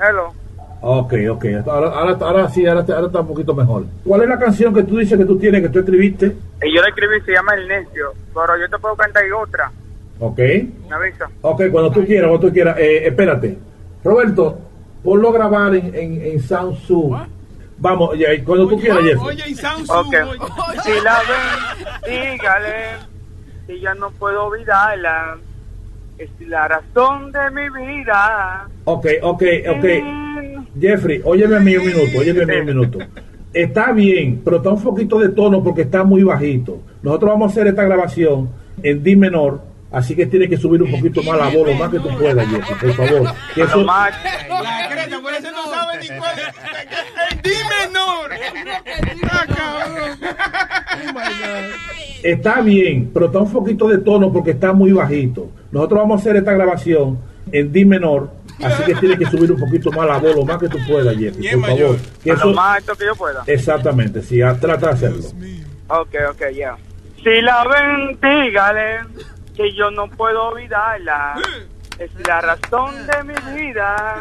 [0.00, 0.32] Hello.
[0.80, 1.44] Ok, ok.
[1.66, 3.84] Ahora, ahora, ahora sí, ahora, ahora está un poquito mejor.
[4.04, 6.26] ¿Cuál es la canción que tú dices que tú tienes, que tú escribiste?
[6.62, 9.70] Y yo la escribí, se llama El Necio, pero yo te puedo cantar y otra.
[10.18, 10.38] Ok.
[10.38, 11.28] ¿Me avisa?
[11.42, 12.78] Ok, cuando tú quieras, cuando tú quieras.
[12.78, 13.58] Eh, espérate.
[14.02, 14.58] Roberto,
[15.02, 17.14] ponlo a grabar en, en, en Zoom.
[17.78, 19.18] Vamos, ya, cuando tú quieras, Jeff.
[19.90, 20.14] Ok.
[20.82, 22.74] Si la ven, dígale
[23.66, 25.36] que ya no puedo olvidarla.
[26.18, 28.66] Es la razón de mi vida.
[28.84, 29.84] Ok, ok, ok.
[30.80, 32.98] Jeffrey, óyeme a mí un minuto, óyeme a mí un minuto.
[33.52, 36.80] Está bien, pero está un poquito de tono porque está muy bajito.
[37.02, 38.48] Nosotros vamos a hacer esta grabación
[38.82, 39.60] en D menor,
[39.92, 42.46] así que tienes que subir un poquito más la voz, lo más que tú puedas,
[42.48, 43.32] Jeffrey, por favor.
[43.54, 44.10] Que eso- Más.
[44.48, 46.34] La creta, por eso no sabe ni cuál.
[47.46, 47.56] El di
[47.86, 48.30] menor.
[49.30, 50.18] Ah, cabrón.
[52.22, 55.48] Está bien, pero está un poquito de tono porque está muy bajito.
[55.70, 57.18] Nosotros vamos a hacer esta grabación
[57.52, 58.30] en D menor,
[58.62, 61.16] así que tienes que subir un poquito más la voz, lo más que tú puedas,
[61.16, 61.96] Jeffrey, por favor.
[62.24, 63.44] Que A eso- lo más alto que yo pueda.
[63.46, 65.22] Exactamente, sí, trata de hacerlo.
[65.88, 66.76] Ok, ok, ya.
[67.22, 69.00] Si la ven, dígale
[69.56, 71.34] que yo no puedo olvidarla.
[71.98, 74.20] Es la razón de mi vida.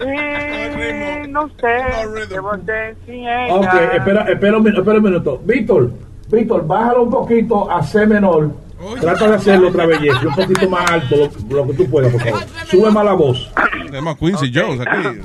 [0.00, 1.84] Y no sé
[2.28, 3.54] qué sin ella.
[3.54, 5.40] Ok, espera, espera, un, espera un minuto.
[5.44, 5.90] Víctor,
[6.28, 8.50] Víctor, bájalo un poquito a C menor.
[9.00, 12.20] Trata de hacerlo otra vez, un poquito más alto, lo, lo que tú puedas, por
[12.20, 12.40] favor.
[12.66, 13.52] Sube más la voz.
[13.84, 15.20] Tenemos Quincy Jones aquí.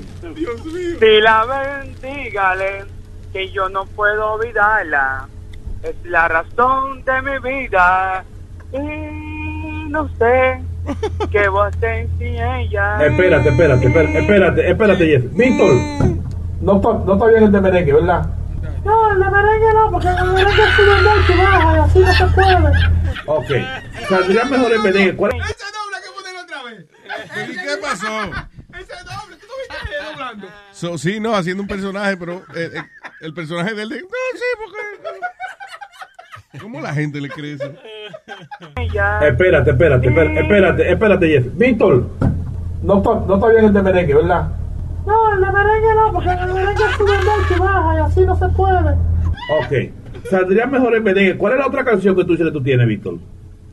[1.00, 2.86] Si la ven, dígale
[3.34, 5.28] que yo no puedo olvidarla.
[5.82, 8.24] Es la razón de mi vida.
[8.74, 13.06] Y no sé a hacer sin ella.
[13.06, 15.18] Espérate, espérate, espérate, espérate, espérate.
[15.34, 15.74] Víctor,
[16.62, 18.26] no está, no está bien el de merengue, ¿verdad?
[18.86, 22.26] No, el de merengue no, porque el merengue sube mucho baja y así no se
[22.28, 22.56] puede.
[23.26, 23.52] Ok.
[24.10, 25.16] Saldría mejor el merengue.
[25.16, 25.40] ¿Cuál- ¿Y
[27.54, 28.08] qué pasó?
[30.72, 32.82] So, sí, no, haciendo un personaje, pero eh, eh,
[33.22, 33.90] el personaje de él.
[33.90, 34.78] de- No, sí, porque.
[36.62, 37.72] ¿Cómo la gente le cree eso?
[38.66, 41.54] Espérate, espérate, espérate, espérate, espérate, Jeffrey.
[41.56, 42.08] Víctor,
[42.84, 44.48] no está, no está bien el de merengue, ¿verdad?
[45.06, 48.50] No, el de merengue no, porque el merengue sube mucho baja y así no se
[48.50, 48.92] puede.
[49.60, 50.28] Ok.
[50.30, 51.38] Saldría mejor el merengue.
[51.38, 53.16] ¿Cuál es la otra canción que tú tú tienes, Víctor?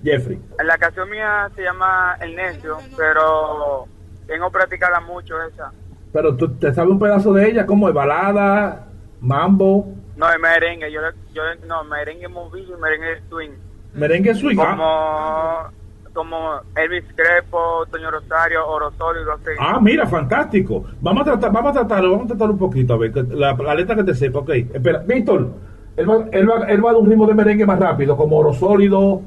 [0.02, 0.38] Jeffrey.
[0.64, 3.86] La canción mía se llama El Necio, pero
[4.26, 5.72] tengo que practicarla mucho esa.
[6.12, 8.86] Pero tú te sabes un pedazo de ella, como es balada,
[9.20, 9.94] mambo.
[10.16, 11.00] No, es merengue, yo,
[11.32, 13.50] yo no, merengue movido y merengue swing.
[13.94, 14.56] Merengue swing.
[14.60, 15.70] ah.
[16.12, 19.50] Como, como Elvis Crespo, Toño Rosario, Oro Sólido, así.
[19.58, 20.84] Ah, mira, fantástico.
[21.00, 23.54] Vamos a tratar, vamos a tratarlo, vamos a tratar un poquito, a ver, que la,
[23.54, 24.50] la letra que te sepa, ok.
[24.50, 25.50] Espera, Víctor,
[25.96, 28.52] él va, él, va, él va de un ritmo de merengue más rápido, como oro
[28.52, 29.20] sólido.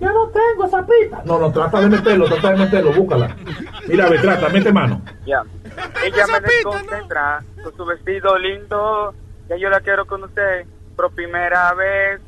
[0.00, 1.22] Ya no tengo esa pista.
[1.26, 3.36] No, no, trata de meterlo, trata de meterlo, búscala.
[3.86, 5.02] Mira, a ver, trata, mete mano.
[5.26, 5.42] Ya.
[6.04, 9.14] Ella me desconcentra con su vestido lindo.
[9.50, 10.64] Ya yo la quiero conocer
[10.96, 12.20] por primera vez.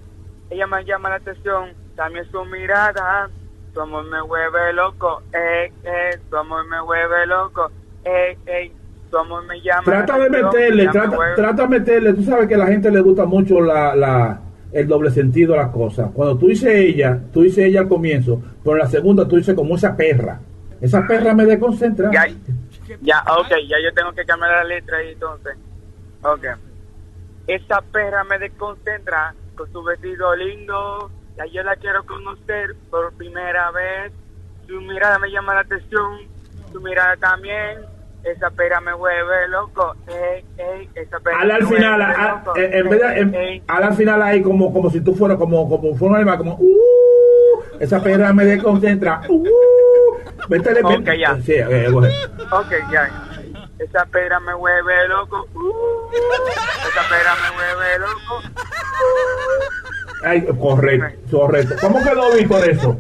[0.50, 1.70] Ella me llama la atención.
[1.94, 3.30] También su mirada.
[3.72, 5.22] Tu amor me vuelve loco.
[5.32, 6.18] Ey, ey.
[6.28, 7.70] Tu amor me vuelve loco.
[8.04, 8.72] Ey, ey.
[9.08, 9.84] Tu amor me llama.
[9.84, 12.12] Trata de meterle, me trata, vuelve- trata de meterle.
[12.14, 14.40] Tú sabes que a la gente le gusta mucho la, la,
[14.72, 16.10] el doble sentido a las cosas.
[16.12, 19.54] Cuando tú dices ella, tú dices ella al comienzo, pero en la segunda tú dices
[19.54, 20.40] como esa perra.
[20.80, 22.10] Esa perra me desconcentra.
[22.10, 22.26] Ya,
[23.00, 25.56] ya, ok, ya yo tengo que cambiar la letra ahí entonces.
[26.24, 26.46] Ok.
[27.54, 31.10] Esa perra me desconcentra con su vestido lindo.
[31.36, 34.12] Ya yo la quiero conocer por primera vez.
[34.66, 36.18] Su mirada me llama la atención.
[36.72, 37.80] Su mirada también.
[38.24, 39.94] Esa perra me vuelve loco.
[40.06, 43.62] Ey, ey, esa perra Al, al final, a- en, en vez de, en- Ey, ey.
[43.66, 46.54] al, al final ahí como, como si tú fueras como, como fuera un animal, como
[46.54, 49.22] uh, esa perra me desconcentra.
[49.28, 49.44] Uh,
[50.48, 51.36] métele, Ok, ya.
[51.42, 52.12] Sí, eh, go ahead.
[52.52, 53.10] Ok, ya.
[53.82, 55.46] Esa perra me vuelve loco.
[55.54, 58.42] Uh, esa perra me vuelve loco.
[60.24, 61.74] Ay, correcto, correcto.
[61.80, 62.90] ¿Cómo quedó Víctor eso?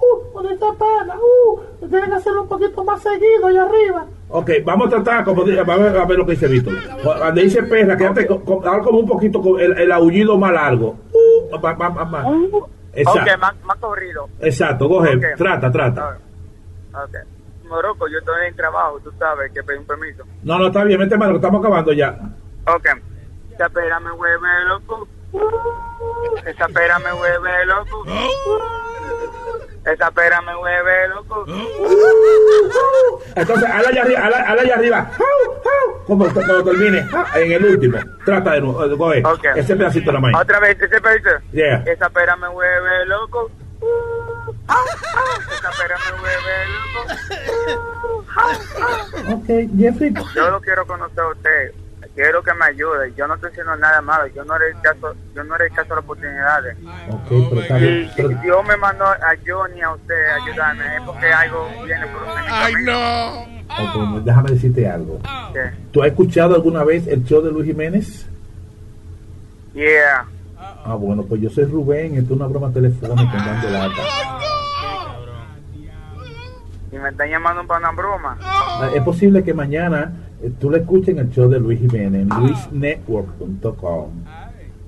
[0.00, 4.06] Uh, con esta pena, uh, tienen que hacerlo un poquito más seguido allá arriba.
[4.28, 6.74] Ok, vamos a tratar, como di- a ver, a ver lo que dice Víctor.
[7.02, 10.96] Cuando dice perra, quédate con, como un poquito con el, el aullido más largo.
[11.12, 12.64] Uh.
[12.92, 14.28] Exacto, Ok, más, más corrido.
[14.40, 16.18] exacto, coge, trata, trata.
[16.92, 17.16] Ok.
[17.68, 20.24] Morocco, yo estoy en trabajo, tú sabes que pedí un permiso.
[20.42, 22.18] No, no, está bien, mete mano, estamos acabando ya.
[22.66, 22.86] Ok.
[23.54, 25.08] Esa pera me vuelve loco.
[26.46, 28.04] Esa pera me vuelve loco.
[29.84, 31.44] Esa pera me vuelve loco.
[33.34, 35.10] Entonces, ala allá arriba, ala, allá arriba.
[36.06, 37.98] Como cuando termine, en el último.
[38.24, 39.48] Trata de nuevo, eh, coge.
[39.56, 40.42] Ese pedacito nada más.
[40.42, 41.30] Otra vez, ese pedacito.
[41.52, 41.82] Yeah.
[41.86, 43.50] Esa pera me vuelve loco.
[44.68, 46.54] Esa pera me vuelve
[49.26, 49.34] loco.
[49.34, 49.46] Ok,
[49.78, 50.12] Jeffrey.
[50.34, 51.72] Yo lo quiero conocer a usted.
[52.14, 53.12] Quiero que me ayude.
[53.16, 54.26] Yo no estoy haciendo nada malo.
[54.28, 56.76] Yo no haré caso, yo no haré caso a las oportunidades.
[57.10, 58.10] Ok, pero está bien.
[58.14, 62.06] Si pero- Dios me mandó a Johnny a usted a ayudarme, es porque algo viene
[62.08, 62.42] por usted.
[62.50, 63.58] ¡Ay, no!
[64.24, 65.20] déjame decirte algo.
[65.92, 68.26] ¿Tú has escuchado alguna vez el show de Luis Jiménez?
[69.74, 70.24] Yeah.
[70.84, 74.02] Ah, bueno, pues yo soy Rubén, esto es una broma telefónica en dando lata.
[76.90, 78.38] Y me están llamando para una broma.
[78.42, 80.10] Ah, Es posible que mañana
[80.42, 84.24] eh, tú le escuches en el show de Luis Jiménez en luisnetwork.com.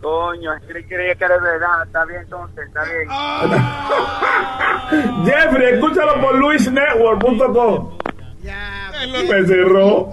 [0.01, 1.83] Coño, es que creía que era verdad.
[1.85, 3.07] Está bien, entonces, está bien.
[5.27, 7.99] Jeffrey, escúchalo por luisnetwork.com.
[8.43, 10.09] Me cerró.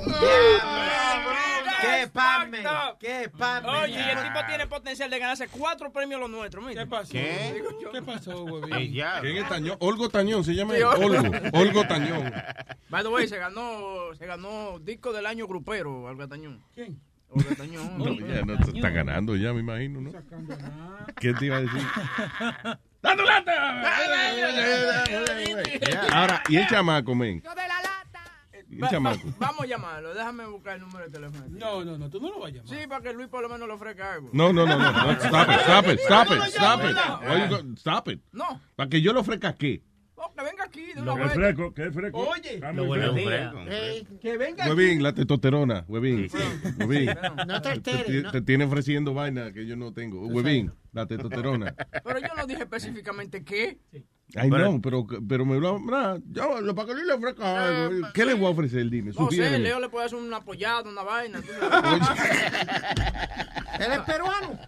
[1.81, 2.63] ¡Qué pame!
[2.99, 3.69] ¡Qué pame!
[3.69, 6.65] Oye, y el tipo tiene potencial de ganarse cuatro premios los nuestros.
[6.65, 6.83] Mira.
[6.83, 7.11] ¿Qué pasó?
[7.11, 7.63] ¿Qué?
[7.91, 9.77] ¿Qué pasó, ¿Quién es Tañón?
[9.79, 10.75] Olgo Tañón se llama.
[10.75, 10.81] Sí.
[10.81, 11.05] Olgo.
[11.05, 11.31] Olgo.
[11.53, 12.33] Olgo Tañón.
[12.89, 16.63] By the way, se ganó, se ganó disco del año grupero, Olga Tañón.
[16.73, 16.99] ¿Quién?
[17.29, 17.97] Olga Tañón.
[17.97, 20.11] No, ya no está ganando ya, me imagino, ¿no?
[21.19, 21.81] ¿Qué te iba a decir?
[23.01, 23.23] ¡Dando
[26.11, 27.43] Ahora, ¿y el chamaco, men?
[29.39, 31.45] Vamos a llamarlo, déjame buscar el número de teléfono.
[31.49, 32.67] No, no, no, tú no lo vas a llamar.
[32.69, 34.29] Sí, para que Luis por lo menos le ofrezca algo.
[34.33, 34.91] No, no, no, no.
[34.91, 35.11] no.
[35.11, 37.77] Stop it, stop it, stop it, stop it.
[37.79, 38.21] Stop it.
[38.31, 38.61] No.
[38.75, 39.83] Para que yo le ofrezca qué.
[40.19, 41.33] Oh, que venga aquí de Lo una que vez.
[41.35, 42.17] fresco, que fresco.
[42.27, 42.59] Oye.
[42.73, 43.59] Lo fresco.
[43.69, 46.27] Ey, que venga Huevín, la testosterona, huevín.
[46.79, 47.09] Huevín.
[47.47, 48.31] No te Te, alteres, te- no.
[48.31, 50.25] te tiene ofreciendo vaina que yo no tengo.
[50.25, 51.73] Huevín, la testosterona.
[52.03, 53.79] Pero yo no dije específicamente qué.
[54.35, 55.79] Ay, no, pero, pero me lo.
[55.85, 58.07] Para que le ofrezca algo.
[58.13, 58.89] ¿Qué le voy a ofrecer?
[58.89, 59.57] Dime, No sé.
[59.57, 61.39] Leo le puede hacer una apoyada, una vaina.
[63.79, 64.59] Él es peruano.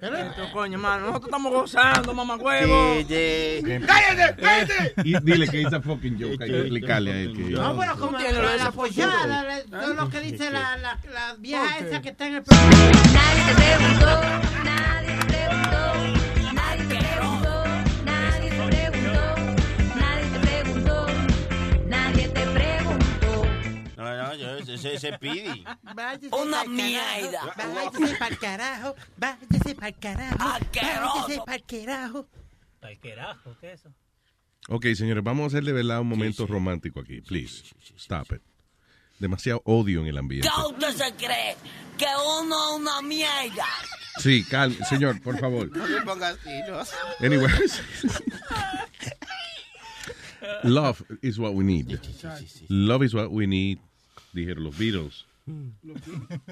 [0.00, 2.94] Esto, coño, hermano, nosotros estamos gozando, mamá huevo.
[3.86, 4.94] ¡Cállate, cállate!
[5.04, 6.42] Y dile que es a fucking joke.
[6.42, 7.42] Hay que explicarle a él que.
[7.50, 10.76] No, pero como la, lo de la esa follada, la- todo lo que dice la,
[10.78, 11.86] la, la vieja Ok.
[11.86, 12.70] esa que está en el programa.
[13.12, 14.20] Nadie te preguntó,
[14.64, 16.19] nadie te preguntó,
[24.00, 25.62] No, no, yo, ese ese Pidi.
[26.32, 27.52] Una mierda.
[27.54, 32.26] Váyase para el carajo, váyase para el carajo, váyase para el carajo.
[32.80, 33.56] ¿Para qué carajo?
[33.60, 33.92] ¿Qué es eso?
[34.68, 37.20] Ok, señores, vamos a hacer de verdad un momento romántico aquí.
[37.20, 37.62] Please,
[37.98, 38.40] stop it.
[39.18, 40.48] Demasiado odio en el ambiente.
[40.66, 41.56] usted se cree
[41.98, 42.06] que
[42.40, 43.66] uno es una mierda.
[44.18, 45.70] Sí, cal señor, por favor.
[45.76, 47.26] No me pongas ¿no?
[47.26, 47.82] Anyways.
[50.64, 51.98] Love is what we need.
[52.68, 53.78] Love is what we need,
[54.32, 55.26] dijeron los Beatles.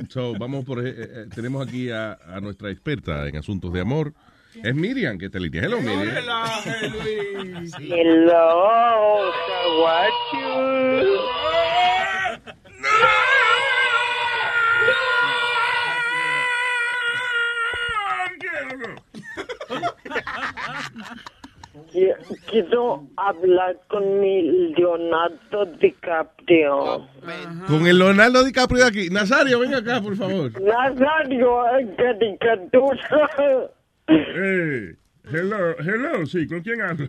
[0.08, 4.12] So, vamos por, eh, eh, tenemos aquí a, a nuestra experta en asuntos de amor.
[4.54, 5.62] Es Miriam, que está línea.
[5.62, 6.08] Hello, Miriam.
[7.78, 11.18] Hello, how are you?
[18.38, 18.58] Qui-
[22.50, 27.08] Quiero hablar con mi Leonardo DiCaprio.
[27.66, 29.10] Con el Leonardo DiCaprio de aquí.
[29.10, 30.50] Nazario, ven acá, por favor.
[30.60, 31.62] Nazario,
[31.96, 33.70] caricatura.
[34.08, 34.94] Eh,
[35.30, 37.08] hello, hello, sí, ¿con quién hablo?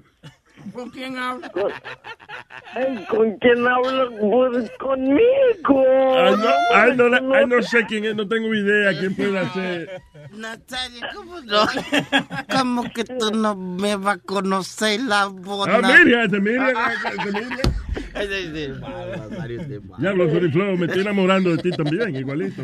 [0.73, 1.47] ¿Con quién hablo?
[3.09, 4.11] ¿Con quién hablo?
[4.19, 5.83] Pues conmigo.
[6.17, 9.49] Ay, no, ay, no, la- ay, no sé quién es, no tengo idea quién puede
[9.51, 10.01] ser.
[10.33, 11.65] Natalia, ¿cómo no?
[12.51, 15.67] ¿Cómo que tú no me vas a conocer la voz?
[15.67, 18.81] Ah, Miriam, este Miriam, este Miriam.
[19.99, 22.63] Ya, los Flow, me estoy enamorando de ti también, igualito.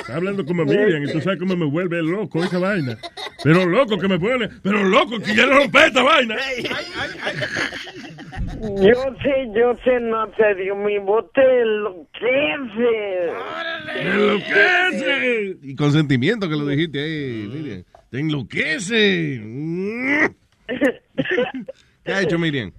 [0.00, 2.98] Está hablando como Miriam y tú sabes cómo me vuelve loco esa vaina.
[3.42, 6.36] Pero loco que me pone, pero loco que quiero romper esta vaina.
[8.60, 13.30] Yo sé, yo sé, Nazario, mi voz te enloquece.
[13.96, 15.56] ¡Enloquece!
[15.62, 17.84] Y con sentimiento que lo dijiste ahí, Miriam.
[18.10, 19.42] ¡Te enloquece!
[22.04, 22.72] ¿Qué ha hecho Miriam?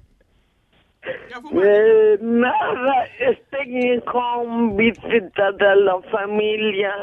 [1.05, 6.93] Eh, nada, estoy con visita de la familia.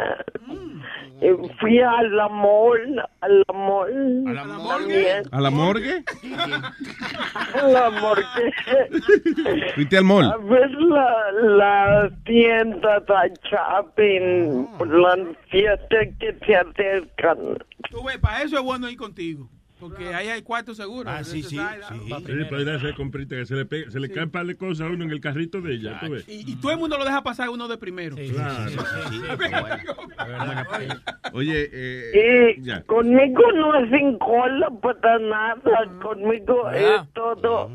[1.20, 2.80] Eh, fui al amor,
[3.20, 3.90] al amor.
[4.26, 5.22] ¿A la morgue?
[5.30, 6.04] ¿A la morgue?
[7.54, 8.24] A la morgue.
[9.74, 10.32] ¿Fuiste al mall?
[10.32, 17.58] A ver la, la tienda de shopping, las fiestas que se acercan.
[17.90, 19.48] Tú ves, para eso es bueno ir contigo.
[19.80, 21.08] Porque ahí hay cuarto seguro.
[21.10, 21.56] Ah, sí, sí.
[21.56, 22.10] Sí,
[22.50, 24.54] para ir a hacer comprita, que se le, pega- se le caen un par de
[24.56, 26.28] cosas a uno en el carrito de ella, tú ves.
[26.28, 28.16] Y, y todo el mundo lo deja pasar uno de primero.
[28.16, 28.70] Claro.
[31.32, 32.82] Oye, eh, ya.
[32.82, 37.70] conmigo no es sin cola para nada, conmigo es todo,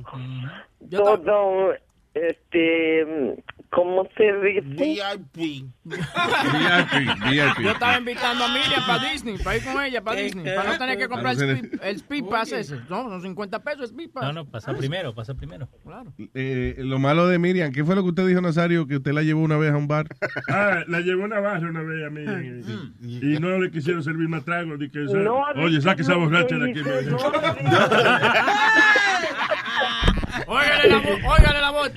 [0.89, 1.73] todo,
[2.13, 3.35] este,
[3.75, 4.61] ¿cómo se dice?
[4.61, 5.35] VIP.
[5.35, 5.61] VIP.
[7.61, 10.77] Yo estaba invitando a Miriam para Disney, para ir con ella para Disney, para no
[10.77, 12.77] tener que comprar el speed, pass ese.
[12.89, 14.23] No, son 50 pesos el speed pass.
[14.23, 15.67] No, no, pasa primero, pasa primero.
[15.83, 16.13] Claro.
[16.33, 18.87] Eh, lo malo de Miriam, ¿qué fue lo que usted dijo, Nazario?
[18.87, 20.07] Que usted la llevó una vez a un bar.
[20.49, 22.61] Ah, la llevó una barra una vez a Miriam
[23.01, 24.77] y, y no le quisieron servir más trago.
[24.77, 26.81] di que, o sea, No, Oye, saque esa borracha de aquí.
[26.81, 27.17] Miriam.
[30.47, 31.91] Óigale la voz, óigale la voz,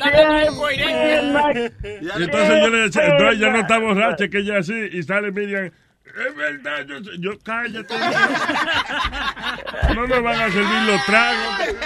[0.51, 2.01] incoherente.
[2.01, 5.33] Y entonces yo le decía, no, ella no está borracha, que ella sí, y sale
[5.33, 5.71] Miriam.
[6.07, 7.95] Es verdad, yo, yo cállate.
[9.95, 11.77] No nos van a servir los tragos.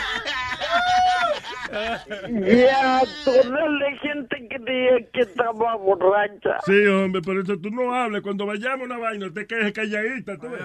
[1.72, 6.58] Ya, toda la gente creía que estaba borracha.
[6.66, 8.22] Sí, hombre, por eso tú no hables.
[8.22, 10.60] Cuando vayamos a una vaina, te quedes calladita, tú ves.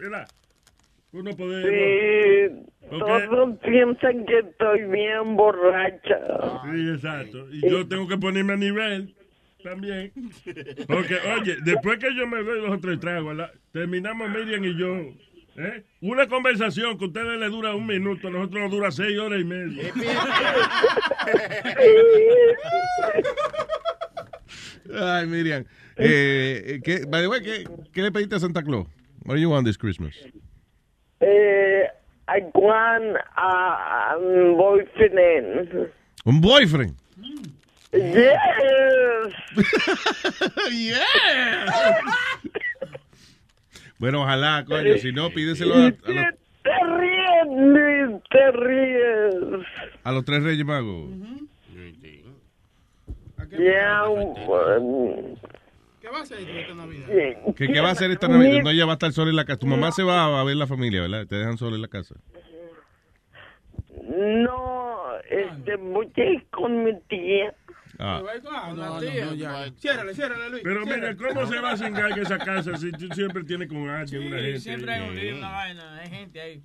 [0.00, 0.26] Mira,
[1.14, 2.48] uno puede...
[2.50, 2.54] Sí,
[2.90, 6.18] todos piensan que estoy bien borracha.
[6.70, 7.46] Sí, exacto.
[7.50, 9.14] Y yo tengo que ponerme a nivel
[9.62, 10.12] también.
[10.86, 14.76] Porque, oye, después que yo me doy dos o tres tragos, la- terminamos Miriam y
[14.76, 14.96] yo.
[15.56, 15.84] ¿eh?
[16.02, 19.40] Una conversación que a ustedes les dura un minuto, a nosotros nos dura seis horas
[19.40, 19.84] y media.
[24.94, 25.64] Ay, Miriam.
[25.96, 28.86] Eh, eh, ¿qué, by the way, ¿qué, ¿qué le pediste a Santa Claus?
[29.24, 30.14] What do you want this Christmas?
[31.26, 31.88] Eh,
[32.28, 35.88] I want a um, boyfriend.
[36.26, 36.94] Un boyfriend.
[37.92, 39.32] Yes.
[40.72, 41.66] yeah.
[43.98, 44.98] Bueno, ojalá, coño.
[44.98, 45.96] Si no, pídeselo a, a los,
[46.62, 49.66] Te ríes, te ríes.
[50.02, 51.08] a los tres Reyes Magos.
[53.56, 54.02] Ya,
[56.04, 57.06] ¿Qué va a hacer esta Navidad?
[57.56, 58.62] ¿Qué, ¿Qué va a hacer esta Navidad?
[58.62, 59.60] No, ella va a estar sola en la casa.
[59.60, 61.26] Tu mamá se va a ver la familia, ¿verdad?
[61.26, 62.14] Te dejan sola en la casa.
[64.02, 67.54] No, este, voy a ir con mi tía.
[67.98, 68.20] Ah.
[68.42, 69.72] No, no, no, ya.
[69.78, 70.62] Ciérrale, ciérrale, Luis.
[70.62, 71.16] Pero mira.
[71.16, 74.42] ¿cómo se va a cingar en esa casa si tú siempre tienes con alguien, una
[74.42, 74.60] gente?
[74.60, 76.62] siempre hay un lío, una vaina, hay gente ahí.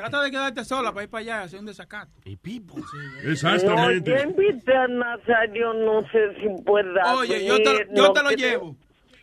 [0.00, 2.10] Trata de quedarte sola para ir para allá, hacer un desacato.
[2.24, 2.74] Y pipo.
[3.22, 4.10] Exactamente.
[4.10, 8.22] No, yo invité a Nazario, no sé si pueda Oye, yo te, yo no te
[8.22, 8.76] lo llevo.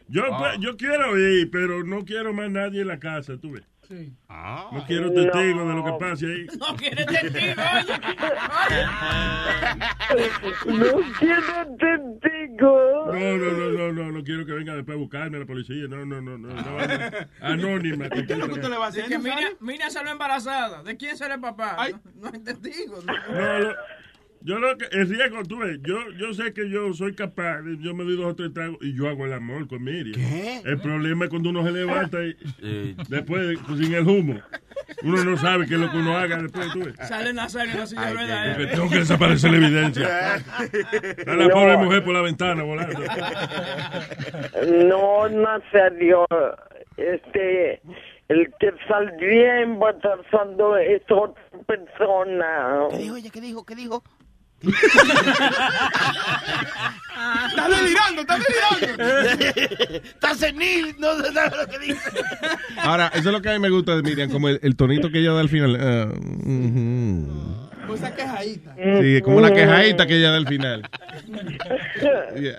[0.07, 3.63] Yo, pues, yo quiero ir, pero no quiero más nadie en la casa, tú ves.
[3.87, 4.13] Sí.
[4.29, 6.45] No quiero testigos de lo que pase ahí.
[6.59, 7.55] No quiere testigo,
[10.67, 12.97] No quiero testigo.
[13.19, 15.88] No, no, no, no, no, no quiero que venga después a buscarme la policía.
[15.89, 16.49] No, no, no, no.
[17.41, 18.10] anónima.
[18.10, 19.03] ¿Qué es lo que usted le va a hacer?
[19.03, 19.57] Es que ¿No Miriam, sabe?
[19.60, 20.84] Miriam salió embarazada.
[20.84, 21.77] ¿De quién será el papá?
[21.91, 23.06] No, no hay testigos.
[23.06, 23.14] No.
[24.48, 27.94] Yo lo que, el riesgo, tú ves, yo, yo sé que yo soy capaz, yo
[27.94, 30.14] me doy dos o tres tragos y yo hago el amor con Miriam.
[30.15, 30.61] ¿Qué?
[30.64, 34.40] El problema es cuando uno se levanta y después, pues, sin el humo,
[35.03, 36.95] uno no sabe qué es lo que uno haga después, tú ves.
[37.10, 38.72] Sale Nazario en la silla Porque ruedas.
[38.72, 40.36] tengo que desaparecer la evidencia.
[40.38, 41.49] Está la No.
[41.53, 42.99] pobre mujer por la ventana volando.
[44.86, 46.26] No, Nazario,
[46.95, 47.82] este,
[48.30, 52.88] el que saldría embarazando es otra persona.
[52.91, 53.30] ¿Qué dijo ella?
[53.32, 53.65] ¿Qué dijo?
[53.65, 54.03] ¿Qué dijo?
[57.47, 59.95] Está delirando, está delirando.
[60.03, 62.09] Está senil, no sabe lo que dice.
[62.77, 65.09] Ahora, eso es lo que a mí me gusta de Miriam, como el, el tonito
[65.09, 65.77] que ella da al final.
[65.79, 67.67] ah, ujú.
[67.88, 68.75] Pues esa quejadita.
[69.01, 70.89] Sí, como la quejadita que ella da al final.
[72.35, 72.57] Yeah.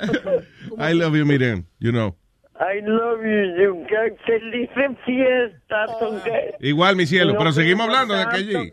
[0.90, 1.64] I love you, Miriam.
[1.80, 2.16] You know.
[2.60, 4.18] I love you, you guys.
[4.26, 6.26] Felices fiestas, ¿ok?
[6.60, 8.36] Igual, mi cielo, pero seguimos hablando de tanto.
[8.36, 8.72] aquelli.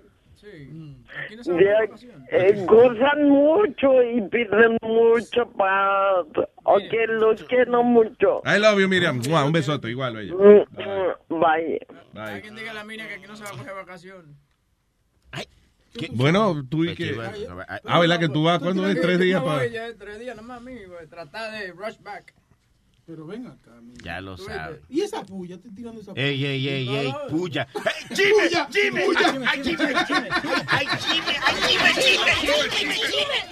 [1.46, 1.90] De-
[2.32, 6.26] eh, gozan mucho y piden mucho paz.
[6.64, 8.42] Ok, los quiero mucho.
[8.46, 9.22] I love you, Miriam.
[9.28, 10.34] Mua, Un besote, igual, ella.
[10.34, 11.80] Mm, mm, Bye.
[12.14, 12.22] Bye.
[12.24, 14.36] Alguien diga a la Miriam que aquí no se va a coger vacaciones.
[16.12, 17.16] Bueno, tú y que.
[17.86, 19.62] Ah, ¿verdad que tú vas cuando es tres días para.
[19.98, 20.96] tres días nomás, amigo.
[21.10, 22.34] Tratar de rush back.
[23.07, 24.02] Pero ven acá, mira.
[24.03, 24.82] Ya lo sabe.
[24.90, 25.56] ¿Y esa puya?
[25.57, 26.26] Estoy tirando esa puya.
[26.26, 27.68] Ey, ey, ey, ey, puya.
[27.72, 29.27] Puya, Jimmy, puya.
[29.48, 30.27] ay, Jimmy, ay, Jimmy,
[30.68, 30.88] ay,
[31.69, 31.94] Jimmy,
[32.72, 32.95] Jimmy,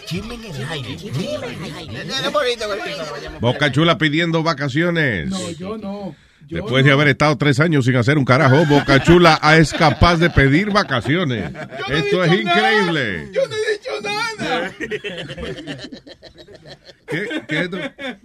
[0.08, 3.40] Jimmy en el aire, Jimmy en el aire.
[3.40, 5.30] Boca Chula pidiendo vacaciones.
[5.30, 6.16] No, yo no.
[6.48, 10.18] Yo Después de haber estado tres años sin hacer un carajo, Boca Chula es capaz
[10.18, 11.54] de pedir vacaciones.
[11.90, 12.74] Esto es dicho nada.
[12.82, 13.30] increíble.
[13.32, 14.72] Yo no he dicho nada.
[17.08, 17.78] ¿Qué, qué es esto?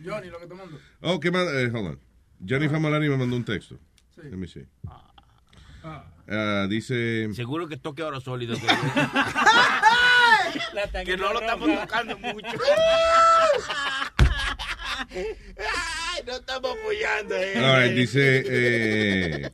[0.05, 0.79] Johnny, lo que te mando.
[1.01, 1.47] Oh, ¿qué más?
[1.53, 2.01] Eh, hold on.
[2.45, 3.79] Jenny Famolani me mandó un texto.
[4.17, 4.67] Let me see.
[6.31, 7.29] Ah, dice...
[7.35, 8.57] Seguro que toque oro sólido.
[11.05, 12.49] que no lo estamos tocando mucho.
[14.99, 17.35] Ay, no estamos apoyando.
[17.37, 17.65] Eh.
[17.65, 18.43] All right, dice...
[18.47, 19.51] eh,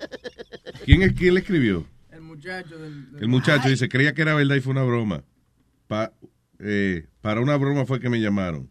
[0.85, 1.87] ¿quién, es, ¿Quién le escribió?
[2.11, 3.13] El muchacho del...
[3.13, 5.23] del- El muchacho dice, creía que era verdad y fue una broma.
[5.87, 6.13] Pa-
[6.59, 8.71] eh, para una broma fue que me llamaron.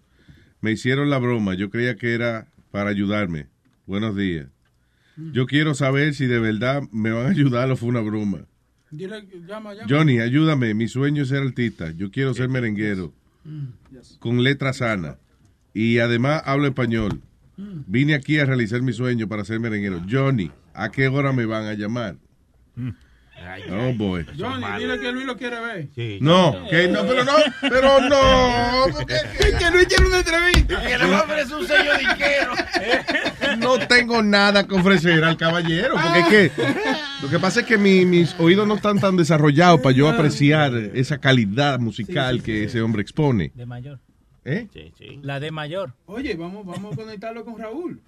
[0.62, 1.54] Me hicieron la broma.
[1.54, 3.46] Yo creía que era para ayudarme.
[3.86, 4.48] Buenos días.
[5.16, 8.48] Yo quiero saber si de verdad me van a ayudar o fue una broma.
[8.90, 9.88] Dile, llama, llama.
[9.88, 10.74] Johnny, ayúdame.
[10.74, 11.92] Mi sueño es ser artista.
[11.92, 13.14] Yo quiero ser merenguero.
[14.18, 15.18] Con letra sana.
[15.72, 17.22] Y además hablo español.
[17.58, 20.04] Vine aquí a realizar mi sueño para ser merenguero.
[20.10, 22.18] Johnny, ¿a qué hora me van a llamar?
[23.72, 24.26] Oh, boy.
[24.38, 26.20] Johnny, dile que Luis lo quiere ver.
[26.22, 28.86] No, que no, pero no, pero no.
[28.94, 29.16] porque-
[29.60, 30.82] que Luis quiere una entrevista.
[30.82, 32.54] Que le va a ofrecer un sello disquero.
[33.60, 36.64] No tengo nada que ofrecer al caballero, porque es que
[37.22, 40.74] lo que pasa es que mi- mis oídos no están tan desarrollados para yo apreciar
[40.96, 43.52] esa calidad musical que ese hombre expone.
[43.54, 44.00] De mayor.
[44.44, 44.68] ¿Eh?
[45.22, 45.94] La de mayor.
[46.08, 48.02] Oye, vamos, vamos a conectarlo con Raúl.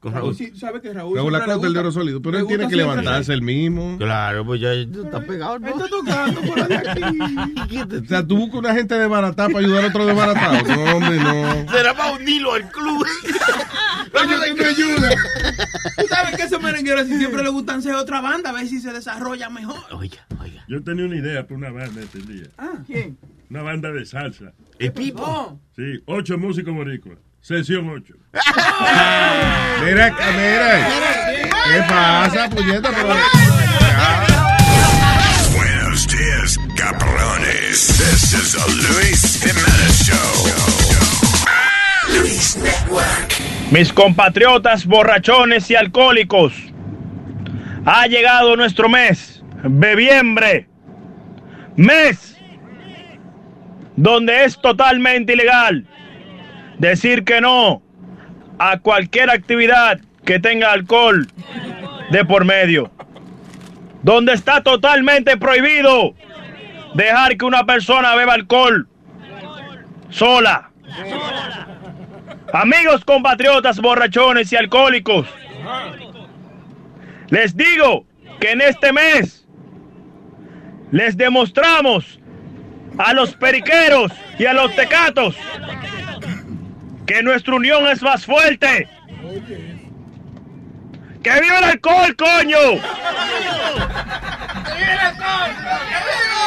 [0.00, 0.34] Con Raúl, Raúl.
[0.36, 1.16] sí, tú sabes que Raúl.
[1.16, 3.96] Raúl Acosta, el de oro sólido, pero él tiene que levantarse el mismo.
[3.98, 5.56] Claro, pues ya está pegado.
[5.56, 7.78] Él está tocando por de aquí.
[8.04, 10.62] O sea, tú buscas una gente desbaratada para ayudar a otro desbaratado.
[10.62, 11.70] No, hombre, no.
[11.72, 13.04] Será para unirlo al club.
[14.14, 15.10] Oye, que me ayuda.
[15.98, 18.80] Tú sabes que esos merengueros así siempre le gustan ser otra banda, a ver si
[18.80, 19.76] se desarrolla mejor.
[19.92, 20.64] Oiga, oiga.
[20.68, 22.46] Yo tenía una idea para una banda este día.
[22.56, 23.18] Ah, ¿quién?
[23.50, 24.52] Una banda de salsa.
[24.78, 25.20] ¿El Pipo?
[25.26, 25.60] No.
[25.76, 27.18] Sí, ocho músicos boricuas.
[27.48, 28.12] Sesión ocho.
[29.82, 30.88] Mira, mira.
[31.64, 32.90] ¿Qué pasa, puñeta?
[35.56, 37.86] Buenos días, cabrones.
[37.96, 38.60] This is the
[38.92, 40.36] Luis Jimenez Show.
[42.20, 43.32] Luis Network.
[43.70, 46.52] Mis compatriotas borrachones y alcohólicos,
[47.86, 50.68] ha llegado nuestro mes, bebiembre,
[51.76, 52.36] mes
[53.96, 55.86] donde es totalmente ilegal
[56.78, 57.82] decir que no
[58.58, 61.26] a cualquier actividad que tenga alcohol
[62.10, 62.90] de por medio,
[64.02, 66.14] donde está totalmente prohibido
[66.94, 68.88] dejar que una persona beba alcohol
[70.10, 70.70] sola.
[72.52, 75.26] Amigos compatriotas borrachones y alcohólicos,
[77.28, 78.06] les digo
[78.40, 79.46] que en este mes
[80.90, 82.18] les demostramos
[82.96, 85.36] a los periqueros y a los tecatos
[87.08, 88.86] que nuestra unión es más fuerte.
[91.22, 92.58] ¡Que viva el alcohol, coño!
[92.58, 92.78] ¡Que
[94.76, 95.50] viva el alcohol!
[95.56, 96.38] ¡Que viva!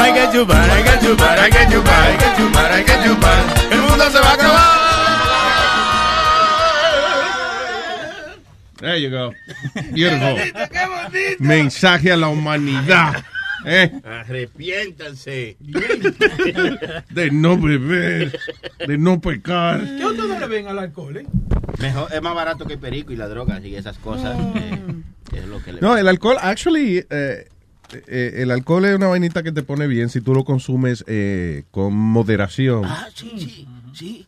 [0.00, 3.16] I get you back, I get you back, I get you back, I get you.
[3.70, 4.87] El mundo se va a acabar.
[8.80, 9.32] There you go.
[9.92, 10.38] Beautiful.
[11.40, 13.24] Mensaje a la humanidad.
[13.64, 14.00] ¿eh?
[14.04, 15.56] Arrepiéntanse.
[17.10, 18.38] De no beber,
[18.86, 19.80] de no pecar.
[19.84, 21.26] ¿Qué ustedes le ven al alcohol, eh?
[21.80, 24.38] Mejor, es más barato que el perico y la droga y esas cosas.
[24.56, 24.80] eh,
[25.32, 27.48] es lo que le No, el alcohol, actually, eh,
[28.06, 31.64] eh, el alcohol es una vainita que te pone bien si tú lo consumes eh,
[31.70, 32.84] con moderación.
[32.84, 34.27] Ah, sí, sí, sí.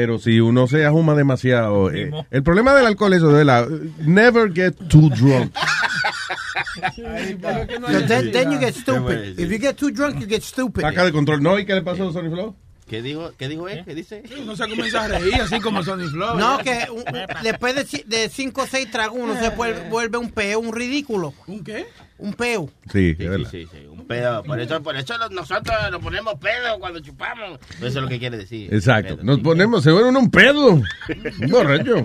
[0.00, 1.90] Pero si uno se ajuma demasiado.
[1.92, 3.66] eh, el problema del alcohol es eso, de la.
[4.06, 5.52] Never get too drunk.
[6.96, 9.38] Then, then you get stupid.
[9.38, 10.82] If you get too drunk, you get stupid.
[10.82, 11.42] Saca de control.
[11.42, 11.58] ¿No?
[11.58, 12.54] ¿Y qué le pasó a Sonny Flow?
[12.88, 13.82] ¿Qué dijo, qué dijo él?
[13.84, 14.22] ¿Qué dice?
[14.40, 16.38] Uno se comienza a reír así como Sonny Flow.
[16.38, 17.04] No, que un-
[17.42, 20.72] después de, ci- de cinco o seis tragos uno se vuelve, vuelve un peo, un
[20.72, 21.34] ridículo.
[21.48, 21.86] ¿Un qué?
[22.18, 22.70] Un peo.
[22.92, 23.50] Sí, Sí, es verdad.
[23.50, 24.42] sí, sí, un pedo.
[24.42, 27.58] Por eso, por eso nosotros nos ponemos pedo cuando chupamos.
[27.76, 28.72] Eso es lo que quiere decir.
[28.74, 29.14] Exacto.
[29.16, 29.24] Pedo.
[29.24, 30.70] Nos ponemos, se vuelve uno un pedo.
[30.72, 30.84] Un
[31.50, 31.96] borracho.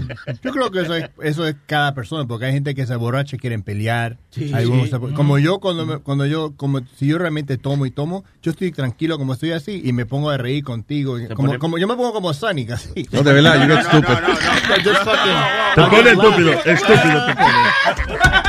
[0.43, 3.35] Yo creo que eso es, eso es cada persona, porque hay gente que se borracha
[3.35, 4.17] y quieren pelear.
[4.29, 4.87] Sí, Hay sí.
[4.89, 8.51] se- como yo, cuando, me- cuando yo, como si yo realmente tomo y tomo, yo
[8.51, 11.17] estoy tranquilo como estoy así y me pongo a reír contigo.
[11.35, 13.07] Como, pone- como yo me pongo como Sonic así.
[13.11, 14.07] No, de verdad, you get No, no, stupid.
[14.09, 14.83] no, no, no.
[14.83, 17.63] Just fucking- Te pone estúpido, estúpido te pone.
[17.93, 18.42] Y que-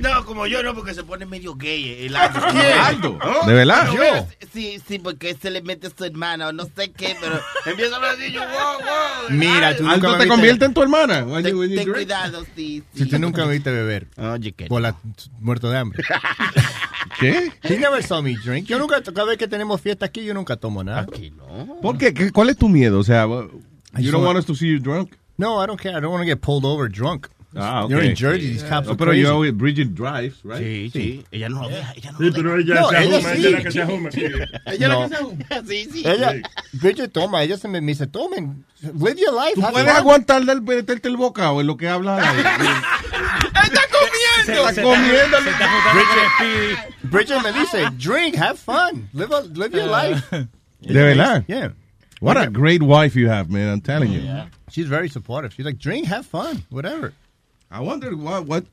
[0.00, 2.40] No, como yo no, porque se pone medio gay el Aldo.
[2.84, 3.18] Aldo.
[3.46, 3.86] ¿De verdad?
[3.86, 4.00] No, Yo.
[4.00, 7.38] pero- Sí, sí, porque se le mete a su hermana o no sé qué, pero
[7.66, 9.30] empieza a hablar así, yo, wow, wow.
[9.30, 11.20] Mira, tú nunca Aldo te convierte en tu hermana.
[11.42, 13.04] you- ten cuidado, sí, sí.
[13.04, 14.08] Si tú nunca me viste beber.
[14.16, 14.66] Oye, ¿qué?
[14.66, 14.96] Por la,
[15.40, 16.02] muerto de hambre.
[17.20, 17.52] ¿Qué?
[17.62, 18.66] He never saw me drink.
[18.66, 21.00] Yo nunca, cada vez que tenemos fiesta aquí, yo nunca tomo nada.
[21.00, 21.78] Aquí no.
[21.82, 22.14] ¿Por qué?
[22.14, 22.98] ¿Qué- ¿Cuál es tu miedo?
[22.98, 25.14] O sea, you don't want us to see you drunk?
[25.36, 25.96] No, I don't care.
[25.96, 27.26] I don't want to get pulled over drunk.
[27.56, 28.48] Ah, You're in Jersey.
[28.52, 29.22] These cops No, are pero crazy.
[29.22, 30.60] yo, Bridget drives, right?
[30.62, 31.24] Sí, sí.
[31.32, 32.60] Ella no lo deja, ella no Sí, lo pero deja.
[32.60, 33.38] ella No, se ella ajuma, sí.
[33.38, 34.10] ella es la que se ajuma.
[34.10, 34.20] sí.
[34.66, 35.00] ¿Ella No.
[35.00, 35.62] la que se junta?
[35.66, 36.02] Sí, sí.
[36.06, 36.34] Ella,
[36.74, 39.54] Bridget toma, ella se me, me dice, tomen, live your life.
[39.54, 42.38] ¿Tú have puedes fun." aguantar del meterte el bocado en lo que hablas ahí?
[43.64, 44.68] ¡Está comiendo!
[44.68, 45.36] Está comiendo.
[45.94, 50.22] Bridget, Bridget me dice, drink, have fun, live, a- live your life.
[50.80, 51.44] ¿De verdad?
[51.48, 51.72] Yeah.
[52.20, 53.68] What a great wife you have, man.
[53.68, 54.22] I'm telling you.
[54.70, 55.54] She's very supportive.
[55.54, 57.12] She's like, drink, have fun, whatever.
[57.70, 58.64] I wonder what, what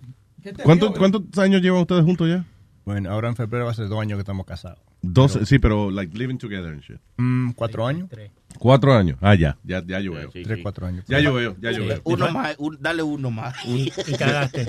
[0.42, 0.94] ¿Qué te ¿Cuánto-?
[0.94, 2.46] ¿Cuántos años llevan ustedes juntos ya?
[2.86, 4.80] Bueno, ahora en febrero va a ser dos años que estamos casados.
[5.02, 7.00] Dos, sí, pero like living together and shit.
[7.18, 8.10] Mm, ¿Cuatro años?
[8.58, 9.18] Cuatro años.
[9.22, 10.32] Ah, ya, ya, ya yo veo.
[10.32, 10.64] Sí, Tres, sí.
[10.64, 11.04] cuatro años.
[11.08, 12.02] Ya yo veo, ya yo veo.
[12.04, 13.56] Uno más, un- dale uno más.
[13.66, 14.68] Y cagaste.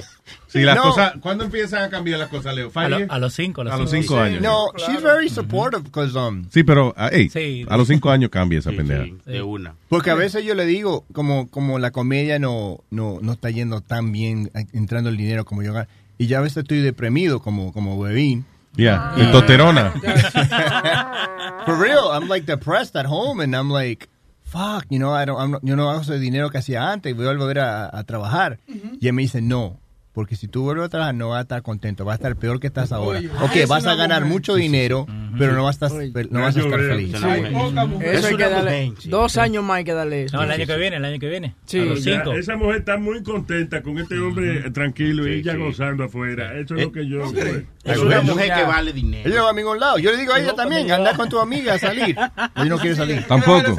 [0.48, 0.82] Sí, las No.
[0.82, 2.70] cosas, ¿cuándo empiezan a cambiar las cosas, Leo?
[2.74, 3.62] A, lo- a los cinco.
[3.62, 4.40] A los cinco años.
[4.42, 7.64] No, she's very supportive because um, Sí, pero, ah, hey, Sí.
[7.68, 9.04] a los cinco años cambia esa Sí, pendeja.
[9.04, 9.74] sí, de una.
[9.88, 13.80] Porque a veces yo le digo, como, como la comedia no, no, no está yendo
[13.80, 15.72] tan bien, eh, entrando el dinero como yo
[16.18, 18.44] y ya a veces estoy deprimido como, como bebín.
[18.76, 19.92] Ya, y toterona.
[21.66, 24.08] For real, I'm like depressed at home and I'm like,
[24.44, 27.14] fuck, you know, I don't, I'm not- yo no hago ese dinero que hacía antes,
[27.16, 28.58] voy a volver a, a trabajar.
[28.68, 29.80] Y él me dice, no,
[30.16, 32.58] porque si tú vuelves a trabajar no vas a estar contento, vas a estar peor
[32.58, 33.18] que estás ahora.
[33.18, 34.32] Oye, ok, vas a ganar mujer.
[34.32, 35.06] mucho dinero,
[35.38, 36.90] pero no vas a estar, no vas a estar Yo veo.
[36.96, 37.14] feliz.
[37.14, 38.92] Eso hay que darle.
[38.98, 39.10] sí.
[39.10, 40.38] Dos años más hay que darle eso.
[40.38, 41.54] No, el año que viene, el año que viene.
[41.66, 41.80] Sí.
[41.80, 42.32] A los Ya, cinco.
[42.32, 45.58] esa mujer está muy contenta con este hombre eh, tranquilo y Sí, ella sí.
[45.58, 46.54] gozando afuera.
[46.58, 47.20] Eso es Eh, lo que yo.
[47.22, 47.64] ¿tú crees?
[47.84, 49.28] Es una mujer que vale dinero.
[49.30, 49.98] Ella va a ningún lado.
[49.98, 52.16] Yo le digo a ella también, anda con tu amiga a salir.
[52.56, 53.22] Ella no quiere salir.
[53.28, 53.76] Tampoco.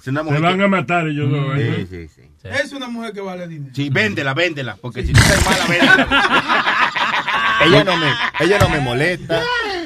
[0.00, 1.54] Se van a matar ellos dos.
[1.56, 1.60] Sí,
[1.96, 2.08] ¿eh?
[2.08, 2.48] sí, sí.
[2.64, 3.72] Es una mujer que vale dinero.
[3.74, 6.68] Sí, véndela, véndela, porque si tú estás mala, véndela.
[7.64, 8.06] Ella no me,
[8.40, 9.40] ella no me molesta.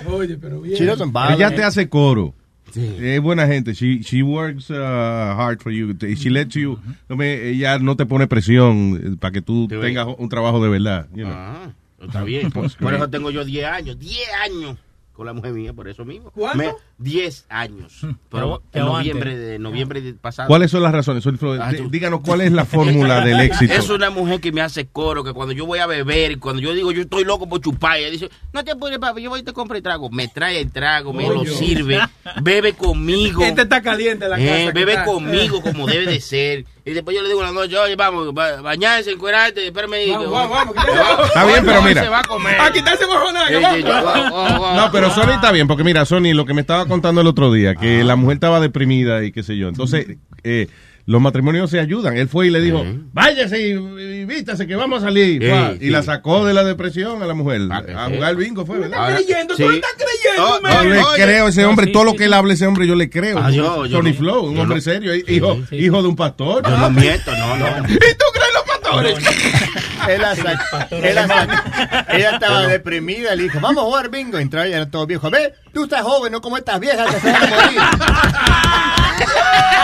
[0.08, 0.76] Oye, pero bien.
[0.78, 1.56] She doesn't bother Ella me.
[1.56, 2.34] te hace coro.
[2.74, 3.72] Es buena gente.
[3.74, 5.94] She, she works uh, hard for you.
[6.16, 6.78] She lets you.
[7.08, 9.76] no me- ella no te pone presión eh, para que tú Sí.
[9.80, 11.06] tengas un trabajo de verdad.
[11.14, 11.32] you know.
[11.34, 11.70] Ah,
[12.02, 12.50] está bien.
[12.50, 13.98] Por, por eso tengo yo 10 años.
[13.98, 14.76] 10 años
[15.12, 16.30] con la mujer mía, por eso mismo.
[16.30, 16.58] ¿Cuánto?
[16.58, 18.00] Me- 10 años.
[18.30, 19.08] Pero que en aguante.
[19.10, 20.48] noviembre, de, noviembre de pasado.
[20.48, 21.24] ¿Cuáles son las razones?
[21.60, 23.74] Ah, díganos cuál es la fórmula del éxito.
[23.74, 26.72] Es una mujer que me hace coro, que cuando yo voy a beber, cuando yo
[26.72, 29.42] digo yo estoy loco por chupar, ella dice, no te apures, papi, yo voy y
[29.42, 30.08] te compro el trago.
[30.10, 32.00] Me trae el trago, me lo sirve,
[32.42, 33.42] bebe conmigo.
[33.42, 34.72] Este está caliente la Eh, casa.
[34.72, 36.64] ¿qué bebe conmigo como debe de ser.
[36.86, 40.12] Y después yo le digo la noche, oye, vamos, ba- bañarse, encuerarte, espérame.
[40.12, 42.02] Vamos, vamos, vamos, Está bien, pero mira.
[42.04, 42.60] se va a comer.
[42.60, 44.76] A quitarse yo- oh, oh, oh.
[44.76, 47.52] No, pero Sony está bien, porque mira, Sony, lo que me estaba contando el otro
[47.52, 49.68] día, que la mujer estaba deprimida y qué sé yo.
[49.68, 50.06] Entonces,
[50.44, 50.68] eh,
[51.06, 52.16] los matrimonios se ayudan.
[52.16, 55.40] Él fue y le dijo, váyase y, y vístase que vamos a salir.
[55.40, 55.86] Sí, Fua, sí.
[55.86, 57.60] Y la sacó de la depresión a la mujer.
[57.70, 58.14] Ah, a sí.
[58.16, 58.98] jugar bingo fue, ¿verdad?
[59.04, 59.74] Ahora- creyendo, tú sí.
[59.76, 60.60] estás creyendo.
[60.82, 62.66] Yo le Oye, creo a ese no, hombre, sí, todo lo que él hable ese
[62.66, 63.38] hombre, yo le creo.
[63.38, 65.76] Ah, yo- yo Tony no- Flow, un hombre no- serio, hijo, sí.
[65.76, 66.64] hijo de un pastor.
[66.68, 67.66] Yo no miento, no, no.
[67.88, 68.24] ¿Y tú
[68.86, 69.18] pastores
[72.08, 74.38] ella estaba deprimida, le dijo, vamos a jugar bingo.
[74.38, 75.30] Entró y era todo viejo.
[75.30, 77.80] Ve, tú estás joven, no como estas viejas que se van a morir.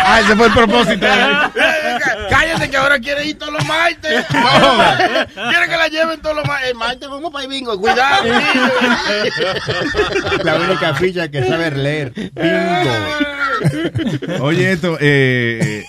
[0.04, 1.06] Ah, ese fue el propósito.
[2.30, 4.26] Cállate que ahora quiere ir todos los martes.
[4.26, 6.70] Quiere que la lleven todos los martes.
[6.70, 7.78] El martes vamos para el bingo.
[7.78, 8.24] Cuidado.
[10.44, 12.12] La única ficha que sabe leer.
[12.12, 12.34] Bingo.
[14.44, 15.84] Oye, esto, eh, eh,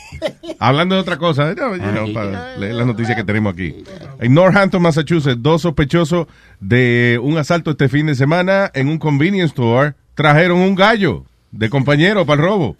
[0.59, 1.55] hablando de otra cosa, you
[1.91, 3.83] know, para leer las noticias que tenemos aquí.
[4.19, 6.27] En Northampton, Massachusetts, dos sospechosos
[6.59, 11.69] de un asalto este fin de semana en un convenience store trajeron un gallo de
[11.69, 12.75] compañero para el robo.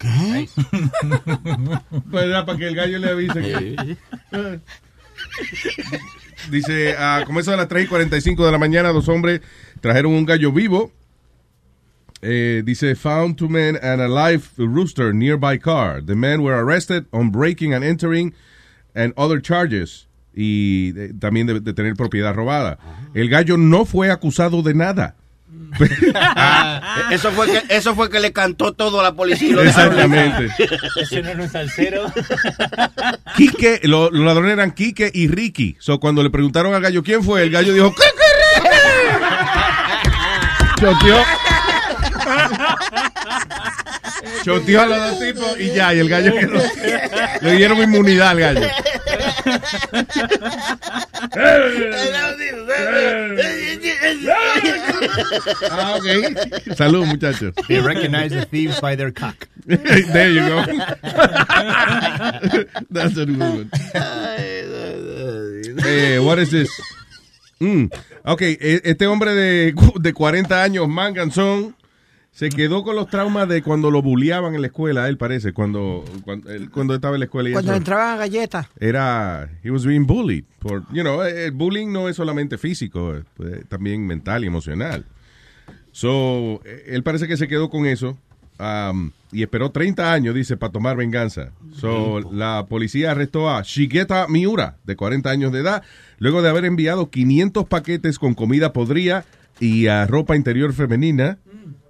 [2.10, 3.40] Pues era para que el gallo le avise.
[3.40, 3.96] que-
[6.50, 9.40] Dice, a como eso de las 3 y 45 de la mañana, dos hombres
[9.80, 10.92] trajeron un gallo vivo.
[12.26, 16.00] Eh, dice, found two men and a live rooster nearby car.
[16.00, 18.32] The men were arrested on breaking and entering
[18.94, 20.06] and other charges.
[20.34, 22.78] Y también de, de tener propiedad robada.
[23.14, 25.14] El gallo no fue acusado de nada.
[26.14, 29.56] Ah, eso fue que eso fue que le cantó todo a la policía.
[29.62, 30.48] Exactamente.
[31.00, 32.04] Ese no un salsero.
[33.36, 35.76] Quique, lo- los ladrones eran Quique y Ricky.
[35.80, 38.70] So, cuando le preguntaron al gallo quién fue, el gallo dijo, ¡Quique Ricky!
[40.80, 41.16] Choteó.
[44.44, 46.60] Choteó a los dos tipos y ya, y el gallo quedó.
[47.40, 48.68] Le dieron inmunidad al gallo.
[55.70, 56.74] Ah, ok.
[56.76, 57.54] Salud, muchachos.
[57.68, 59.48] They recognize the thieves by their cock.
[59.66, 60.64] There you go.
[62.90, 63.70] That's a good one.
[65.86, 66.70] Eh, what is this?
[67.60, 67.90] Mm,
[68.24, 71.74] ok, e- este hombre de, de 40 años, Manganzón,
[72.34, 76.04] se quedó con los traumas de cuando lo bulliaban en la escuela, él parece, cuando,
[76.24, 77.48] cuando, él- cuando estaba en la escuela.
[77.48, 77.78] Y Cuando eso.
[77.78, 78.66] entraban a galletas.
[78.78, 80.44] Era, he was being bullied.
[80.58, 85.04] Por, you know, el bullying no es solamente físico, es pues, también mental y emocional.
[85.92, 88.18] So, eh, él parece que se quedó con eso
[88.58, 91.52] um, y esperó 30 años, dice, para tomar venganza.
[91.72, 95.82] So, la policía arrestó a Shigeta Miura, de 40 años de edad,
[96.18, 99.24] luego de haber enviado 500 paquetes con comida podrida
[99.60, 101.38] y a ropa interior femenina.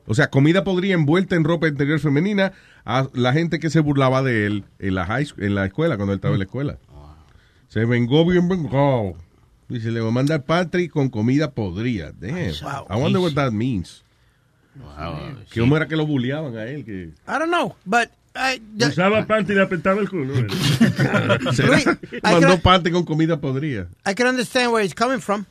[0.07, 2.53] O sea, comida podrida envuelta en ropa interior femenina
[2.85, 5.97] a la gente que se burlaba de él en la, high, school- en la escuela,
[5.97, 6.79] cuando él estaba en la escuela.
[7.69, 9.15] Se vengó bien vengado.
[9.69, 12.13] Dice, le voy a mandar Patrick con comida podrida.
[12.21, 12.51] Damn.
[12.91, 14.03] I wonder what that means.
[15.51, 16.85] ¿Qué cómo era que lo bulleaban a él?
[16.85, 17.11] Que...
[17.27, 20.35] I don't know, but I, the- Usaba panty y le apretaba el culo.
[21.53, 21.65] Se
[22.23, 23.87] mandó parte con comida podrida.
[24.07, 25.47] I can understand where he's coming from.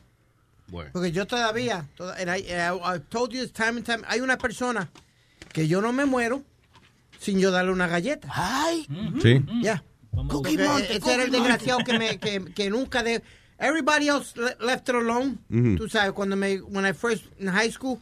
[0.91, 4.03] Porque yo todavía, toda- and I, and I- I've told you this time and time,
[4.07, 4.89] hay una persona
[5.51, 6.43] que yo no me muero
[7.19, 8.27] sin yo darle una galleta.
[8.33, 8.87] Ay.
[9.21, 9.43] Sí.
[9.61, 9.83] Ya.
[10.11, 10.27] Cookie
[10.57, 13.21] Porque Monster, ese era el Cookie desgraciado que, me, que, que nunca de...
[13.59, 15.37] Everybody else le- left it alone.
[15.49, 15.75] Ujú.
[15.77, 16.59] Tú sabes, cuando me...
[16.61, 17.99] When I first in high school.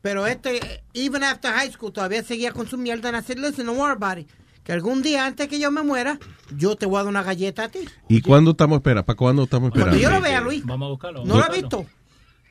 [0.00, 3.78] Pero este, even after high school, todavía seguía con su mierda en hacer, listen, don't
[3.78, 4.28] worry about it.
[4.64, 6.18] Que algún día, antes que yo me muera,
[6.56, 7.80] yo te voy a dar una galleta a ti.
[8.08, 9.04] ¿Y cuándo estamos esperando?
[9.04, 9.90] ¿Para cuándo estamos esperando?
[9.96, 10.64] Cuando yo lo vea, Luis.
[10.64, 11.24] Vamos a buscarlo.
[11.24, 11.86] No lo he visto.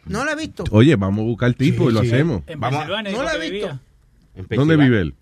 [0.05, 0.63] No lo he visto.
[0.71, 2.07] Oye, vamos a buscar el tipo y lo sí.
[2.07, 2.43] hacemos.
[2.47, 2.79] En Vamos.
[2.79, 3.79] Pensilvania, No lo he visto.
[4.49, 5.15] ¿Dónde vive él?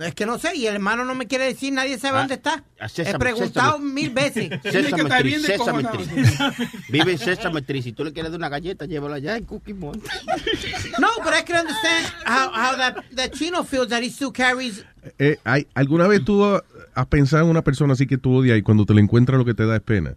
[0.00, 2.34] Es que no sé, y el hermano no me quiere decir, nadie sabe Ah, dónde
[2.34, 2.62] está.
[2.96, 4.48] He preguntado mil veces.
[4.62, 6.68] Sésame Street.
[6.90, 7.82] Vive en Sésame Street.
[7.82, 10.10] Si tú le quieres dar una galleta, llévala allá en Cookie Monster.
[11.00, 14.84] No, but I can understand how, how that, that Chino feels that he still carries.
[15.18, 18.62] Eh, hay- ¿Alguna vez tú has pensado en una persona así que tú odias y
[18.62, 20.14] cuando te la encuentras lo que te da es pena?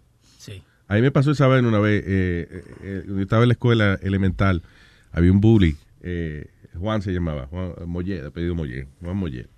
[0.88, 3.52] A mí me pasó esa vez una vez, eh, eh, eh, yo estaba en la
[3.52, 4.62] escuela elemental,
[5.12, 6.46] había un bully, eh,
[6.78, 9.48] Juan se llamaba, Juan Moller, apellido Moller, Juan Moller.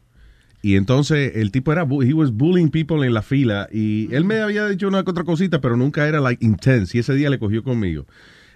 [0.62, 4.40] Y entonces el tipo era, he was bullying people en la fila y él me
[4.40, 7.62] había dicho una otra cosita, pero nunca era like intense y ese día le cogió
[7.62, 8.06] conmigo.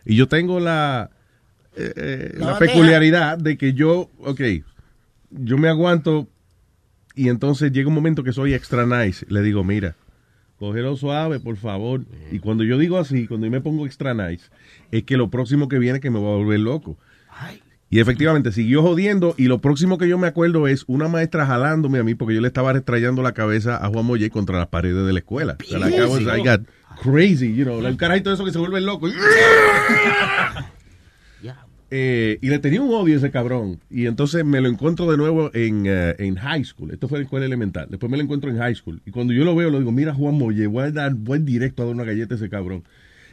[0.05, 1.11] Y yo tengo la,
[1.77, 4.41] eh, La peculiaridad de que yo, ok,
[5.31, 6.29] yo me aguanto
[7.15, 9.25] y entonces llega un momento que soy extra nice.
[9.29, 9.97] Le digo, mira,
[10.69, 12.03] cógelo suave, por favor.
[12.33, 14.47] Y cuando yo digo así, cuando yo me pongo extra nice,
[14.91, 16.97] es que lo próximo que viene es que me voy a volver loco.
[17.91, 21.99] Y efectivamente siguió jodiendo y lo próximo que yo me acuerdo es una maestra jalándome
[21.99, 25.07] a mí porque yo le estaba restrayando la cabeza a Juan Molle contra las paredes
[25.07, 25.57] de la escuela.
[25.61, 26.63] O sea, like, I was- I got
[27.03, 29.07] crazy, you know, el carajito de eso que se vuelve loco.
[31.91, 33.81] Eh, y le tenía un odio a ese cabrón.
[33.91, 36.91] Y entonces me lo encuentro de nuevo en, eh, en high school.
[36.91, 37.87] Esto fue en la escuela elemental.
[37.91, 39.01] Después me lo encuentro en high school.
[39.07, 41.83] Y cuando yo lo veo, le digo, mira Juan Molle, voy a dar, voy directo
[41.83, 42.85] a dar una galleta a ese cabrón.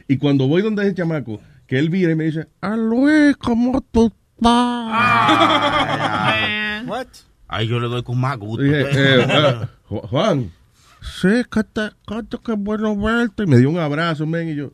[0.08, 3.80] Y cuando voy donde ese chamaco, que él vira y me dice, ah Luis, ¿cómo
[3.90, 4.42] tú estás?
[6.86, 7.06] What?
[7.48, 8.62] Ay, yo le doy con más gusto.
[8.62, 10.50] Dije, eh, ah, Ju- Juan,
[11.00, 13.44] sí, que te, que, que bueno verte.
[13.44, 14.72] Y me dio un abrazo, men, y yo,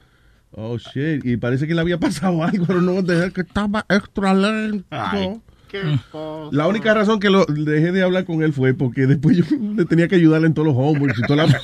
[0.53, 1.25] oh, shit.
[1.25, 4.87] Y parece que le había pasado algo, pero no dejé que estaba extra lento.
[4.91, 6.57] Ay, qué cosa.
[6.57, 9.45] La única razón que lo dejé de hablar con él fue porque después yo
[9.77, 11.61] le tenía que ayudarle en todos los homeworks y toda la...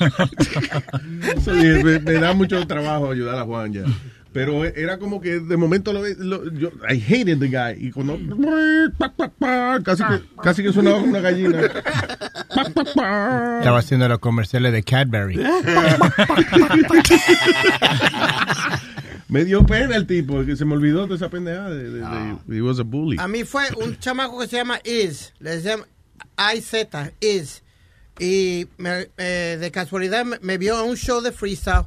[1.83, 3.83] Me, me da mucho trabajo ayudar a Juan ya.
[4.35, 7.77] Pero era como que de momento lo, lo- yo, I hated the guy.
[7.87, 8.19] Y cuando
[9.85, 11.61] casi que, casi que sonaba como una gallina.
[12.49, 15.37] Estaba haciendo los comerciales de Cadbury.
[19.29, 21.69] Me dio pena el tipo, que se me olvidó de esa pendejada.
[21.71, 23.17] De, de- de- he was a bully.
[23.19, 25.85] A mí fue un chamaco que se llama Iz, le llama
[26.53, 26.73] IZ,
[27.21, 27.61] Iz.
[28.19, 31.85] Y me- eh, de casualidad me, me vio a un show de freestyle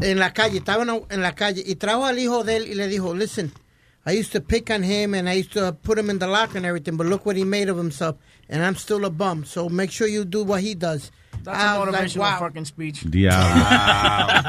[0.00, 2.74] en la calle, estaba en, en la calle y trajo al hijo de él y
[2.74, 3.52] le dijo, listen,
[4.04, 6.56] I used to pick on him and I used to put him in the locker
[6.56, 8.16] and everything, but look what he made of himself
[8.48, 11.10] and I'm still a bum, so make sure you do what he does.
[11.44, 12.38] That's I a was like, motivational wow.
[12.38, 13.00] fucking speech.
[13.00, 13.62] Diablo.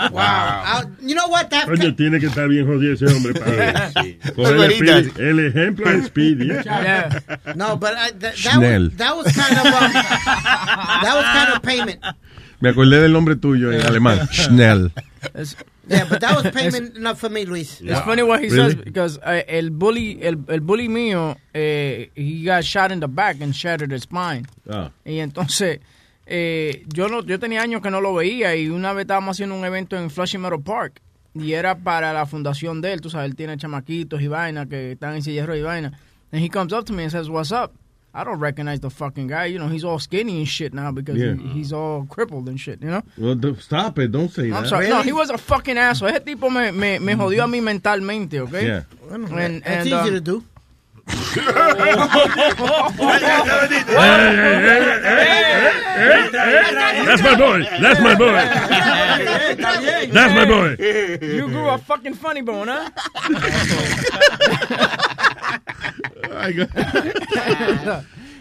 [0.14, 0.64] Wow.
[0.66, 1.50] I- you know what?
[1.50, 4.20] That Oye, tiene que estar bien jodido ese hombre para Sí.
[4.36, 5.48] coger el, Speedy.
[5.48, 6.52] ejemplo de Speedy.
[6.52, 7.54] ¿eh?
[7.56, 11.64] No, but I, that, that, was, that was kind of um, that was kind of
[11.64, 12.04] payment.
[12.64, 14.26] Me acordé del nombre tuyo en alemán.
[14.32, 14.90] Schnell.
[15.90, 17.82] Yeah, but that was payment enough for me, Luis.
[17.82, 18.72] It's funny what he Really?
[18.72, 23.10] says because uh, el bully, el, el bully mío, eh, he got shot in the
[23.10, 24.48] back and shattered his spine.
[24.70, 24.92] Ah.
[25.04, 25.82] Y entonces,
[26.26, 29.56] eh, yo no, yo tenía años que no lo veía y una vez estábamos haciendo
[29.56, 31.02] un evento en Flushing Meadow Park
[31.36, 34.94] y era para la fundación de él, tú sabes, él tiene chamaquitos y vaina que
[34.94, 36.00] están en ruedas y vaina.
[36.32, 37.74] And he comes up to me and says, "What's up?"
[38.14, 39.46] I don't recognize the fucking guy.
[39.46, 41.34] You know, he's all skinny and shit now because Yeah.
[41.34, 42.80] he- he's all crippled and shit.
[42.82, 43.02] You know.
[43.18, 44.68] Well, d- stop it, don't say I'm that.
[44.70, 44.88] sorry.
[44.90, 46.10] No, he was a fucking asshole.
[46.10, 48.68] Ese tipo me, me, me jodió a mí mentalmente, okay?
[48.68, 48.84] Yeah.
[49.12, 50.44] And, That's and, easy um, to do.
[55.86, 57.64] That's my boy.
[57.82, 58.32] That's my boy.
[60.14, 60.76] That's my boy.
[61.22, 62.90] You grew a fucking funny bone, huh?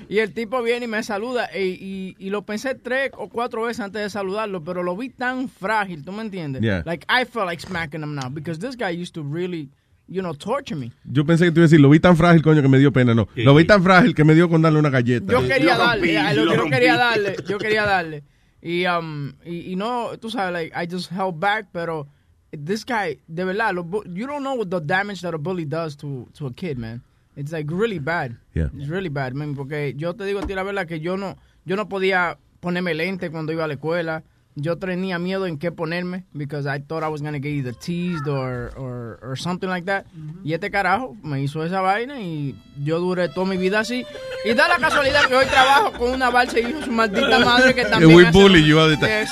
[0.08, 3.62] y el tipo viene y me saluda y, y, y lo pensé tres o cuatro
[3.62, 6.62] veces antes de saludarlo, pero lo vi tan frágil, ¿tú me entiendes?
[6.62, 6.82] Yeah.
[6.84, 9.70] Like I felt like smacking him now because this guy used to really,
[10.08, 10.92] you know, torture me.
[11.04, 12.92] Yo pensé que te iba a decir, lo vi tan frágil, coño, que me dio
[12.92, 13.14] pena.
[13.14, 15.32] No, lo vi tan frágil que me dio con darle una galleta.
[15.32, 18.22] Yo quería Lo darle, a lo yo quería darle, yo quería darle.
[18.60, 22.06] Y, um, y, y no, tú sabes, like, I just held back, pero
[22.52, 25.96] this guy, de verdad, lo you don't know what the damage that a bully does
[25.96, 27.02] to, to a kid, man.
[27.36, 28.36] It's like really bad.
[28.54, 28.68] Yeah.
[28.76, 31.36] It's really bad, man, porque yo te digo a ti la verdad que yo no,
[31.64, 34.22] yo no podía ponerme lente cuando iba a la escuela.
[34.54, 38.28] Yo tenía miedo en qué ponerme because I thought I was to get either teased
[38.28, 40.04] or, or, or something like that.
[40.44, 42.54] Y este carajo me hizo esa vaina y
[42.84, 44.04] yo duré toda mi vida así.
[44.44, 47.84] Y da la casualidad que hoy trabajo con una balsa y su maldita madre que
[47.86, 48.78] también we hace- bully you.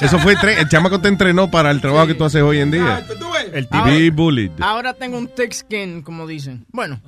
[0.01, 2.71] Eso fue, tre- el chamaco te entrenó para el trabajo que tú haces hoy en
[2.71, 3.05] día.
[3.53, 4.51] El tipo- Be bullied.
[4.61, 6.65] Ahora tengo un thick skin, como dicen.
[6.73, 7.01] Bueno,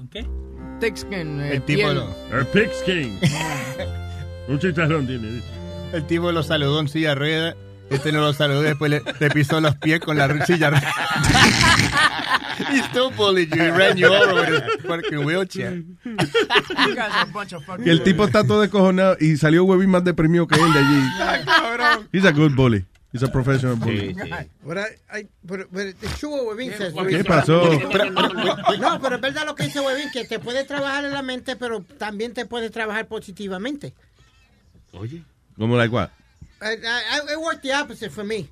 [0.80, 1.40] thick skin.
[1.40, 3.18] eh, El tipo El pigskin.
[4.48, 5.40] Un chicharrón tiene.
[5.92, 7.54] El tipo lo saludó en silla rueda.
[7.90, 10.70] Este no lo saludó, después le, le pisó los pies con la silla.
[12.70, 13.62] He still bullied you.
[13.62, 15.82] He ran you over with his fucking wheelchair.
[16.04, 16.16] You
[16.94, 19.86] guys are a bunch of fucking- Que el tipo está todo descojonado y salió Webby
[19.86, 22.08] más deprimido que él de allí.
[22.12, 22.84] He's a good bully.
[23.12, 24.14] He's a professional bully.
[24.64, 26.94] But I, I, but, but it's true what Webin says.
[26.94, 27.62] ¿Qué pasó?
[28.78, 31.56] No, pero es verdad lo que dice Webin, que te puede trabajar en la mente,
[31.56, 33.92] pero también te puede trabajar positivamente.
[34.92, 35.22] Oye.
[35.58, 36.08] ¿Cómo like what?
[36.62, 38.48] I, I, it worked the opposite for me.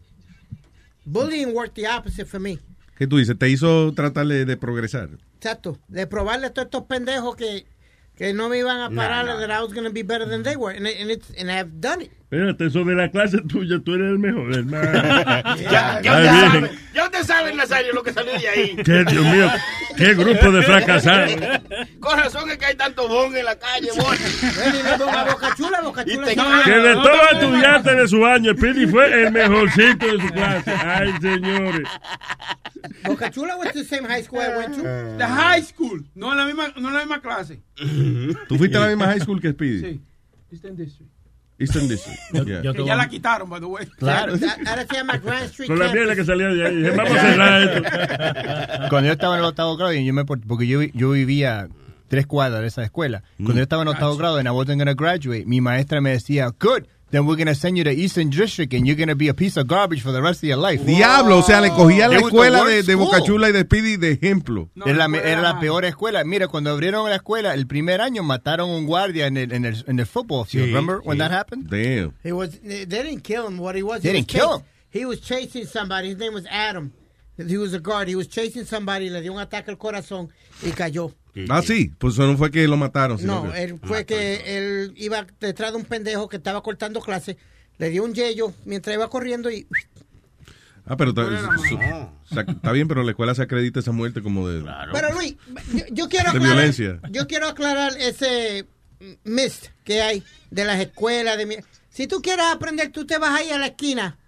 [1.07, 2.59] Bullying worked the opposite for me.
[2.99, 3.39] ¿Qué tú dices?
[3.39, 5.09] Te hizo tratarle de progresar.
[5.37, 5.79] Exacto.
[5.89, 7.67] De probarle a todos estos pendejos que,
[8.21, 9.39] que no me iban a parar, no.
[9.41, 10.73] that I was going to be better than they were.
[10.77, 12.11] And, it- and, it's, and I've done it.
[12.31, 14.93] Espérate, eso de la clase tuya, tú eres el mejor, hermano.
[15.59, 16.51] Ya, ya Ay, usted bien.
[16.53, 18.77] sabe, ya usted sabe, Nazario, lo que salió de ahí.
[18.77, 19.51] Qué Dios mío,
[19.97, 21.33] qué grupo de fracasados.
[22.01, 24.15] Con razón es que hay tanto bon en la calle, bon.
[24.17, 26.27] Ven y le pongo a Boca Chula, Boca Chula.
[26.27, 30.29] te- Que de todos los estudiantes de su año, Speedy fue el mejorcito de su
[30.29, 30.71] clase.
[30.73, 31.89] Ay, señores.
[33.05, 34.83] Boca Chula to the same high school I went to.
[34.83, 37.61] The high school, no en la misma, no la misma clase.
[38.49, 39.81] ¿Tú fuiste a la misma high school que Speedy?
[39.81, 40.01] Sí.
[40.53, 41.11] Eastern District.
[41.59, 42.19] Eastern District.
[42.63, 42.73] Yeah.
[42.73, 43.87] Que ya la quitaron, by the way.
[43.99, 44.33] Claro.
[44.67, 46.83] Ahora se llama Grand Street Con la mierda que salía de ahí.
[46.97, 48.89] Vamos a cerrar esto.
[48.89, 51.69] Cuando yo estaba en el octavo grado, y yo me, porque yo, vi- yo vivía
[52.09, 53.23] tres cuadras de esa escuela.
[53.37, 56.49] Cuando yo estaba en octavo grado, en I wasn't gonna graduate, mi maestra me decía,
[56.59, 59.29] good, then we're going to send you to Eastern District and you're going to be
[59.29, 60.85] a piece of garbage for the rest of your life.
[60.85, 63.27] Diablo, o sea, le cogía la escuela de, de Boca school.
[63.27, 64.71] Chula y de Speedy de ejemplo.
[64.87, 66.23] era, la, era la peor escuela.
[66.25, 69.65] Mira, cuando abrieron la escuela, el primer año mataron a un guardia en el, en
[69.65, 70.67] el, en el football field.
[70.67, 71.21] Sí, Remember when sí.
[71.21, 71.69] that happened?
[71.69, 72.15] Damn.
[72.23, 72.59] He was.
[72.61, 73.59] They didn't kill him.
[73.59, 74.03] What he was.
[74.03, 76.09] They he didn't was kill chas- He was chasing somebody.
[76.09, 76.93] His name was Adam.
[77.37, 78.07] He was a guard.
[78.09, 79.09] He was chasing somebody.
[79.09, 80.29] Le dio un ataque al corazón
[80.63, 81.13] y cayó.
[81.49, 83.19] Ah, sí, pues eso no fue que lo mataron.
[83.19, 87.01] sino No, que- él fue que él iba detrás de un pendejo que estaba cortando
[87.01, 87.37] clase.
[87.79, 89.67] Le dio un yello mientras iba corriendo y.
[90.87, 94.65] Ah, pero está, bien, pero la escuela se acredita esa muerte como de...
[94.93, 95.37] Pero Luis,
[95.73, 97.01] yo, yo quiero De aclarar, violencia.
[97.11, 98.67] Yo quiero aclarar ese
[99.25, 101.37] mist que hay de las escuelas.
[101.39, 101.57] De mi-
[101.91, 104.19] si tú quieres aprender, tú te vas ahí a la esquina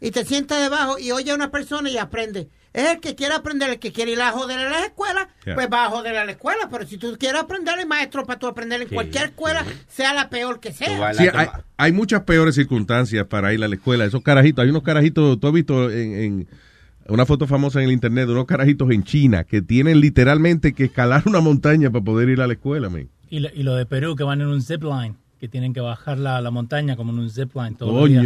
[0.00, 2.48] y te sientas debajo y oye a una persona y aprende.
[2.72, 5.54] Es el que quiere aprender, el que quiere ir a joder a la escuela, Yeah.
[5.56, 6.68] pues va a joder a la escuela.
[6.70, 10.28] Pero si tú quieres aprender, el maestro para tú aprender en cualquier escuela, sea la
[10.30, 11.12] peor que sea.
[11.14, 14.04] Sí, hay, hay muchas peores circunstancias para ir a la escuela.
[14.04, 16.48] Esos carajitos, hay unos carajitos, tú has visto en, en
[17.08, 20.84] una foto famosa en el internet de unos carajitos en China que tienen literalmente que
[20.84, 23.08] escalar una montaña para poder ir a la escuela, man.
[23.30, 25.80] Y lo, y lo de Perú, que van en un zip line, que tienen que
[25.80, 28.20] bajar la, la montaña como en un zip line todo el día.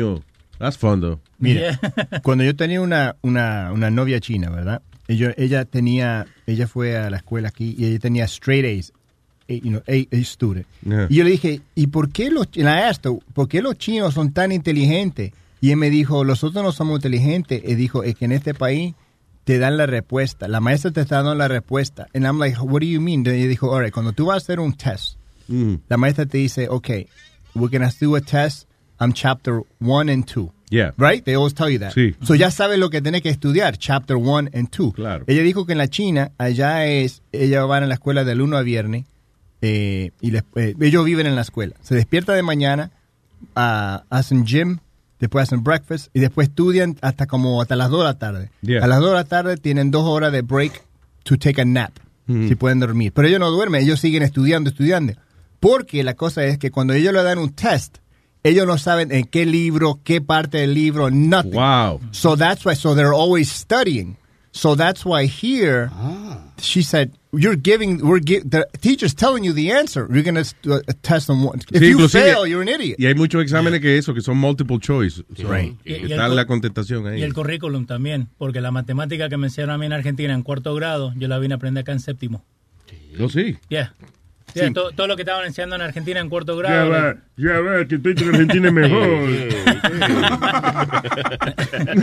[0.58, 1.20] That's fun though.
[1.38, 1.78] Mira,
[2.22, 4.82] cuando yo tenía una, una, una novia china, ¿verdad?
[5.08, 8.92] Ella, ella tenía, ella fue a la escuela aquí y ella tenía straight A's,
[9.48, 10.66] eh, you know, A, A student.
[10.86, 11.06] Yeah.
[11.10, 14.32] Y yo le dije, ¿y por qué los, la esto, por qué los chinos son
[14.32, 15.32] tan inteligentes?
[15.60, 17.62] Y él me dijo, nosotros no somos inteligentes.
[17.64, 18.94] Y dijo, es que en este país
[19.44, 20.46] te dan la respuesta.
[20.48, 22.06] La maestra te está dando la respuesta.
[22.14, 23.20] And I'm like, what do you mean?
[23.26, 25.16] Y dijo, all right, cuando tú vas a hacer un test,
[25.46, 25.74] Mm.
[25.90, 27.06] la maestra te dice, okay,
[27.54, 28.66] we're going to do a test.
[29.04, 30.50] I'm chapter one and two.
[30.70, 30.92] Yeah.
[30.96, 31.24] Right?
[31.24, 31.92] They always tell you that.
[31.94, 32.16] Sí.
[32.22, 34.92] So ya sabes lo que tienes que estudiar, chapter one and two.
[34.92, 35.24] Claro.
[35.28, 38.58] Ella dijo que en la China, allá es, ella va a la escuela de lunes
[38.58, 39.04] a viernes,
[39.62, 41.74] eh, y les- eh, ellos viven en la escuela.
[41.82, 42.90] Se despierta de mañana,
[43.54, 44.78] ah, hacen gym,
[45.20, 48.50] después hacen breakfast, y después estudian hasta como hasta las 2 de la tarde.
[48.62, 48.82] Yeah.
[48.84, 50.82] A las 2 de la tarde tienen dos horas de break
[51.22, 51.92] to take a nap,
[52.26, 52.48] Mm.
[52.48, 53.12] si pueden dormir.
[53.14, 55.12] Pero ellos no duermen, ellos siguen estudiando, estudiando.
[55.60, 57.98] Porque la cosa es que cuando ellos le dan un test,
[58.44, 61.52] ellos no saben en qué libro, qué parte del libro, nothing.
[61.54, 62.00] Wow.
[62.12, 64.16] So that's why, so they're always studying.
[64.52, 65.90] So that's why here,
[66.58, 70.06] she said, you're giving, we're gi- the teacher's telling you the answer.
[70.08, 71.42] You're going to uh, test them.
[71.42, 72.96] one- If Sí, you fail, you're an idiot.
[73.00, 75.24] Y hay muchos exámenes que eso, que son multiple choice.
[75.36, 75.74] So, Right.
[75.84, 77.18] Y- y está la contestación ahí.
[77.18, 80.42] Y el currículum también, porque la matemática que me enseñaron a mí en Argentina en
[80.44, 82.44] cuarto grado, yo la vine a aprender acá en séptimo.
[83.18, 83.56] No, sí.
[83.68, 83.92] Yeah.
[84.72, 86.90] Todo, todo lo que estaban enseñando en Argentina en cuarto Ya grado.
[86.90, 89.18] va, ya va, que estoy en Argentina es mejor.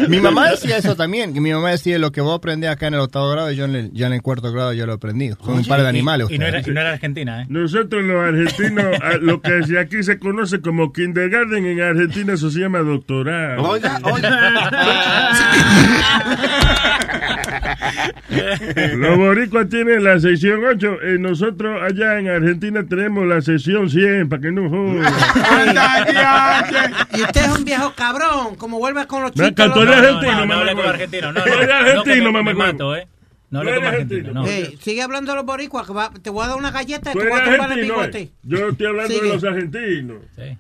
[0.10, 2.94] mi mamá decía eso también, que mi mamá decía lo que vos aprendés acá en
[2.96, 5.30] el octavo grado, yo en el, ya en el cuarto grado ya lo aprendí.
[5.44, 6.28] Son un par de animales.
[6.30, 7.46] Y no, era, y no era Argentina, ¿eh?
[7.50, 12.60] Nosotros los argentinos, a- lo que aquí se conoce como kindergarten, en Argentina eso se
[12.60, 13.62] llama doctorado.
[13.64, 14.00] Oiga,
[18.96, 22.41] Los boricuas tienen la sección 8, eh, nosotros allá en Argentina
[22.90, 25.04] tenemos la sección 100, para que no jodan.
[27.18, 29.52] Y usted es un viejo cabrón, como vuelve con los chicos.
[29.52, 30.82] eres No, argentino, no, no huevo.
[30.90, 31.32] argentino.
[31.32, 32.72] No, no, no, argentino, me- mamá me huevo.
[32.74, 33.08] mato, ¿eh?
[33.50, 34.46] No eres argentino, no.
[34.46, 37.18] Hey, sigue hablando de los boricuas, que va- te voy a dar una galleta y
[37.18, 38.20] te voy a tumbar el bigote.
[38.22, 38.32] eh.
[38.44, 39.28] Yo estoy hablando Sigue.
[39.28, 40.18] de los argentinos.
[40.36, 40.58] Sí.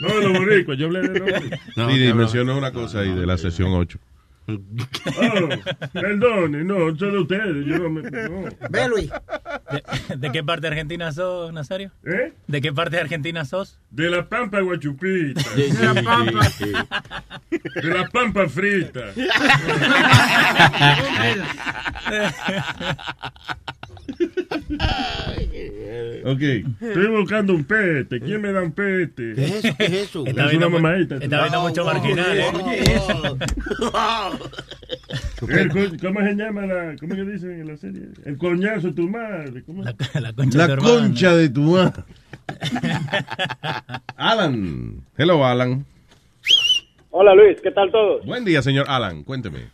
[0.00, 1.60] No de los boricuas, yo hablé de los boricuas.
[1.74, 3.98] sí, mencionó una cosa ahí de la sesión 8.
[4.48, 5.48] Oh,
[5.92, 7.66] perdone, no, de ustedes.
[7.66, 8.02] Yo no me.
[8.02, 8.48] No.
[8.68, 9.10] Ve, Luis.
[9.70, 11.92] ¿De, de qué parte de Argentina sos, Nazario?
[12.04, 12.32] ¿Eh?
[12.46, 13.78] ¿De qué parte de Argentina sos?
[13.90, 15.42] De la pampa guachupita.
[15.54, 16.48] De la pampa.
[17.50, 19.12] De la pampa frita.
[26.24, 26.40] Ok.
[26.80, 28.20] Estoy buscando un pete.
[28.20, 29.32] ¿Quién me da un pete?
[29.34, 29.76] ¿Qué es eso?
[29.78, 30.26] ¿Qué es eso?
[30.26, 31.16] Está Es viendo una mamadita.
[31.16, 32.44] está viendo mucho marginal, ¿eh?
[36.02, 38.02] ¿Cómo se llama la, cómo que dicen en la serie?
[38.24, 39.62] El coñazo de tu madre.
[39.64, 39.82] ¿Cómo?
[39.82, 42.02] La, la concha La de concha de tu madre.
[44.16, 45.02] Alan.
[45.16, 45.84] Hello, Alan.
[47.10, 48.24] Hola Luis, ¿qué tal todos?
[48.24, 49.24] Buen día, señor Alan.
[49.24, 49.68] Cuénteme.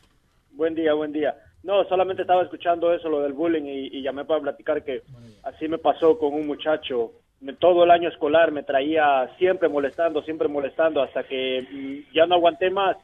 [0.53, 1.35] Buen día, buen día.
[1.67, 5.03] No, solamente estaba escuchando eso, lo del bullying, y, y llamé para platicar que
[5.43, 7.11] así me pasó con un muchacho.
[7.41, 12.25] Me- todo el año escolar me traía siempre molestando, siempre molestando, hasta que mm, ya
[12.27, 12.97] no aguanté más.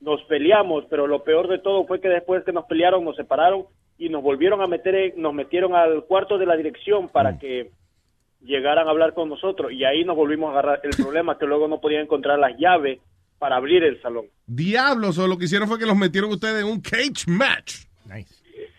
[0.00, 3.64] Nos peleamos, pero lo peor de todo fue que después que nos pelearon, nos separaron
[3.98, 7.70] y nos volvieron a meter, en- nos metieron al cuarto de la dirección para que
[8.42, 9.72] llegaran a hablar con nosotros.
[9.72, 12.98] Y ahí nos volvimos a agarrar el problema, que luego no podían encontrar las llaves
[13.38, 14.26] para abrir el salón.
[14.46, 17.85] Diablos, o lo que hicieron fue que los metieron ustedes en un cage match.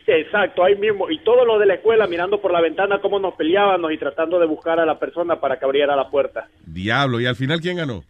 [0.07, 1.09] Exacto, ahí mismo.
[1.09, 4.39] Y todo lo de la escuela, mirando por la ventana cómo nos peleábamos y tratando
[4.39, 6.47] de buscar a la persona para que abriera la puerta.
[6.65, 8.03] Diablo, y al final, ¿quién ganó?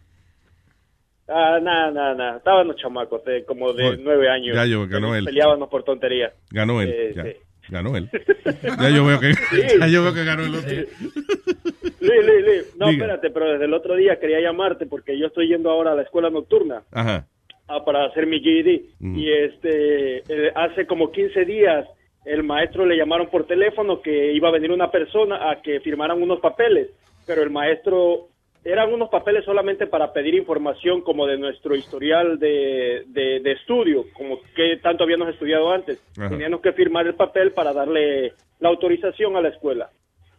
[1.28, 2.36] Ah, nada, nada, nada.
[2.38, 4.54] Estábamos chamacos, eh, como de Oye, nueve años.
[4.56, 5.24] ya yo, ganó él.
[5.24, 6.32] Peleábamos por tonterías.
[6.50, 6.88] Ganó él.
[6.90, 7.22] Eh, ya.
[7.24, 7.32] sí.
[7.68, 8.08] Ganó él.
[8.80, 9.34] Ya yo veo que,
[9.80, 10.70] ya yo veo que ganó el otro.
[10.70, 12.76] Luis, Luis, Luis.
[12.78, 13.04] No, Diga.
[13.04, 16.02] espérate, pero desde el otro día quería llamarte porque yo estoy yendo ahora a la
[16.02, 17.26] escuela nocturna Ajá.
[17.68, 18.82] Ah, para hacer mi GED.
[18.98, 19.18] Mm.
[19.18, 21.86] Y este, eh, hace como 15 días
[22.24, 26.22] el maestro le llamaron por teléfono que iba a venir una persona a que firmaran
[26.22, 26.90] unos papeles,
[27.26, 28.28] pero el maestro
[28.64, 34.04] eran unos papeles solamente para pedir información como de nuestro historial de, de, de estudio,
[34.12, 36.02] como que tanto habíamos estudiado antes.
[36.18, 36.28] Ajá.
[36.28, 39.90] Teníamos que firmar el papel para darle la autorización a la escuela.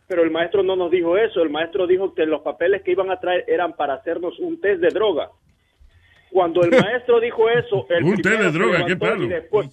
[0.07, 3.11] Pero el maestro no nos dijo eso, el maestro dijo que los papeles que iban
[3.11, 5.29] a traer eran para hacernos un test de droga.
[6.31, 9.23] Cuando el maestro dijo eso, el Un té de se droga, qué levantó palo.
[9.23, 9.69] y después-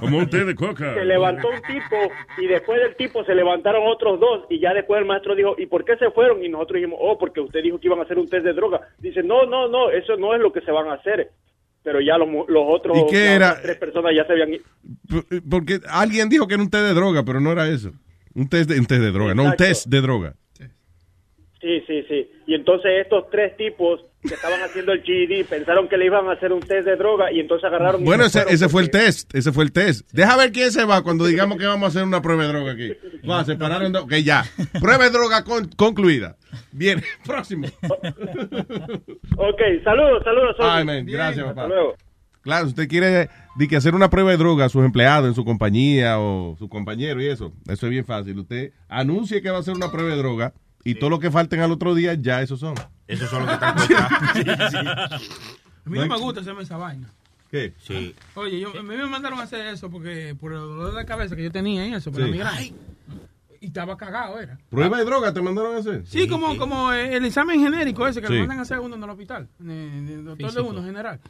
[0.00, 0.92] Como un té de coca.
[0.94, 1.96] se levantó un tipo
[2.38, 5.64] y después del tipo se levantaron otros dos y ya después el maestro dijo, ¿y
[5.66, 6.44] por qué se fueron?
[6.44, 8.80] Y nosotros dijimos, oh, porque usted dijo que iban a hacer un test de droga.
[8.98, 11.30] Dice, no, no, no, eso no es lo que se van a hacer.
[11.82, 13.58] Pero ya los, mu- los otros ¿Y qué era?
[13.62, 14.64] tres personas ya se habían ido.
[15.48, 17.92] Porque alguien dijo que era un té de droga, pero no era eso.
[18.34, 20.34] Un test de, un test de droga, no un test de droga.
[21.60, 22.30] Sí, sí, sí.
[22.46, 26.32] Y entonces estos tres tipos que estaban haciendo el GED pensaron que le iban a
[26.32, 28.04] hacer un test de droga y entonces agarraron...
[28.04, 30.10] Bueno, se ese, ese fue el test, ese fue el test.
[30.12, 32.72] Deja ver quién se va cuando digamos que vamos a hacer una prueba de droga
[32.72, 32.92] aquí.
[33.28, 34.02] Va, se pararon dos.
[34.04, 34.44] Ok, ya.
[34.80, 36.36] Prueba de droga con- concluida.
[36.72, 37.68] Bien, próximo.
[39.36, 40.56] Ok, saludos, saludos.
[40.58, 41.68] Ay, man, gracias, Hasta papá.
[41.68, 41.94] luego.
[42.42, 45.34] Claro, si usted quiere di que hacer una prueba de droga a sus empleados en
[45.34, 48.38] su compañía o su compañero y eso, eso es bien fácil.
[48.38, 50.54] Usted anuncie que va a hacer una prueba de droga
[50.84, 52.74] y todo lo que falten al otro día, ya esos son.
[53.06, 53.78] Esos son los que están
[55.12, 57.10] A mí no me gusta hacerme esa vaina.
[57.50, 57.72] ¿Qué?
[57.82, 58.14] Sí.
[58.34, 61.34] Oye, yo, a mí me mandaron a hacer eso porque por el dolor de cabeza
[61.34, 62.32] que yo tenía y eso, por la Sí.
[62.32, 62.72] migraña.
[63.68, 64.56] Y estaba cagado, era.
[64.70, 66.02] ¿Prueba de droga te mandaron a hacer?
[66.06, 68.32] Sí, como, como eh, el examen genérico ese que Sí.
[68.32, 69.46] le mandan a hacer uno en el hospital.
[69.60, 71.20] en el- doctor de uno general.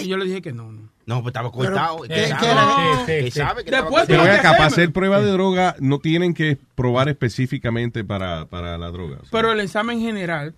[0.00, 0.82] Y yo le dije que no, no.
[1.06, 2.02] No, pues estaba cortado.
[2.02, 3.38] ¿qué- que qué que Sí, sí.
[3.40, 8.04] sabe que Después Pero que para hacer prueba de droga no tienen que probar específicamente
[8.04, 9.18] para, para la droga.
[9.32, 10.54] Pero el examen general.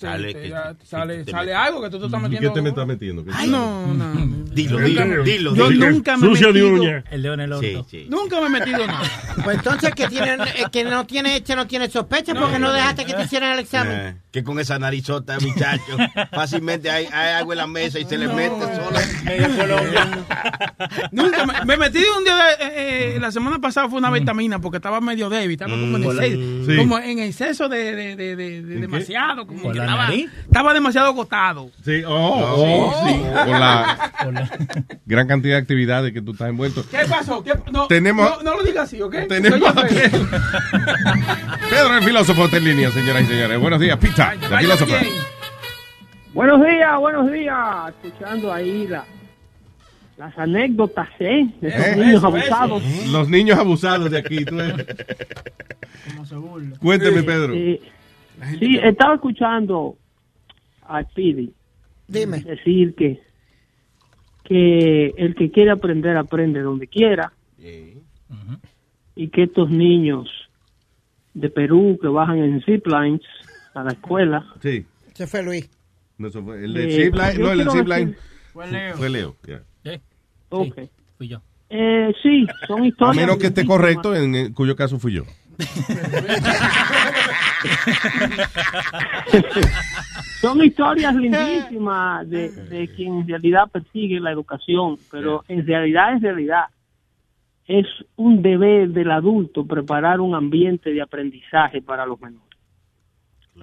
[0.00, 2.48] Sale te- que- ya sale, te sale algo que tú te estás ¿Y metiendo.
[2.50, 3.22] qué te me estás metiendo?
[3.24, 4.12] ¿Qué Ay, no, no.
[4.54, 6.72] Dilo, dilo, dilo, Yo nunca me he de metido.
[6.72, 7.04] uña.
[7.10, 7.86] El dedo en el orto.
[8.08, 9.02] Nunca me he metido nada.
[9.44, 13.04] Pues entonces que tiene, eh, que no tiene hecha no tiene sospecha porque no dejaste
[13.04, 13.92] que te hicieran el examen.
[13.98, 15.96] Eh, que con esa narizota, muchacho,
[16.32, 19.00] fácilmente hay, hay agua en la mesa y se le mete sola.
[21.12, 24.60] Nunca me, me metí un día de, eh, eh, la semana pasada fue una vitamina
[24.60, 26.10] porque estaba medio débil, estaba como en, Mm.
[26.10, 26.76] exceso, Sí.
[26.76, 31.08] como en exceso de, de, de, de- de demasiado, como ¿Por que estaba, estaba demasiado
[31.08, 31.70] agotado.
[31.84, 32.12] Sí, oh,
[32.56, 33.14] oh, sí.
[33.46, 34.10] Por la
[35.06, 36.84] gran cantidad de actividades que tú estás envuelto.
[36.90, 37.42] ¿Qué pasó?
[37.42, 39.14] ¿Qué- no, Tenemos- no, no lo digas así, ¿ok?
[39.28, 39.60] Tenemos.
[41.70, 43.60] Pedro el filósofo está en línea, señoras y señores.
[43.60, 44.96] Buenos días, Pita, la filósofa.
[46.34, 47.94] Buenos días, buenos días.
[48.04, 49.04] Escuchando ahí la,
[50.18, 51.48] las anécdotas, ¿eh?
[51.60, 52.82] De esos Eh, niños eso, abusados.
[53.10, 54.44] Los niños abusados de aquí.
[54.44, 54.86] tú eres-
[56.80, 57.54] Cuénteme, Pedro.
[57.54, 57.80] Eh,
[58.58, 59.96] sí, estaba escuchando
[60.86, 61.52] a Speedy
[62.06, 62.40] Dime.
[62.40, 63.20] decir que,
[64.44, 67.32] que el que quiere aprender, aprende donde quiera.
[69.16, 70.28] Y que estos niños
[71.34, 73.20] de Perú que bajan en ziplines
[73.74, 74.44] a la escuela.
[74.62, 74.84] Sí.
[75.14, 75.68] Se fue Luis.
[76.18, 78.18] No, eso fue- el de Eh, zipline, yo no, el de quiero zipline decir-
[78.52, 78.96] Fue Leo.
[78.96, 79.36] fue Leo.
[79.46, 79.62] ya.
[80.50, 80.78] Ok.
[81.18, 81.40] Fui yo.
[81.68, 83.16] Eh, sí, son A historias.
[83.16, 85.22] menos que esté correcto, en, en cuyo caso fui yo.
[90.40, 96.22] Son historias lindísimas de, de quien en realidad persigue la educación, pero en realidad, en
[96.22, 96.64] realidad,
[97.66, 97.86] es
[98.16, 102.48] un deber del adulto preparar un ambiente de aprendizaje para los menores.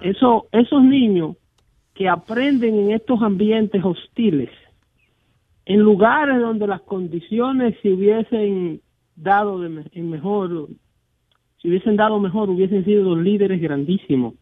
[0.02, 1.36] Eso, esos niños
[1.94, 4.50] que aprenden en estos ambientes hostiles,
[5.66, 8.80] en lugares donde las condiciones se hubiesen
[9.16, 10.68] dado de en mejor,
[11.60, 14.34] si hubiesen dado mejor, hubiesen sido líderes grandísimos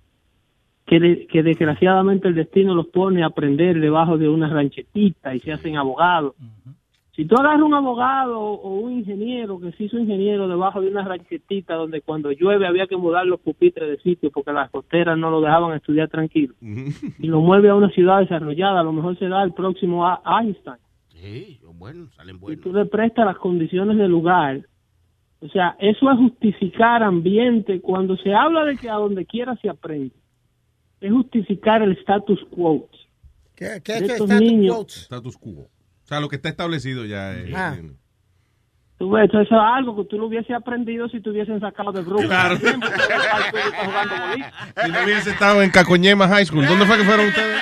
[0.85, 5.41] que, de- que desgraciadamente el destino los pone a aprender debajo de una ranchetita y
[5.41, 6.35] se hacen abogados.
[7.17, 11.03] Si tú agarras un abogado o un ingeniero que se hizo ingeniero debajo de una
[11.03, 15.31] ranchetita donde cuando llueve había que mudar los pupitres de sitio porque las costeras no
[15.31, 19.43] lo dejaban estudiar tranquilo y lo mueve a una ciudad desarrollada, a lo mejor será
[19.43, 20.77] el próximo a- Einstein.
[21.09, 22.63] Sí, bueno, salen Y buenos.
[22.63, 24.61] tú le prestas las condiciones del lugar.
[25.41, 27.81] O sea, eso es justificar ambiente.
[27.81, 30.15] Cuando se habla de que a donde quiera se aprende,
[31.01, 32.89] es justificar el status quo.
[33.55, 34.77] ¿Qué, De qué es estos status niños.
[34.77, 34.87] quo?
[34.89, 35.67] Status quo.
[36.07, 37.53] O sea, lo que está establecido ya es.
[37.53, 37.74] Ah.
[38.97, 42.05] Tú ves, eso es algo que tú lo hubiese aprendido si te hubiesen sacado de
[42.05, 42.23] grupo.
[42.23, 42.57] Claro.
[42.57, 42.89] Siempre.
[44.85, 47.61] Si no hubiese estado en Cacoñema High School, ¿dónde fue que fueron ustedes?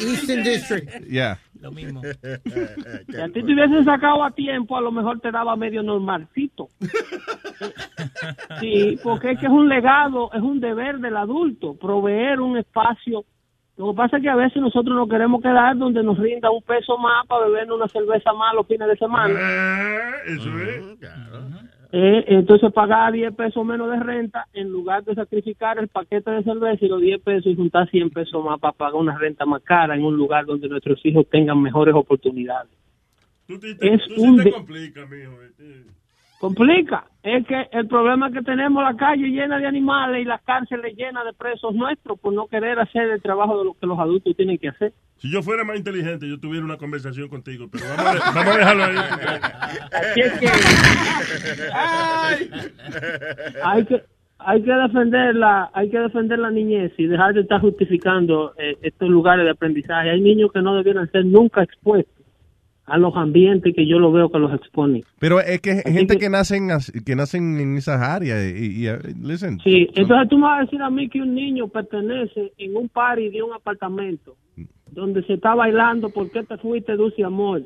[0.00, 1.06] Eastern District.
[1.06, 1.38] Yeah.
[1.60, 2.02] Lo mismo.
[2.02, 6.68] Si a ti te hubiesen sacado a tiempo, a lo mejor te daba medio normalcito.
[8.60, 13.24] Sí, porque es que es un legado, es un deber del adulto, proveer un espacio.
[13.76, 16.62] Lo que pasa es que a veces nosotros nos queremos quedar donde nos rinda un
[16.62, 19.34] peso más para beber una cerveza más los fines de semana.
[20.26, 20.76] Eso es.
[21.96, 26.42] Eh, entonces pagar 10 pesos menos de renta en lugar de sacrificar el paquete de
[26.42, 29.62] cerveza y los 10 pesos y juntar 100 pesos más para pagar una renta más
[29.62, 32.70] cara en un lugar donde nuestros hijos tengan mejores oportunidades.
[33.46, 34.56] Tú, te- te- Es tú sí te mijo.
[36.44, 37.06] Complica.
[37.22, 40.94] Es que el problema es que tenemos la calle llena de animales y las cárceles
[40.94, 44.36] llenas de presos nuestros por no querer hacer el trabajo de lo que los adultos
[44.36, 44.92] tienen que hacer.
[45.16, 48.54] Si yo fuera más inteligente, yo tuviera una conversación contigo, pero vamos a, de- vamos
[48.54, 48.96] a dejarlo ahí.
[49.92, 50.46] Así es que
[53.64, 54.02] hay que
[54.38, 58.76] hay que defender la hay que defender la niñez y dejar de estar justificando eh,
[58.82, 60.10] estos lugares de aprendizaje.
[60.10, 62.12] Hay niños que no debieran ser nunca expuestos
[62.86, 65.02] a los ambientes que yo lo veo que los exponen.
[65.18, 66.68] Pero es que Así gente que- que nacen
[67.04, 68.88] que nacen en esas áreas y, y,
[69.22, 69.58] listen.
[69.64, 72.88] Sí, entonces tú me vas a decir a mí que un niño pertenece en un
[72.88, 74.36] party de un apartamento
[74.90, 77.62] donde se está bailando ¿Por qué te fuiste, Dulce Amor?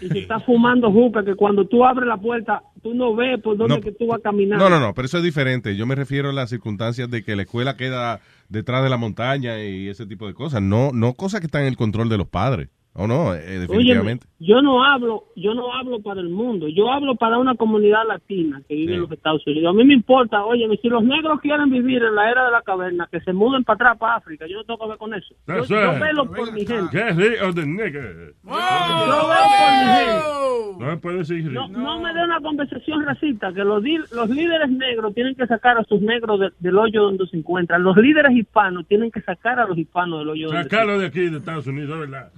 [0.00, 3.56] Y se está fumando juca que cuando tú abres la puerta tú no ves por
[3.56, 3.80] dónde No.
[3.82, 4.68] que tú vas caminando.
[4.68, 5.76] No, no, no, pero eso es diferente.
[5.76, 9.62] Yo me refiero a las circunstancias de que la escuela queda detrás de la montaña
[9.64, 10.62] y ese tipo de cosas.
[10.62, 12.68] No, no cosas que están en el control de los padres.
[12.96, 13.34] ¿O no?
[13.34, 14.24] Eh, Oye, definitivamente.
[14.38, 18.62] yo no hablo, yo no hablo para el mundo, yo hablo para una comunidad latina
[18.68, 19.74] que vive en los Estados Unidos.
[19.74, 22.62] A mí me importa, oye, si los negros quieren vivir en la era de la
[22.62, 25.34] caverna, que se muden para atrás, para África, yo no tengo que ver con eso.
[25.48, 26.00] Yo, That's yo right.
[26.02, 26.96] velo por mi gente.
[26.96, 28.34] Get rid of the nigger.
[28.44, 30.44] Yo veo por mi gente.
[30.78, 35.14] No me puede decir No, no me dé una conversación racista, que los, líderes negros
[35.14, 37.82] tienen que sacar a sus negros de- del hoyo donde se encuentran.
[37.82, 41.06] Los líderes hispanos tienen que sacar a los hispanos del hoyo donde se Sacarlo de
[41.06, 42.30] aquí, de Estados Unidos, ¿verdad?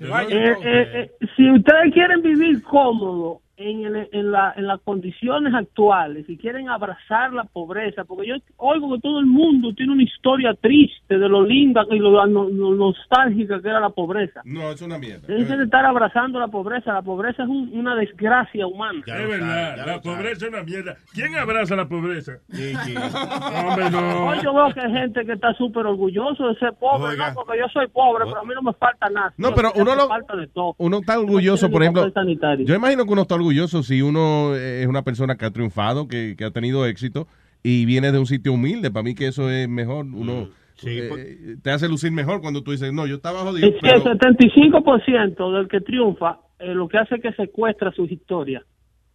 [0.00, 5.52] Eh, eh, eh, si ustedes quieren vivir cómodo en, el- en, la- en las condiciones
[5.52, 10.04] actuales, si quieren abrazar la pobreza, porque yo oigo que todo el mundo tiene una
[10.04, 14.42] historia triste de lo linda y lo, lo- lo nostálgica que era la pobreza.
[14.44, 15.26] No, es una mierda.
[15.26, 16.92] Dejen de estar abrazando la pobreza.
[16.92, 19.00] La pobreza es un- una desgracia humana.
[19.04, 20.96] Es verdad, la pobreza es una mierda.
[21.12, 22.38] ¿Quién abraza la pobreza?
[22.48, 24.26] Hombre, no.
[24.28, 27.30] Hoy yo veo que hay gente que está súper orgulloso de ser pobre, Oiga.
[27.30, 29.34] no, porque yo soy pobre, pero a mí no me falta nada.
[29.36, 30.74] No, pero uno lo- falta de todo.
[30.78, 32.64] Uno está orgulloso, tiene por ejemplo.
[32.64, 33.47] Yo imagino que uno está orgulloso
[33.82, 37.26] si uno es una persona que ha triunfado, que, que ha tenido éxito
[37.62, 38.90] y viene de un sitio humilde.
[38.90, 40.06] Para mí que eso es mejor.
[40.06, 40.48] Uno
[40.84, 43.66] eh, te hace lucir mejor cuando tú dices, no, yo estaba jodido.
[43.68, 47.90] Es que el pero- 75% del que triunfa eh, lo que hace es que secuestra
[47.92, 48.62] sus historias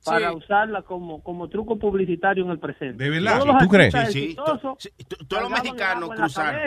[0.06, 0.36] para Sí.
[0.38, 3.02] usarla como, como truco publicitario en el presente.
[3.04, 3.42] ¿De verdad?
[3.60, 3.94] ¿Tú crees?
[4.10, 4.36] Sí, sí.
[4.36, 6.62] Todos los mexicanos cruzaron.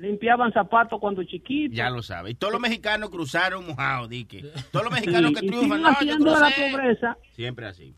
[0.00, 1.76] Limpiaban zapatos cuando chiquitos.
[1.76, 2.30] Ya lo sabe.
[2.30, 4.42] Y todos los mexicanos cruzaron mojados, dique.
[4.72, 7.94] Todos los mexicanos Sí, que triunfan, siguen no, haciendo de la pobreza Siempre así.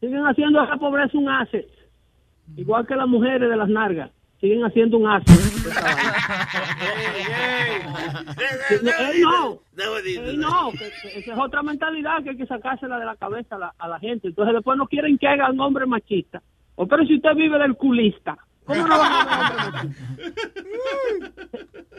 [0.00, 1.66] siguen haciendo de la pobreza un asset.
[2.56, 4.10] Igual que las mujeres de las nargas.
[4.40, 5.28] Siguen haciendo un asset.
[8.38, 9.60] Ey, no.
[9.76, 10.70] Ey, no.
[10.70, 13.98] esa es otra mentalidad que hay que sacársela de la cabeza a la, a la
[13.98, 14.28] gente.
[14.28, 16.42] Entonces después no quieren que hagan hombre machista.
[16.76, 18.36] O pero si usted vive del culista.
[18.68, 18.96] ¿Cómo no?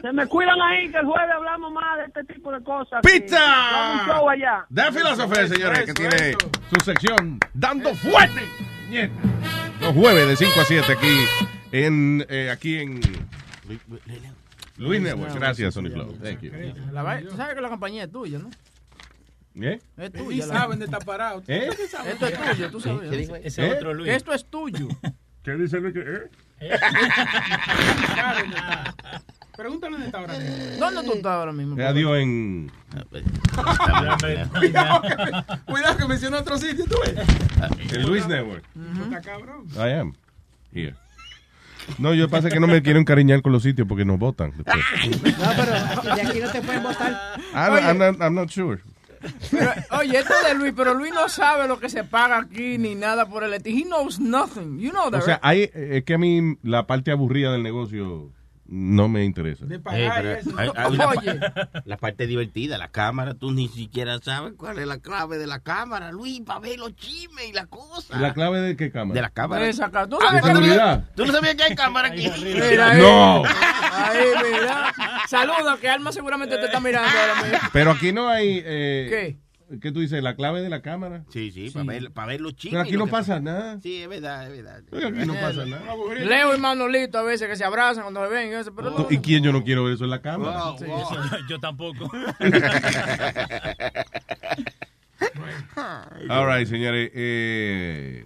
[0.00, 3.00] Se me cuidan ahí que el jueves hablamos más de este tipo de cosas.
[3.02, 3.38] ¡Pizza!
[3.38, 4.66] Vamos a un show allá.
[4.70, 6.32] Da Filósofo, señores, que tiene
[6.72, 8.40] su sección Dando Fuerte.
[9.80, 11.16] Los jueves de 5 a 7 aquí
[11.72, 13.00] en, eh, aquí en
[14.78, 15.34] Luis Network.
[15.34, 16.12] Gracias, Sony Flow.
[16.22, 16.52] Thank you.
[16.92, 18.48] La Tú sabes que la compañía es tuya, ¿no?
[19.60, 19.80] ¿Eh?
[19.98, 20.46] Es Y tuya.
[20.46, 21.44] la- saben de estar parados.
[21.48, 21.68] ¿Eh?
[21.68, 23.28] Esto es tuyo, tú sabes.
[23.28, 23.36] ¿no?
[23.36, 23.72] Ese ¿Eh?
[23.74, 24.08] otro Luis.
[24.08, 24.86] Que esto es tuyo.
[25.42, 25.94] ¿Qué dice Luis?
[25.94, 26.30] que, eh?
[26.70, 28.36] Estar.
[29.56, 30.34] Pregúntale dónde está ahora.
[30.78, 31.76] ¿Dónde tú estás ahora mismo?
[31.76, 32.70] Radio en
[34.58, 37.92] Cuidado que, cuidado que mencionó otro sitio, tú ves.
[37.92, 38.64] en Luis Network.
[39.04, 39.66] Está cabrón.
[39.74, 40.14] I am
[40.72, 40.94] here.
[41.98, 44.52] No, yo pasa que no me quiero encariñar con los sitios porque nos votan.
[44.56, 44.76] después.
[45.38, 47.38] No, pero de aquí no te pueden votar.
[47.54, 48.80] I'm, I'm not, I'm not sure.
[49.50, 52.94] Pero, oye, esto de Luis, pero Luis no sabe lo que se paga aquí ni
[52.94, 53.78] nada por el estilo.
[53.78, 54.78] He knows nothing.
[54.78, 55.44] You know that, O sea, right?
[55.44, 58.30] hay, es que a mí la parte aburrida del negocio
[58.72, 59.64] no me interesa.
[59.84, 61.40] Hay- hay una Oye.
[61.84, 65.58] la parte divertida, la cámara, tú ni siquiera sabes cuál es la clave de la
[65.58, 68.16] cámara, Luis, para ver los chismes y la cosa.
[68.18, 69.14] ¿La clave de qué cámara?
[69.14, 69.64] De la cámara.
[69.64, 71.02] De esa ca- ¿Tú Ah, sabes ¿De?
[71.16, 72.30] ¿Tú no sabías que hay cámara aquí?
[72.44, 73.00] Mira ahí.
[73.02, 73.42] No.
[73.44, 74.92] Ahí, mira.
[75.28, 77.58] Saludos, que Alma seguramente te está mirando ahora mismo.
[77.72, 78.62] Pero aquí no hay...
[78.64, 79.49] eh, ¿Qué?
[79.80, 80.22] ¿Qué tú dices?
[80.22, 81.24] ¿La clave de la cámara?
[81.30, 82.72] Sí, sí, para ver, para ver los chicos.
[82.72, 83.78] Pero aquí no pasa nada.
[83.80, 84.82] Sí, es verdad, es verdad.
[85.08, 85.82] Aquí no pasa nada.
[86.24, 88.48] Leo y Manolito a veces que se abrazan cuando se ven.
[88.50, 89.06] y eso, Pero no.
[89.10, 90.74] ¿Y quién yo no quiero ver eso en la cámara?
[90.78, 92.10] Sí, Eso yo, tampoco.
[96.28, 97.10] All right, señores.
[97.14, 98.24] Eh,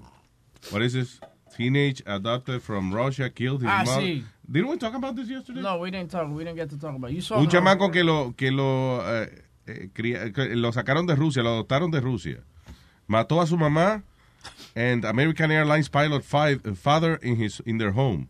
[0.70, 1.20] what is this?
[1.56, 4.02] Teenage adopted from Russia killed his Ah, mother.
[4.02, 4.24] sí.
[4.50, 5.60] Didn't we talk about this yesterday?
[5.62, 6.28] No, we didn't talk.
[6.28, 7.10] We didn't get to talk about.
[7.10, 7.14] it.
[7.14, 9.30] You saw Un chamaco que lo que lo eh,
[9.66, 12.38] eh, cría- que lo sacaron de Rusia, lo adoptaron de Rusia.
[13.06, 14.02] Mató a su mamá
[14.76, 18.28] and American Airlines pilot fi- father in his in their home.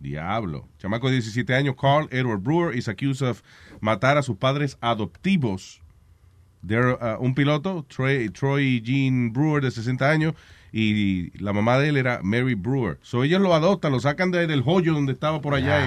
[0.00, 0.68] Diablo.
[0.78, 3.42] Chamaco de 17 años, Carl Edward Brewer is accused of
[3.80, 5.80] matar a sus padres adoptivos.
[6.64, 10.34] They're, uh, un piloto, Troy, Troy Jean Brewer, de 60 años,
[10.72, 12.98] y la mamá de él era Mary Brewer.
[13.02, 15.86] So ellos lo adoptan, lo sacan de- del hoyo donde estaba por allá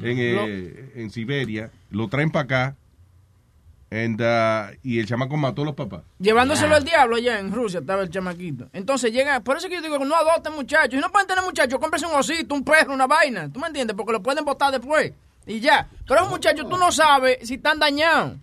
[0.00, 2.76] en, en, eh, en Siberia, lo traen para acá,
[3.92, 6.02] and, uh, y el chamaco mató a los papás.
[6.18, 8.68] Llevándoselo al diablo allá en Rusia estaba el chamaquito.
[8.72, 10.94] Entonces llega, por eso que yo digo que no adopten muchachos.
[10.94, 13.50] Si no pueden tener muchachos, cómprese un osito, un perro, una vaina.
[13.52, 13.94] ¿Tú me entiendes?
[13.96, 15.12] Porque lo pueden botar después.
[15.46, 15.88] Y ya.
[16.06, 18.38] Pero esos muchachos tú no sabes si están dañados.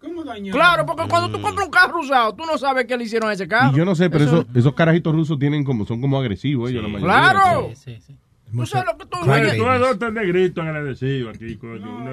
[0.00, 0.56] ¿Cómo dañado?
[0.58, 3.34] Claro, porque cuando tú compras un carro usado, tú no sabes qué le hicieron a
[3.34, 3.72] ese carro.
[3.74, 6.70] Y yo no sé, pero Eso- esos, esos carajitos rusos tienen como, son como agresivos
[6.70, 7.06] ellos, la mayoría.
[7.14, 7.70] ¡Claro!
[7.74, 8.16] Sí, sí.
[8.52, 11.96] Tú sabes lo que tú Oye, tú adoptas negrito agradecido aquí, coño.
[11.96, 12.10] Una,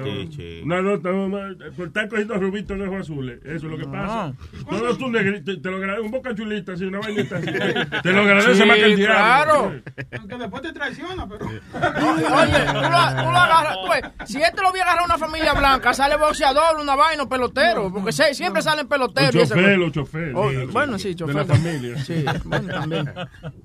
[0.64, 3.40] una adopta, una- por estar cogiendo rubitos de ojos azules.
[3.44, 4.32] Eso es lo que pasa.
[4.68, 7.46] Tú adoptas un negrito, te, lo agradece, un boca chulita, así, una vainita así.
[8.02, 9.14] Te lo agradece Sí, más que el diablo.
[9.16, 9.72] claro.
[10.18, 11.46] Aunque después te traiciona, pero.
[11.48, 15.54] Oye, tú lo, tú lo agarras, tú ves, si este lo hubiera agarrado una familia
[15.54, 19.32] blanca, sale boxeador, una vaina, pelotero, porque se- siempre salen peloteros.
[19.48, 21.34] chofer, o chofer, Oh, bueno, sí, sí, de chofer.
[21.36, 21.98] la familia.
[22.04, 23.10] Sí, bueno, también,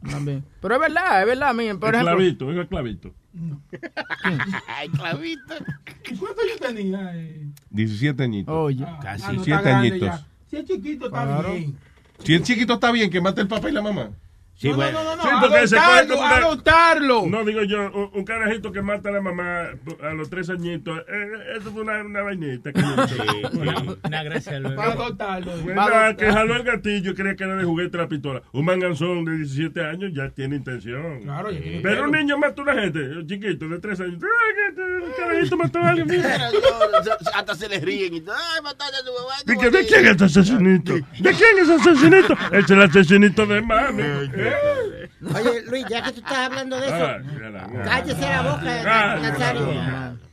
[0.10, 0.44] también.
[0.62, 2.06] Pero es verdad, es verdad, miren, por el
[2.64, 2.78] ejemplo.
[2.78, 3.40] clavito, es
[4.22, 4.58] clavito.
[4.68, 5.54] Ay, clavito.
[6.12, 7.12] ¿Y cuánto yo tenía?
[7.16, 7.48] Eh?
[7.70, 8.54] 17 añitos.
[8.56, 10.10] Oye, Ah, no, 17 está grande añitos.
[10.10, 10.28] ya.
[10.50, 11.54] Si es chiquito, está Claro.
[11.54, 11.78] bien.
[12.24, 14.10] Si el chiquito está bien, que mate el papá y la mamá.
[14.64, 15.04] Sí, no, bueno.
[15.04, 17.26] no, no, no, Sí, adoptarlo, una- adoptarlo.
[17.28, 19.68] No, digo yo, un, un carajito que mata a la mamá
[20.02, 21.00] a los tres añitos.
[21.00, 22.72] eh, eso fue una, una vainita.
[22.72, 24.62] Que Una, una gracia.
[24.76, 25.52] Para adoptarlo.
[25.64, 25.86] Bueno,
[26.18, 28.42] que jaló el gatillo y creía que era de juguete la pistola.
[28.54, 31.22] Un manganzón de 17 años ya tiene intención.
[31.24, 34.24] Claro, ya tiene Pero un niño mata a una gente, un chiquito de 3 años.
[34.24, 36.08] ¡Ay, que este- el carajito mató a alguien!
[36.10, 36.50] mira.
[37.36, 38.36] Hasta se les ríen y todo.
[38.36, 39.34] Ay, mataste a tu mamá.
[39.46, 39.88] ¿De mamá".
[39.88, 40.94] quién es ese asesinito?
[40.94, 42.38] ¿De quién es ese asesinito?
[42.52, 44.04] Es el asesinito de mami.
[45.36, 47.20] Oye, Luis, ya que tú estás hablando de eso, Ah,
[47.84, 50.24] cállese la boca, Ah, Nazario.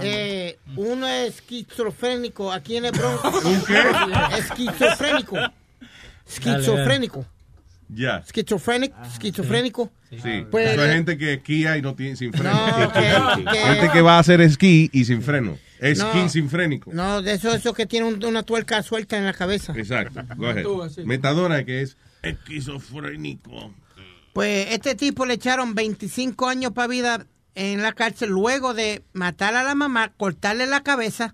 [0.00, 3.22] Eh, uno es esquizofrénico aquí en el Bronx.
[3.44, 3.82] ¿Un qué?
[4.38, 5.36] Esquizofrénico.
[6.26, 7.26] Esquizofrénico.
[7.88, 8.16] Ya.
[8.26, 8.96] Esquizofrénico.
[9.04, 9.90] Esquizofrénico.
[10.10, 10.46] Sí.
[10.50, 12.52] Pues, Eso es eh, gente que esquía y no tiene sin freno.
[12.78, 13.00] No, que-
[13.52, 15.56] que- gente que va a hacer esquí y sin freno.
[15.78, 16.28] Esquí No.
[16.28, 16.90] sin frénico.
[16.92, 19.72] No, de eso, eso que tiene un- una tuerca suelta en la cabeza.
[19.76, 20.22] Exacto.
[20.36, 20.64] Go ahead.
[21.04, 21.96] Metadona, que es
[22.28, 23.72] esquizofrénico.
[24.32, 29.54] Pues este tipo le echaron 25 años para vida en la cárcel luego de matar
[29.54, 31.32] a la mamá, cortarle la cabeza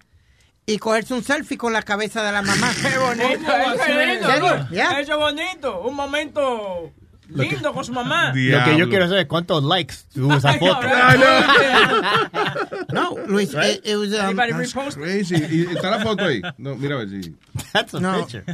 [0.66, 2.70] y cogerse un selfie con la cabeza de la mamá.
[2.80, 4.68] Qué bonito.
[4.70, 5.00] ¿Ya?
[5.00, 6.92] Eso es bonito, un momento
[7.28, 8.28] lindo con su mamá.
[8.34, 10.78] Lo que yo quiero saber es cuántos likes tuvo esa foto.
[12.92, 15.36] No, Luis, it, it was, um, That's crazy.
[15.50, 16.40] ¿Y está la foto ahí?
[16.58, 17.34] No, mira a ver si.
[17.72, 18.18] That's a No.
[18.26, 18.44] picture.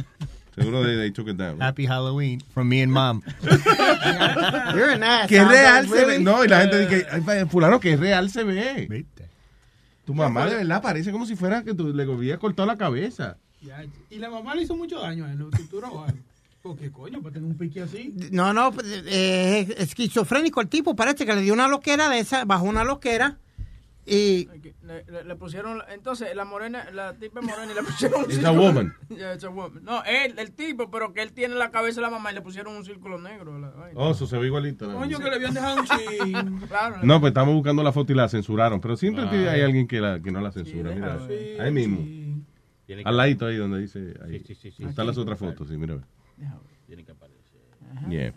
[0.55, 1.59] Seguro they, they took it down.
[1.59, 3.23] Happy Halloween from me and mom.
[4.75, 5.27] you're an ass.
[5.27, 6.19] Que real se ve.
[6.19, 8.87] No, y la gente dice, "Ay, fa- fulano, que real se ve.
[8.89, 9.25] ¿Viste?
[10.05, 13.37] Tu mamá de verdad parece como si fuera que tú le hubieras cortado la cabeza.
[13.61, 16.17] Ya, Y la mamá le hizo mucho daño a él, ¿lo torturó o algo?
[16.61, 18.13] Porque coño, para tener un pique así.
[18.31, 18.73] No, no,
[19.05, 22.83] eh, es esquizofrénico el tipo, parece que le dio una loquera de esa, bajó una
[22.83, 23.37] loquera
[24.09, 24.49] y
[24.81, 28.39] Le, le- le pusieron, entonces la morena, la tipa morena y le pusieron un It's
[28.39, 28.93] a círculo- woman.
[29.09, 29.83] Yeah, it's a woman.
[29.83, 32.41] No, él, el tipo, pero que él tiene la cabeza de la mamá y le
[32.41, 33.55] pusieron un círculo negro.
[33.55, 33.73] a la.
[33.95, 34.87] Oh, eso se ve igualito.
[34.87, 34.97] ¿no?
[34.99, 36.59] Coño, que le habían dejado un chin.
[36.67, 36.97] Claro.
[37.03, 38.81] No, pues estamos buscando la foto y la censuraron.
[38.81, 39.51] Pero siempre Ah.
[39.51, 40.91] hay alguien que, la, que no la censura.
[40.91, 41.19] mira.
[41.59, 41.99] ahí mismo.
[43.05, 44.15] Al ladito ahí donde dice.
[44.25, 44.39] Ahí.
[44.39, 44.83] Sí, sí, sí, sí.
[44.83, 45.99] Están las otras fotos, sí, mira.
[46.87, 47.39] Tiene que aparecer.
[48.09, 48.33] Yeah.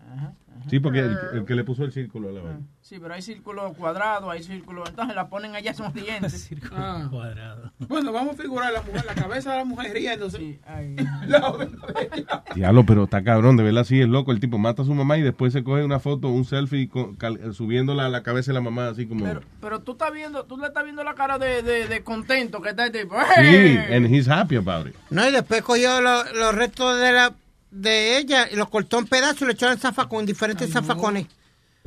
[0.70, 2.60] Sí, porque el, el que le puso el círculo a la vaina.
[2.80, 4.88] Sí, pero hay círculos cuadrados, hay círculos.
[4.88, 6.50] Entonces la ponen allá son dientes.
[6.72, 7.06] Ah.
[7.10, 7.70] Cuadrado.
[7.88, 10.38] Bueno, vamos a figurar la mujer, la cabeza de la mujer riéndose.
[10.38, 11.22] Sí, ella.
[12.54, 14.32] Diablo, pero está cabrón, de verdad sí es loco.
[14.32, 17.16] El tipo mata a su mamá y después se coge una foto, un selfie con-
[17.16, 19.24] cal- subiéndola a la cabeza de la mamá, así como.
[19.24, 22.60] Pero, pero tú estás viendo, tú le estás viendo la cara de, de, de contento
[22.60, 23.14] que está el tipo.
[23.36, 23.94] sí, ¡Eh!
[23.96, 24.94] and he's happy about it.
[25.10, 27.32] no, y después cogió lo- los restos de la
[27.72, 31.26] de ella y los cortó en pedazos y le echó en zafacón, en diferentes zafacones.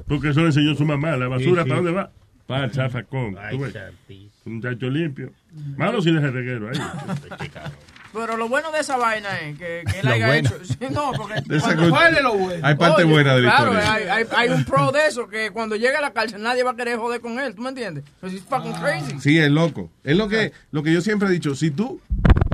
[0.08, 1.16] Porque eso le enseñó su mamá.
[1.16, 1.70] La basura, Sí, sí.
[1.70, 2.12] ¿para dónde va?
[2.48, 3.38] Para el zafacón.
[3.40, 3.74] Ay, tú ves.
[3.74, 4.32] santísimo.
[4.46, 5.32] Un muchacho limpio.
[5.78, 6.78] Malo sin ese reguero ahí.
[8.14, 10.50] Pero lo bueno de esa vaina es que, que él Lo haya bueno.
[10.50, 10.64] hecho.
[10.64, 12.66] Sí, no, porque cuando- good- ¿Cuál es lo bueno?
[12.66, 13.94] Hay parte Oye, buena de la claro, historia.
[13.94, 16.72] Hay, hay, hay un pro de eso, que cuando llegue a la cárcel nadie va
[16.72, 17.54] a querer joder con él.
[17.56, 18.06] ¿Tú me entiendes?
[18.22, 19.20] Because he's fucking crazy.
[19.20, 19.92] Sí, es loco.
[20.06, 21.56] Es lo que, lo que yo siempre he dicho.
[21.56, 22.00] Si tú,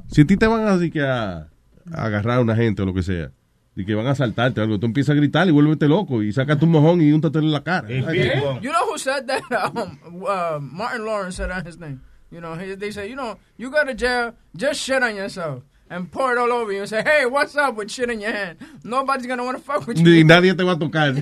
[0.10, 1.48] si a ti te van a, decir que a,
[1.94, 3.32] a agarrar a una gente o lo que sea,
[3.76, 6.32] y que van a asaltarte o algo, tú empiezas a gritar y vuélvete loco y
[6.34, 7.88] sacas tu mojón y úntatelo en la cara.
[7.90, 9.42] You know who said that?
[9.52, 12.02] Um, uh, Martin Lawrence said that his name.
[12.32, 15.64] You know, he, they say, you know, you go to jail, just shit on yourself
[15.90, 18.32] and pour it all over you and say, hey, what's up with shit in your
[18.32, 18.58] hand?
[18.84, 20.04] Nobody's gonna want to fuck with you.
[20.06, 21.14] Ni nadie te va a tocar.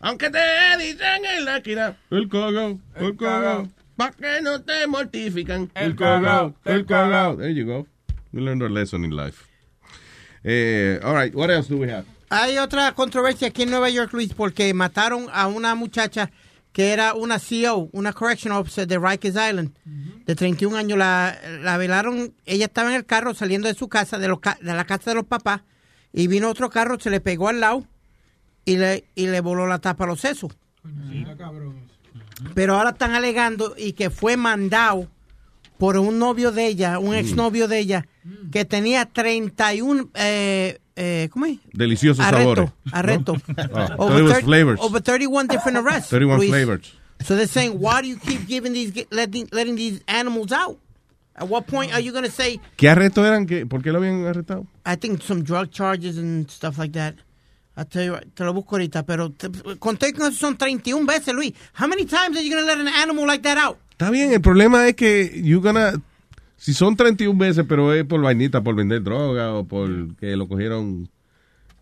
[0.00, 0.38] Aunque te
[0.78, 3.68] dicen en la esquina, el cagao, el cagao,
[4.00, 5.70] pa' que no te mortifican.
[5.74, 7.36] El cagao, el cagao.
[7.36, 7.86] There you go.
[8.32, 9.44] We learned our lesson in life.
[10.42, 12.04] Eh, all right, what else do we have?
[12.30, 16.30] Hay otra controversia aquí en Nueva York, Luis, porque mataron a una muchacha
[16.72, 19.72] que era una CO, una correctional officer de Rikers Island,
[20.24, 20.96] de 31 años.
[20.96, 24.58] La, la velaron, ella estaba en el carro saliendo de su casa, de, los ca-
[24.62, 25.62] de la casa de los papás,
[26.12, 27.84] y vino otro carro, se le pegó al lado
[28.64, 30.52] y le, y le voló la tapa a los sesos.
[32.54, 35.08] Pero ahora están alegando y que fue mandado
[35.78, 38.06] por un novio de ella, un exnovio de ella,
[38.52, 41.58] que tenía 31, eh, eh, ¿cómo es?
[41.72, 42.72] Deliciosos Arresto, sabores.
[42.92, 43.36] arresto.
[43.98, 44.80] Oh, thought it was 30 flavors.
[44.82, 46.10] over 31 different arrests.
[46.10, 46.50] 31 Luis.
[46.50, 46.92] flavors.
[47.24, 50.78] So they're saying, why do you keep giving these, letting, letting these animals out?
[51.36, 53.46] At what point are you going to say, ¿Qué arrestos eran?
[53.46, 54.66] ¿Qué- ¿Por qué lo habían arrestado?
[54.84, 57.14] I think some drug charges and stuff like that?
[57.84, 61.52] Te lo busco ahorita, pero te- conté que son 31 veces, Luis.
[61.78, 63.76] How many times are you going to let an animal like that out?
[63.92, 65.92] Está bien, el problema es que you gonna,
[66.56, 70.48] si son 31 veces, pero es por vainita, por vender droga o por que lo
[70.48, 71.08] cogieron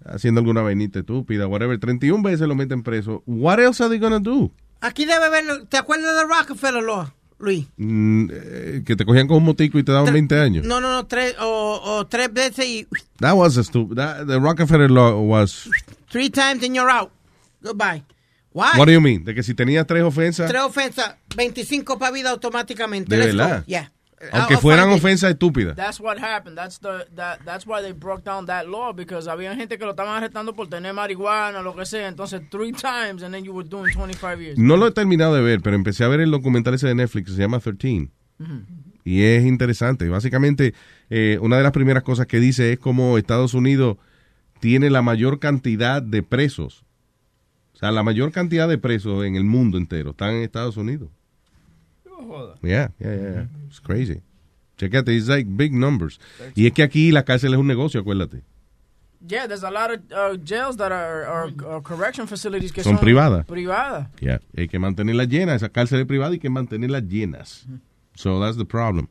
[0.04, 3.22] haciendo alguna vainita estúpida, whatever, 31 veces lo meten preso.
[3.26, 4.50] What else are they gonna do?
[4.80, 7.08] Aquí debe haber, ¿te acuerdas de Rockefeller Law,
[7.38, 7.66] Luis?
[7.76, 10.66] Mm, eh, que te cogían con un motico y te daban 20 años.
[10.66, 12.86] No, no, no, tres, o, o tres veces y
[13.20, 13.96] That was a stupid.
[13.96, 15.68] That, the Rockefeller law was.
[16.10, 17.10] three times and you're out.
[17.62, 18.02] Goodbye.
[18.52, 18.72] Why?
[18.76, 19.24] What do you mean?
[19.24, 23.14] De que si tenía tres ofensas, Tres ofensas, 25 para vida automáticamente.
[23.14, 23.64] De verdad.
[23.66, 23.92] Yeah.
[24.32, 25.76] Aunque I'll fueran ofensas estúpidas.
[25.76, 26.56] That's what happened.
[26.56, 29.92] That's the that that's why they broke down that law because había gente que lo
[29.92, 32.08] estaban arrestando por tener marihuana, lo que sea.
[32.08, 34.58] Entonces, three times and then you were doing 25 years.
[34.58, 37.34] No lo he terminado de ver, pero empecé a ver el documental ese de Netflix
[37.34, 38.10] se llama 13.
[38.40, 38.64] Ujú.
[39.04, 40.08] Y es interesante.
[40.08, 40.74] Básicamente,
[41.10, 43.96] eh, una de las primeras cosas que dice es como Estados Unidos
[44.60, 46.84] tiene la mayor cantidad de presos.
[47.74, 51.10] O sea, la mayor cantidad de presos en el mundo entero están en Estados Unidos.
[52.62, 53.30] Yeah, yeah, yeah.
[53.32, 53.46] yeah.
[53.68, 54.22] It's crazy.
[54.76, 56.18] Chequete, it's like big numbers.
[56.54, 58.42] Y es que aquí la cárcel es un negocio, acuérdate.
[59.26, 62.94] Yeah, there's a lot of uh, jails that are, are, are correction facilities que Son
[62.94, 63.44] son, privadas.
[63.46, 64.06] Privadas.
[64.20, 64.38] Yeah.
[64.56, 67.66] Hay que mantenerlas llenas, esa cárcel es privada y hay que mantenerlas llenas.
[68.14, 69.08] So that's the problem.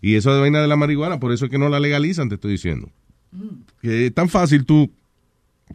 [0.00, 2.36] Y eso de vaina de la marihuana, por eso es que no la legalizan, te
[2.36, 2.90] estoy diciendo.
[3.82, 4.90] Que es tan fácil tú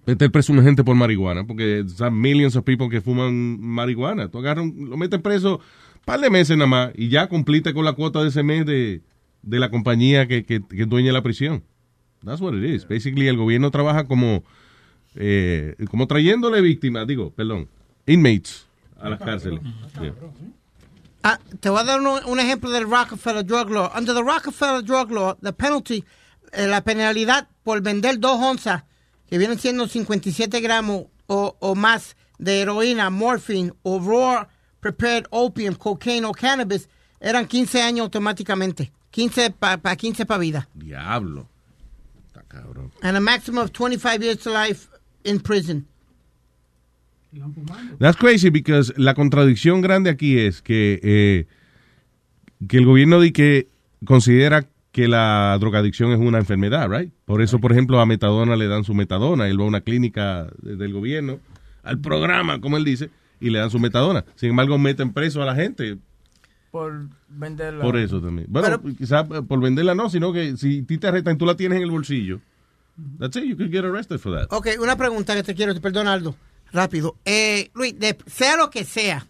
[0.05, 4.29] meter preso a una gente por marihuana, porque son millions of people que fuman marihuana.
[4.29, 7.73] Tú agarras, un- lo metes preso un par de meses nada más y ya cumpliste
[7.73, 9.01] con la cuota de ese mes de,
[9.41, 11.63] de la compañía que, que, que dueña la prisión.
[12.23, 12.87] That's what it is.
[12.87, 14.43] Basically, el gobierno trabaja como,
[15.15, 17.67] eh, como trayéndole víctimas, digo, perdón,
[18.05, 18.67] inmates
[18.99, 19.61] a las cárceles.
[20.01, 20.13] Yeah.
[21.23, 23.91] Ah, te voy a dar un, un ejemplo del Rockefeller Drug Law.
[23.97, 26.03] Under the Rockefeller Drug Law, the penalty,
[26.53, 28.83] eh, la penalidad por vender dos onzas,
[29.29, 34.47] que vienen siendo 57 gramos o, o más de heroína, morphine o raw
[34.79, 36.89] prepared opium, cocaine o cannabis,
[37.19, 38.91] eran 15 años automáticamente.
[39.11, 40.69] 15 para 15 para vida.
[40.73, 41.47] Diablo.
[42.27, 42.91] Está cabrón.
[43.01, 44.87] And a maximum of 25 years to life
[45.23, 45.85] in prison.
[47.99, 51.45] That's crazy because la contradicción grande aquí es que, eh,
[52.67, 53.67] que el gobierno de que
[54.03, 54.67] considera
[54.99, 57.13] que la drogadicción es una enfermedad, right?
[57.25, 59.47] Por eso, por ejemplo, a Metadona le dan su Metadona.
[59.47, 61.39] Él va a una clínica de- del gobierno,
[61.83, 63.09] al programa, como él dice,
[63.39, 64.25] y le dan su Metadona.
[64.35, 65.97] Sin embargo, meten preso a la gente
[66.71, 67.81] Por venderla.
[67.83, 68.47] por eso también.
[68.49, 71.77] Bueno, quizás por venderla no, sino que si ti te arrestan y tú la tienes
[71.77, 72.41] en el bolsillo,
[73.19, 74.47] that's it, you could get arrested for that.
[74.51, 76.35] Ok, una pregunta que te quiero, te perdona Aldo,
[76.73, 77.15] rápido.
[77.23, 79.25] Eh, Luis, de- sea lo que sea,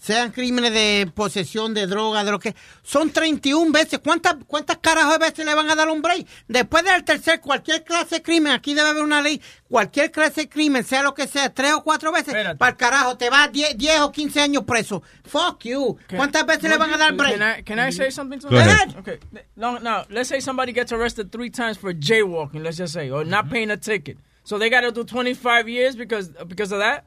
[0.00, 2.54] sean crímenes de posesión de droga, de lo que...
[2.82, 4.00] Son 31 veces.
[4.02, 6.26] ¿Cuántas, cuántas carajos de veces le van a dar un break?
[6.48, 10.48] Después del tercer, cualquier clase de crimen, aquí debe haber una ley, cualquier clase de
[10.48, 13.76] crimen, sea lo que sea, tres o cuatro veces, para el carajo, te vas 10,
[13.76, 15.02] 10 o 15 años preso.
[15.24, 15.98] Fuck you.
[16.16, 17.38] ¿Cuántas veces le van a dar break?
[17.38, 18.96] Can I, can I say something to that?
[18.98, 19.18] Okay.
[19.54, 20.04] No, no.
[20.08, 22.64] Let's say somebody gets arrested three times for jaywalking.
[22.64, 24.16] Let's just say, or not paying a ticket.
[24.44, 27.04] So they got to do 25 years because because of that.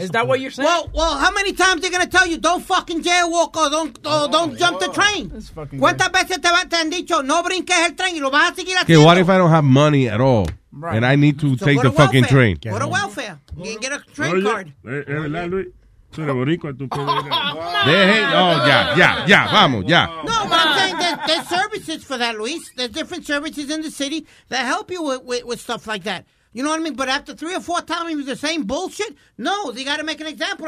[0.00, 0.66] Is that what you're saying?
[0.66, 4.28] Well, well, how many times they gonna tell you don't fucking jaywalk or don't or
[4.28, 5.30] don't jump the train?
[5.30, 8.54] ¿Cuántas veces te, va- te han dicho no brinques el tren y lo vas a
[8.56, 9.04] seguir Okay, haciendo?
[9.04, 10.96] what if I don't have money at all Right.
[10.96, 12.56] and I need to So take go the to fucking welfare.
[12.56, 12.58] train?
[12.72, 13.38] Go to welfare.
[13.56, 14.68] You can get a train Oye, card.
[14.84, 15.66] eh, es verdad, Luis.
[16.12, 20.06] Tú eres boricua, tú puedes ir a- Deje, oh, ya, ya, ya, vamos, ya.
[20.24, 22.70] No, but I'm saying there's, there's services for that, Luis.
[22.76, 26.26] There's different services in the city that help you with, with, with stuff like that.
[26.54, 26.94] You know what I mean?
[26.94, 30.26] But after three or four times the same bullshit, no, they got to make an
[30.26, 30.66] example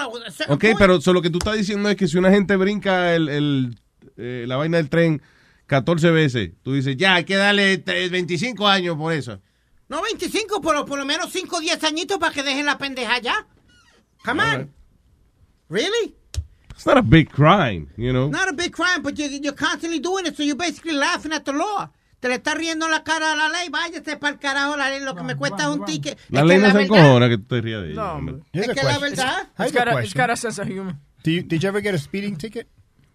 [0.49, 0.79] Ok, point.
[0.79, 3.79] pero so, lo que tú estás diciendo es que si una gente brinca el, el,
[4.17, 5.21] eh, la vaina del tren
[5.67, 9.41] 14 veces, tú dices, ya, hay que darle eh, 25 años por eso.
[9.89, 13.19] No 25, pero por lo menos 5 o 10 añitos para que dejen la pendeja
[13.21, 13.47] ya.
[14.25, 14.73] Come on.
[15.69, 16.15] Really?
[16.71, 18.29] It's not a big crime, you know.
[18.29, 21.45] Not a big crime, but you, you're constantly doing it, so you're basically laughing at
[21.45, 21.89] the law.
[22.25, 24.89] Te le está riendo en la cara a la ley, váyase para el carajo, la
[24.89, 26.19] ley, lo que me cuesta es un ticket.
[26.31, 27.97] La Es ley no se encojona que tú te rías de ella.
[28.03, 28.37] No, hombre.
[28.55, 29.49] Es que la verdad.
[29.59, 30.97] I It's got, a it's got a sense of humor.
[31.23, 32.67] Do you, did you ever get a speeding ticket?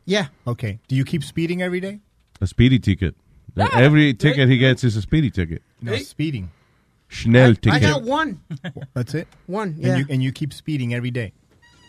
[0.06, 0.28] Yeah.
[0.46, 0.80] Okay.
[0.88, 2.02] Do you keep speeding every day?
[2.40, 3.16] A speedy ticket.
[3.58, 5.64] Every ticket he gets is a speedy ticket.
[5.82, 6.52] No, speeding.
[7.08, 7.82] Schnell I ticket.
[7.82, 8.42] got one.
[8.94, 9.28] That's it?
[9.48, 9.88] One, yeah.
[9.96, 11.34] And you, and you keep speeding every day?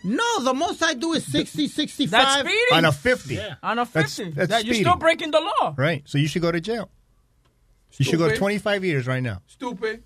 [0.04, 2.10] No, the most I do is 60, 65.
[2.10, 2.78] That's speeding.
[2.78, 3.38] On a 50.
[3.62, 4.30] On a That's- 50.
[4.30, 5.74] that's that, you're still breaking the law.
[5.76, 6.02] Right.
[6.06, 6.88] So you should go to jail.
[7.96, 9.42] You should go 25 years right now.
[9.46, 10.02] Stupid.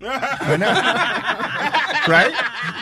[0.00, 0.72] Right now.
[2.08, 2.32] right?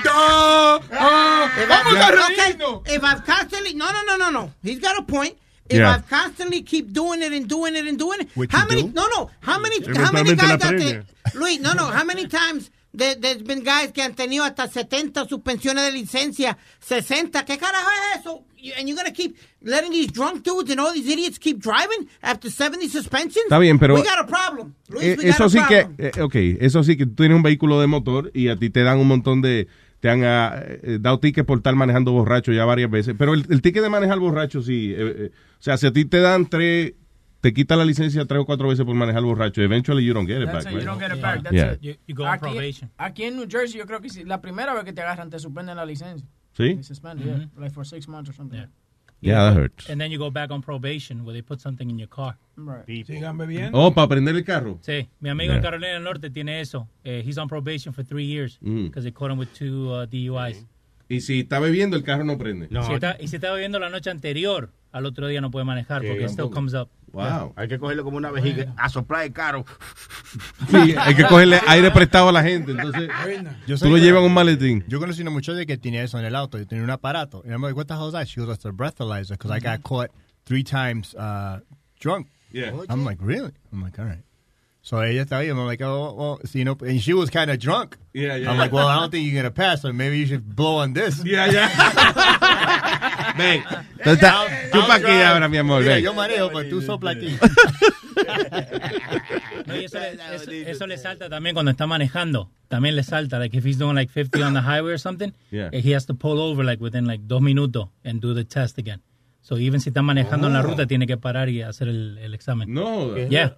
[0.05, 0.11] Duh.
[0.11, 2.75] Uh, If vamos a I've, reírnos.
[2.79, 4.53] okay, if I've constantly, no, no, no, no, no.
[4.63, 5.37] He's got a point.
[5.69, 5.95] If Yeah.
[5.95, 8.83] I've constantly keep doing it and doing it and doing it, Which how many?
[8.85, 8.93] do?
[8.93, 9.31] No, no.
[9.41, 9.85] How many?
[9.97, 10.79] How many guys out premia.
[10.79, 11.05] there?
[11.35, 11.85] Luis, no, no.
[11.87, 16.57] How many times there, there's been guys que han tenido hasta 70 suspensiones de licencia,
[16.81, 17.45] 60.
[17.45, 18.45] ¿Qué carajo es eso?
[18.77, 22.51] And you're gonna keep letting these drunk dudes and all these idiots keep driving after
[22.51, 23.45] 70 suspensions?
[23.45, 24.75] Está bien, pero- we got a problem.
[24.89, 25.95] Luis, Eh, we got eso a sí que, problem.
[25.99, 28.83] eh, ok, eso sí que tú tienes un vehículo de motor y a ti te
[28.83, 29.69] dan un montón de,
[30.01, 33.47] te han ah, eh, dado tickets por estar manejando borracho ya varias veces, pero el,
[33.49, 36.49] el ticket de manejar borracho sí, eh, eh, o sea, si a ti te dan
[36.49, 36.95] tres,
[37.49, 40.43] te quitan la licencia tres o cuatro veces por manejar borracho, eventually you don't get
[40.43, 40.75] it That's back.
[40.75, 40.81] it.
[40.81, 41.43] You don't get it back.
[41.43, 41.73] That's Yeah.
[41.75, 41.81] it.
[41.83, 42.91] You, you go on Aquí, probation.
[42.99, 45.39] aquí en New Jersey, yo creo que sí, la primera vez que te agarran, te
[45.39, 46.29] suspenden la licencia.
[46.53, 46.75] ¿Sí?
[46.75, 47.49] They suspend, yeah.
[47.57, 48.67] Like for six months or something.
[49.21, 49.91] Yeah, that hurts.
[49.91, 52.37] And then you go back on probation where they put something in your car.
[52.57, 52.87] Right.
[53.07, 53.71] Sigan bebiendo.
[53.77, 54.79] Oh, para prender el carro.
[54.83, 55.57] Sí, mi amigo Yeah.
[55.57, 56.89] en Carolina del Norte tiene eso.
[57.03, 58.85] Eh, he's on probation for three years Mm.
[58.87, 60.65] because they caught him with two uh, DUIs.
[61.09, 62.69] Y si está bebiendo, el carro no prende.
[62.69, 66.03] Si está- y si estaba bebiendo la noche anterior, al otro día no puede manejar
[66.03, 66.89] porque it still comes up.
[67.13, 67.55] Wow.
[67.57, 69.65] Hay que cogerlo como una vejiga, a soplar el carro.
[70.71, 73.09] Sí, hay que cogerle aire prestado a la gente, entonces
[73.67, 74.85] Yo tú lo llevas en un maletín.
[74.87, 76.59] Yo conocí una muchacha que tenía eso en el auto.
[76.59, 77.43] y tenía un aparato.
[77.45, 78.29] And I'm like, what the hell is that?
[78.29, 80.11] She goes, it's a breathalyzer because I got caught
[80.45, 81.61] three times uh,
[81.99, 82.29] drunk.
[82.53, 82.73] Yeah.
[82.91, 83.53] I'm like, really?
[83.73, 84.23] I'm like, all right.
[84.83, 85.51] So ella estaba ahí.
[85.51, 87.97] I'm like, oh, well, so, you know, and she was kind of drunk.
[88.15, 88.51] Yeah, yeah.
[88.51, 90.77] I'm like, well, I don't think you're going to pass, so maybe you should blow
[90.77, 91.23] on this.
[91.25, 91.69] Yeah, yeah.
[93.39, 93.63] Ven,
[94.05, 96.05] tú estás- tú pa' aquí ahora, mi amor, Mira, ven.
[96.05, 97.37] yo manejo, pero tú sopla aquí.
[99.67, 102.51] No, eso, le, eso, eso le salta también cuando está manejando.
[102.69, 103.39] También le salta.
[103.39, 105.69] Like if he's doing like 50 on the highway or something, Yeah.
[105.73, 108.79] eh, he has to pull over like within like dos minutos and do the test
[108.79, 109.03] again.
[109.41, 110.63] So even si está manejando en la Oh.
[110.65, 112.73] ruta, tiene que parar y hacer el, el examen.
[112.73, 113.17] No.
[113.17, 113.55] Yeah.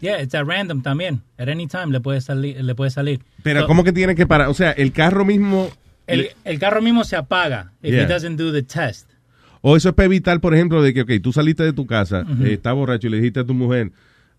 [0.00, 1.22] Yeah, it's at random también.
[1.36, 2.62] At any time le puede salir.
[2.62, 3.20] Le puede salir.
[3.42, 4.48] Pero So, ¿cómo que tiene que parar?
[4.48, 5.70] O sea, el carro mismo...
[6.06, 8.02] el, el carro mismo se apaga if Yeah.
[8.04, 9.08] he doesn't do the test.
[9.62, 12.26] O eso es para evitar, por ejemplo, de que, ok, tú saliste de tu casa,
[12.30, 12.44] Ujú.
[12.44, 13.92] eh, estás borracho y le dijiste a tu mujer,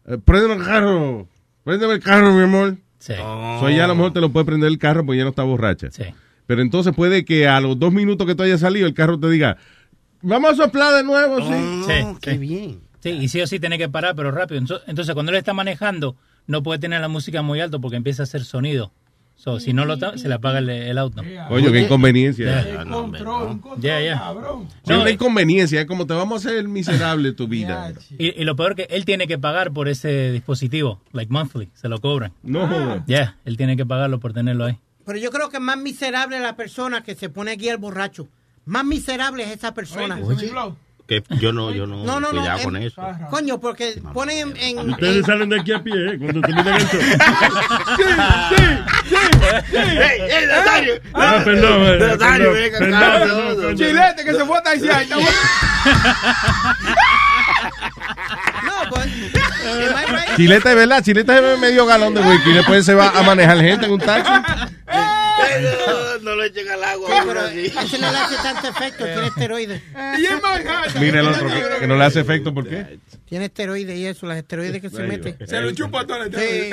[0.07, 1.27] eh, préndeme el carro,
[1.63, 2.77] préndeme el carro, mi amor.
[2.99, 3.13] Sí.
[3.15, 5.43] So ella a lo mejor te lo puede prender el carro porque ya no está
[5.43, 5.89] borracha.
[5.91, 6.03] Sí.
[6.47, 9.29] Pero entonces puede que a los dos minutos que tú hayas salido, el carro te
[9.29, 9.57] diga,
[10.21, 11.83] vamos a soplar de nuevo, sí.
[11.87, 12.37] Sí, qué sí.
[12.37, 12.79] bien.
[12.99, 14.59] Sí, y sí o sí tiene que parar, pero rápido.
[14.87, 16.15] Entonces, cuando él está manejando,
[16.47, 18.91] no puede tener la música muy alto porque empieza a hacer sonido.
[19.35, 21.21] So, si no lo se le apaga el, el auto.
[21.49, 22.63] Oye, qué inconveniencia.
[22.63, 22.85] Yeah.
[22.85, 24.17] Control, Yeah, yeah.
[24.17, 24.67] cabrón.
[24.83, 27.93] Sí, una inconveniencia, es como te vamos a hacer miserable tu vida.
[28.17, 31.89] Y, y lo peor que él tiene que pagar por ese dispositivo, like monthly, se
[31.89, 32.33] lo cobran.
[32.41, 33.05] No jodas.
[33.05, 34.79] Yeah, él tiene que pagarlo por tenerlo ahí.
[35.05, 38.27] Pero yo creo que más miserable es la persona que se pone aquí al borracho.
[38.65, 40.17] Más miserable es esa persona.
[41.07, 42.39] Que yo no, yo no, No, no, no.
[42.39, 42.99] cuidado con em- eso.
[43.29, 44.79] Coño, porque ponen en...
[44.79, 46.17] en- Ustedes en- salen de aquí a pie, ¿eh?
[46.17, 46.97] Cuando terminan esto.
[49.71, 50.93] ¡Ey, ey, Nazario!
[51.13, 53.27] Ah, perdón, eh, Nazario, perdón, venga, perdón, cabrón.
[53.27, 53.77] perdón, perdón.
[53.77, 55.05] Chilete que se fue a taxiar.
[58.65, 59.05] No, pues...
[59.05, 63.57] es verdad, Chileta se bebe medio galón de whisky y después se va a manejar
[63.59, 64.31] gente en un taxi.
[66.45, 67.09] Le echen al agua.
[67.09, 69.81] Sí, pero ese no le hace tanto efecto, tiene esteroides.
[70.19, 71.01] Y en Manhattan.
[71.01, 71.47] Mira el otro
[71.79, 72.99] que, no le hace efecto, ¿por qué?
[73.25, 75.35] Tiene esteroides y eso, las esteroides que se Ahí mete.
[75.39, 75.47] va.
[75.47, 76.69] Se lo chupa todo el Sí.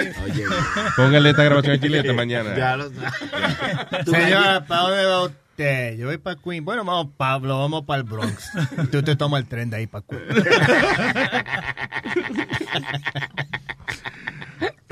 [0.97, 2.55] Póngale esta grabación en chilete mañana.
[2.57, 2.91] Ya lo
[4.05, 5.97] Señora, ¿para dónde va usted?
[5.97, 6.65] Yo voy para Queen.
[6.65, 8.51] Bueno, vamos, Pablo, vamos para el Bronx.
[8.91, 10.23] Tú te tomas el tren de ahí para Queen.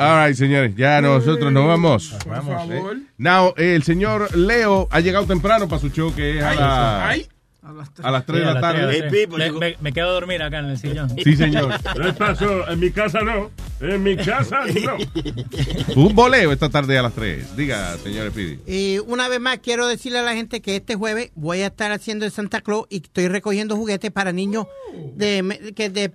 [0.00, 2.16] All right, señores, ya nosotros nos vamos.
[2.26, 2.54] Vamos.
[2.68, 2.96] favor.
[2.96, 7.08] Eh, Now, el señor Leo ha llegado temprano para su show que es a, la-
[7.08, 7.26] Ay.
[7.62, 9.08] a las 3 de Sí, a la las tres, a las tarde.
[9.10, 9.28] tres.
[9.28, 11.10] Me, me- me quedo a dormir acá en el sillón.
[11.22, 11.74] Sí, señor.
[12.02, 12.66] ¿Qué pasó?
[12.70, 13.50] En mi casa no.
[13.80, 16.02] En mi casa no.
[16.02, 17.54] Un boleo esta tarde a las 3.
[17.56, 18.58] Diga, señor Speedy.
[18.66, 21.92] Y una vez más quiero decirle a la gente que este jueves voy a estar
[21.92, 24.66] haciendo el Santa Claus y estoy recogiendo juguetes para niños
[25.14, 26.12] de, que de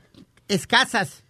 [0.47, 1.23] escasas.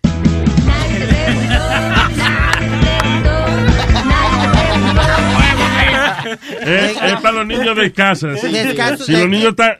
[6.65, 8.35] Es, es para los niños de casa.
[8.37, 8.47] sí.
[9.05, 9.73] Si los niños están.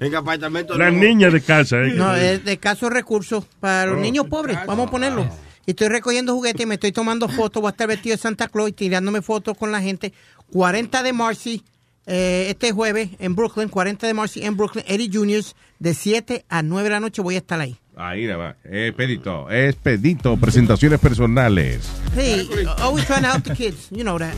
[0.00, 1.00] En apartamento Las no.
[1.00, 1.78] niñas de casa.
[1.82, 1.92] eh.
[1.96, 4.00] No, es de escasos recursos para los Oh.
[4.00, 4.56] niños pobres.
[4.66, 5.28] Vamos a ponerlo.
[5.66, 8.70] Y estoy recogiendo juguetes, me estoy tomando fotos, voy a estar vestido de Santa Claus
[8.70, 10.12] y tirándome fotos con la gente.
[10.52, 11.62] 40 de Marcy,
[12.06, 16.62] eh, este jueves en Brooklyn, 40 de Marcy en Brooklyn, Eddie Juniors, de 7 a
[16.62, 17.76] 9 de la noche voy a estar ahí.
[17.98, 18.56] Ahí nada más.
[18.64, 21.90] Expedito, expedito, presentaciones personales.
[22.14, 22.48] Hey,
[22.80, 24.34] always trying to help the kids, you know that.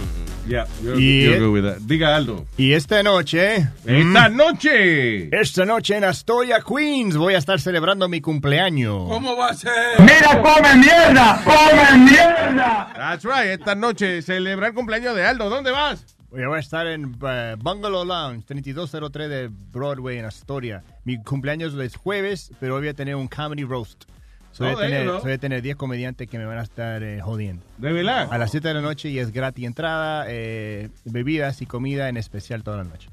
[0.48, 0.64] Yeah,
[0.96, 1.80] Y- you're good with that.
[1.82, 2.46] Diga Aldo.
[2.56, 3.56] Y esta noche.
[3.84, 5.28] Esta mm, noche.
[5.38, 9.06] Esta noche en Astoria, Queens, voy a estar celebrando mi cumpleaños.
[9.08, 9.70] ¿Cómo va a ser?
[9.98, 11.42] ¡Mira, come mierda!
[11.44, 12.92] ¡Come mierda!
[12.96, 13.50] That's right.
[13.60, 15.50] Esta noche celebra el cumpleaños de Aldo.
[15.50, 16.04] ¿Dónde vas?
[16.30, 20.82] Voy a estar en eh, Bungalow Lounge, 3203 de Broadway en Astoria.
[21.04, 24.04] Mi cumpleaños es jueves, pero hoy voy a tener un comedy roast.
[24.52, 26.58] So, voy, Oh, a you tener, so voy a tener 10 comediantes que me van
[26.58, 27.64] a estar eh, jodiendo.
[27.78, 28.28] ¿De verdad?
[28.32, 32.16] A las 7 de la noche y es gratis entrada, eh, bebidas y comida en
[32.16, 33.08] especial toda la noche.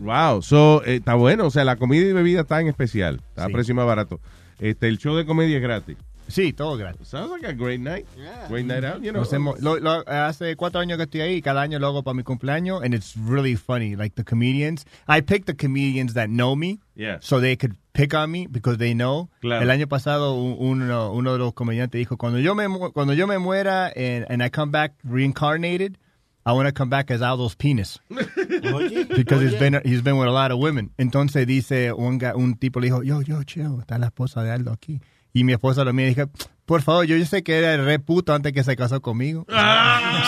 [0.00, 1.46] Wow, so, eh, está bueno.
[1.46, 3.20] O sea, la comida y bebida está en especial.
[3.30, 3.52] Está a Sí.
[3.52, 4.20] precio más barato.
[4.58, 5.96] Este, el show de comedia es gratis.
[6.28, 7.06] Sí, todo gratis.
[7.08, 8.04] Sounds like a great night.
[8.48, 9.20] Great night out, you know.
[9.22, 12.02] Lo hacemos- lo- lo- hace cuatro años que estoy ahí y cada año lo hago
[12.02, 13.94] para mi cumpleaños and it's really funny.
[13.96, 17.18] Like the comedians, I pick the comedians that know me Yeah.
[17.20, 19.30] so they could pick on me because they know.
[19.40, 19.62] Claro.
[19.62, 23.12] El año pasado un- uno, uno de los comediantes dijo, cuando yo me, mu- cuando
[23.14, 25.96] yo me muera and, and I come back reincarnated,
[26.44, 27.98] I want to come back as Aldo's penis.
[28.08, 30.90] Because he's been, he's been with a lot of women.
[30.98, 34.72] Entonces dice, un, un tipo le dijo, yo, yo, chill, está la esposa de Aldo
[34.72, 35.00] aquí.
[35.36, 36.28] Y mi esposa lo mira y dije,
[36.64, 39.44] por favor, yo, yo sé que era el re puto antes que se casó conmigo.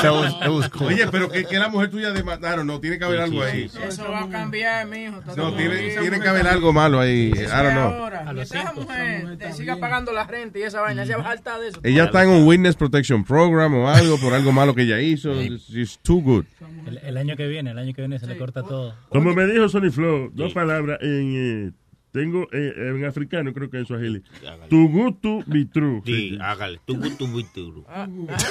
[0.03, 0.89] So it was, it was cool.
[0.89, 3.71] Oye, pero que, que la mujer tuya demandaron, no, tiene que haber algo ahí.
[3.89, 5.23] Eso va a cambiar, mijo.
[5.35, 7.33] No, tiene, que haber algo malo ahí.
[7.35, 7.91] I don't know.
[7.91, 11.69] Ahora, mientras esa mujer te siga pagando la renta y esa vaina, se va de
[11.69, 11.81] eso.
[11.83, 15.33] Ella está en un Witness Protection Program o algo por algo malo que ella hizo.
[15.43, 16.45] She's too good.
[16.87, 18.95] El, el año que viene, el año que viene se le corta todo.
[19.09, 21.71] Como me dijo Sonny Flow, dos palabras en.
[21.71, 24.23] eh, tengo eh, en africano, creo que en Swahili.
[24.69, 26.03] Tu gusto be true.
[26.05, 26.81] Sí, hágale.
[26.85, 27.85] Tu gusto, tu gusto.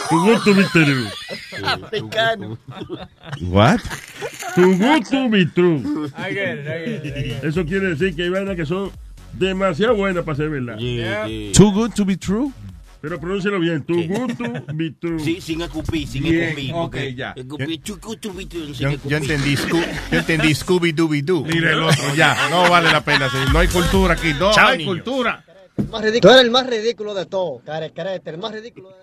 [0.09, 1.07] Tu gusto be true.
[1.63, 2.57] Africano.
[3.41, 3.81] What?
[4.55, 6.09] Tu gusto be true.
[6.17, 7.43] I get it, I get it, I get it.
[7.43, 8.91] Eso quiere decir que hay vainas que son
[9.33, 10.77] demasiado buenas para ser verdad.
[11.53, 12.51] Too good to be true.
[13.01, 13.83] Pero pronúncialo bien.
[13.83, 14.43] Tu gusto
[14.73, 15.19] be true.
[15.19, 16.71] Sí, sin escupir, sin escupir.
[16.73, 17.35] ok, porque ya.
[17.35, 21.43] Yo, yo entendí, yo entendí Scooby Dooby Doo.
[21.45, 22.49] Mire el otro, ya.
[22.49, 23.29] No vale la pena.
[23.51, 24.33] No hay cultura aquí.
[24.33, 25.43] No Chao, hay cultura.
[26.21, 28.95] Tú eres el más ridículo de todo, care, carete, el más ridículo de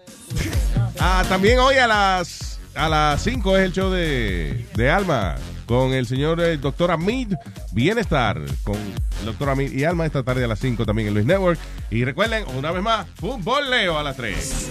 [0.99, 5.37] Ah, también hoy a las a las 5 es el show de, de Alma
[5.67, 7.35] con el señor eh, doctor Amid
[7.73, 11.27] Bienestar con el doctor Amid y Alma esta tarde a las 5 también en Luis
[11.27, 11.59] Network.
[11.91, 14.71] Y recuerden, una vez más, fútbol Leo a las 3.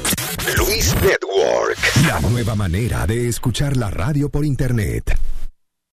[0.58, 1.78] Luis Network.
[2.08, 5.18] La nueva manera de escuchar la radio por internet.